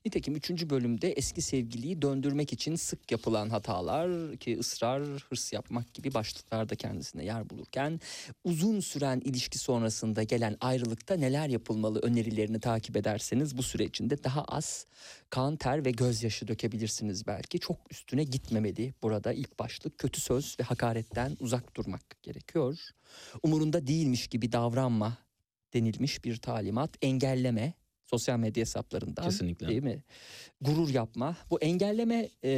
[0.06, 6.14] Nitekim üçüncü bölümde eski sevgiliyi döndürmek için sık yapılan hatalar ki ısrar, hırs yapmak gibi
[6.14, 8.00] başlıklarda kendisine yer bulurken
[8.44, 14.44] uzun süren ilişki sonrasında gelen ayrılıkta neler yapılmalı önerilerini takip ederseniz bu süre içinde daha
[14.44, 14.86] az
[15.30, 17.60] kan, ter ve gözyaşı dökebilirsiniz belki.
[17.60, 22.80] Çok üstüne gitmemeli burada ilk başlık kötü söz ve hakaretten uzak durmak gerekiyor.
[23.44, 25.18] Umurunda değilmiş gibi davranma
[25.74, 27.74] denilmiş bir talimat engelleme
[28.06, 29.68] sosyal medya hesaplarından Kesinlikle.
[29.68, 30.03] değil mi?
[30.61, 31.38] Gurur yapma.
[31.49, 32.52] Bu engelleme e,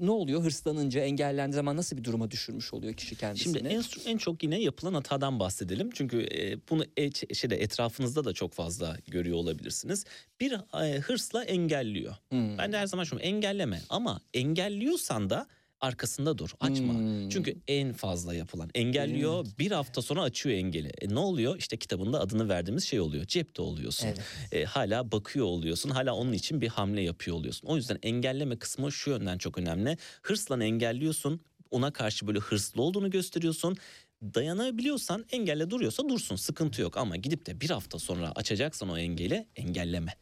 [0.00, 0.42] ne oluyor?
[0.42, 3.58] Hırslanınca, engellendiği zaman nasıl bir duruma düşürmüş oluyor kişi kendisini?
[3.58, 3.82] Şimdi en,
[4.12, 5.90] en çok yine yapılan hatadan bahsedelim.
[5.94, 10.04] Çünkü e, bunu e- şeyde etrafınızda da çok fazla görüyor olabilirsiniz.
[10.40, 12.14] Bir e, hırsla engelliyor.
[12.28, 12.58] Hmm.
[12.58, 15.46] Ben de her zaman şunu engelleme ama engelliyorsan da
[15.82, 16.94] arkasında dur açma.
[16.94, 17.28] Hmm.
[17.28, 20.92] Çünkü en fazla yapılan engelliyor bir hafta sonra açıyor engeli.
[21.00, 21.58] E, ne oluyor?
[21.58, 23.24] İşte kitabında adını verdiğimiz şey oluyor.
[23.26, 24.06] Cepte oluyorsun.
[24.06, 24.20] Evet.
[24.52, 25.90] E, hala bakıyor oluyorsun.
[25.90, 27.68] Hala onun için bir hamle yapıyor oluyorsun.
[27.68, 29.96] O yüzden engelleme kısmı şu yönden çok önemli.
[30.22, 31.40] Hırsla engelliyorsun.
[31.70, 33.76] Ona karşı böyle hırslı olduğunu gösteriyorsun.
[34.22, 39.46] Dayanabiliyorsan engelle duruyorsa dursun sıkıntı yok ama gidip de bir hafta sonra açacaksan o engeli
[39.56, 40.14] engelleme.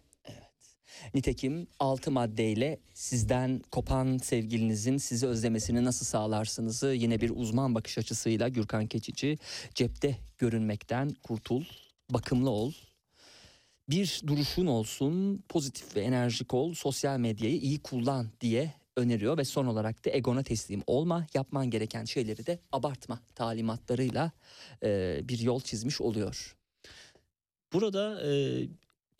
[1.14, 8.48] Nitekim altı maddeyle sizden kopan sevgilinizin sizi özlemesini nasıl sağlarsınızı yine bir uzman bakış açısıyla
[8.48, 9.38] Gürkan Keçici
[9.74, 11.64] cepte görünmekten kurtul,
[12.10, 12.72] bakımlı ol,
[13.90, 19.66] bir duruşun olsun, pozitif ve enerjik ol, sosyal medyayı iyi kullan diye öneriyor ve son
[19.66, 24.32] olarak da egona teslim olma, yapman gereken şeyleri de abartma talimatlarıyla
[24.82, 26.56] e, bir yol çizmiş oluyor.
[27.72, 28.30] Burada e,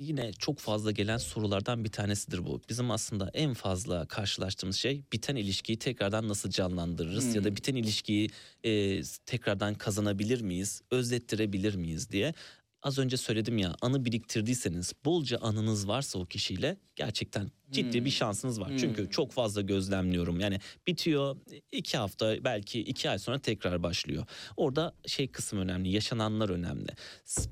[0.01, 2.61] yine çok fazla gelen sorulardan bir tanesidir bu.
[2.69, 7.35] Bizim aslında en fazla karşılaştığımız şey biten ilişkiyi tekrardan nasıl canlandırırız Hmm.
[7.35, 8.31] ya da biten ilişkiyi
[8.65, 12.35] e, tekrardan kazanabilir miyiz, özlettirebilir miyiz diye.
[12.83, 18.05] Az önce söyledim ya anı biriktirdiyseniz bolca anınız varsa o kişiyle gerçekten ciddi Hmm.
[18.05, 18.69] bir şansınız var.
[18.71, 18.77] Hmm.
[18.77, 21.37] Çünkü çok fazla gözlemliyorum yani bitiyor
[21.73, 24.27] iki hafta belki iki ay sonra tekrar başlıyor.
[24.57, 26.89] Orada şey kısım önemli yaşananlar önemli.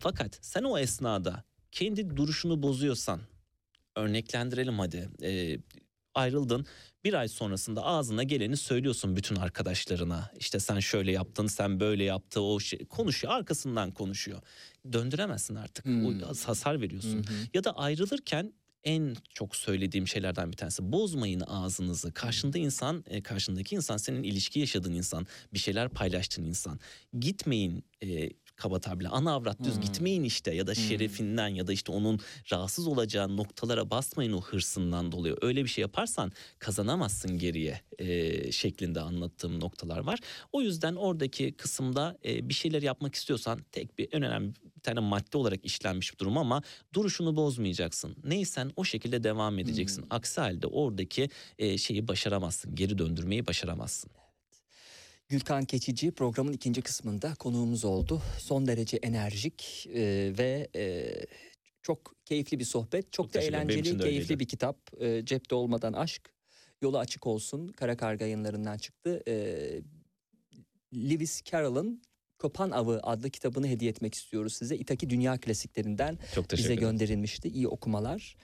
[0.01, 3.20] Fakat sen o esnada kendi duruşunu bozuyorsan
[3.97, 5.59] örneklendirelim hadi Ee,
[6.15, 6.66] ayrıldın
[7.05, 12.40] bir ay sonrasında ağzına geleni söylüyorsun bütün arkadaşlarına işte sen şöyle yaptın sen böyle yaptı
[12.40, 14.40] o şey konuşuyor arkasından konuşuyor
[14.93, 16.07] döndüremezsin artık Hmm.
[16.07, 17.32] o hasar veriyorsun hı.
[17.55, 18.53] ya da ayrılırken
[18.85, 22.12] en çok söylediğim şeylerden bir tanesi bozmayın ağzınızı.
[22.12, 26.81] Karşında insan, e, karşındaki insan senin ilişki yaşadığın insan, bir şeyler paylaştığın insan.
[27.19, 29.81] Gitmeyin e, kaba tabirle ana avrat düz Hmm.
[29.83, 30.83] gitmeyin işte ya da Hmm.
[30.83, 32.21] şerefinden ya da işte onun
[32.53, 35.37] rahatsız olacağı noktalara basmayın o hırsından dolayı.
[35.43, 40.19] Öyle bir şey yaparsan kazanamazsın geriye e, şeklinde anlattığım noktalar var.
[40.53, 45.01] O yüzden oradaki kısımda e, bir şeyler yapmak istiyorsan tek bir en önemli bir tane
[45.01, 46.63] madde olarak işlenmiş bir durum ama
[46.95, 48.17] duruşunu bozmayacaksın.
[48.25, 50.03] Neysen o şekilde devam edeceksin.
[50.03, 50.13] Hmm.
[50.13, 51.29] Aksi halde oradaki
[51.59, 52.75] e, şeyi başaramazsın.
[52.75, 54.11] Geri döndürmeyi başaramazsın.
[55.29, 58.23] Gülkan Keçici programın ikinci kısmında konuğumuz oldu.
[58.39, 61.13] Son derece enerjik e, ve e,
[61.83, 63.13] çok keyifli bir sohbet.
[63.13, 64.79] Çok, Çok da eğlenceli, keyifli bir kitap.
[65.01, 66.23] E, cepte olmadan aşk.
[66.83, 67.69] Yolu açık olsun.
[67.69, 69.23] Kara Karga yayınlarından çıktı.
[69.29, 69.35] E,
[70.95, 72.03] Lewis Carroll'ın
[72.39, 74.77] Kopan Avı adlı kitabını hediye etmek istiyoruz size.
[74.77, 76.19] İtaki Dünya klasiklerinden
[76.53, 77.49] bize gönderilmişti.
[77.49, 78.37] İyi okumalar.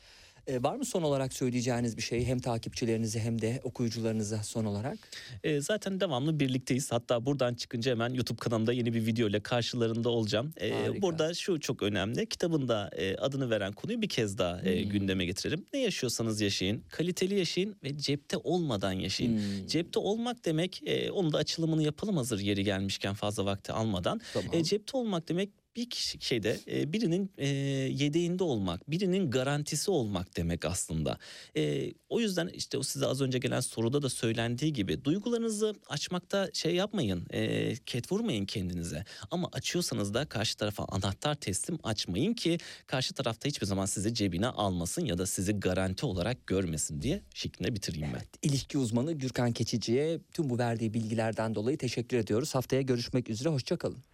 [0.46, 4.98] E, var mı son olarak söyleyeceğiniz bir şey hem takipçilerinize hem de okuyucularınıza son olarak?
[5.44, 6.92] E, zaten devamlı birlikteyiz.
[6.92, 10.52] Hatta buradan çıkınca hemen YouTube kanalımda yeni bir video ile karşılarında olacağım.
[10.56, 11.02] E, Harika.
[11.02, 12.26] burada şu çok önemli.
[12.28, 14.90] Kitabında e, adını veren konuyu bir kez daha e, Hmm.
[14.90, 15.64] gündeme getirelim.
[15.72, 16.82] Ne yaşıyorsanız yaşayın.
[16.90, 19.32] Kaliteli yaşayın ve cepte olmadan yaşayın.
[19.38, 24.20] Hmm, Cepte olmak demek, e, onun da açılımını yapalım hazır yeri gelmişken fazla vakti almadan.
[24.32, 24.48] tamam.
[24.54, 30.36] E, cepte olmak demek bir kişi şeyde e, birinin e, yedeğinde olmak, birinin garantisi olmak
[30.36, 31.18] demek aslında.
[31.56, 36.50] E, o yüzden işte o size az önce gelen soruda da söylendiği gibi duygularınızı açmakta
[36.52, 39.04] şey yapmayın, e, ket vurmayın kendinize.
[39.30, 44.46] Ama açıyorsanız da karşı tarafa anahtar teslim açmayın ki karşı tarafta hiçbir zaman sizi cebine
[44.46, 48.22] almasın ya da sizi garanti olarak görmesin diye şeklinde bitireyim ben.
[48.42, 52.54] İlişki uzmanı Gürkan Keçici'ye tüm bu verdiği bilgilerden dolayı teşekkür ediyoruz.
[52.54, 54.13] Haftaya görüşmek üzere, hoşçakalın.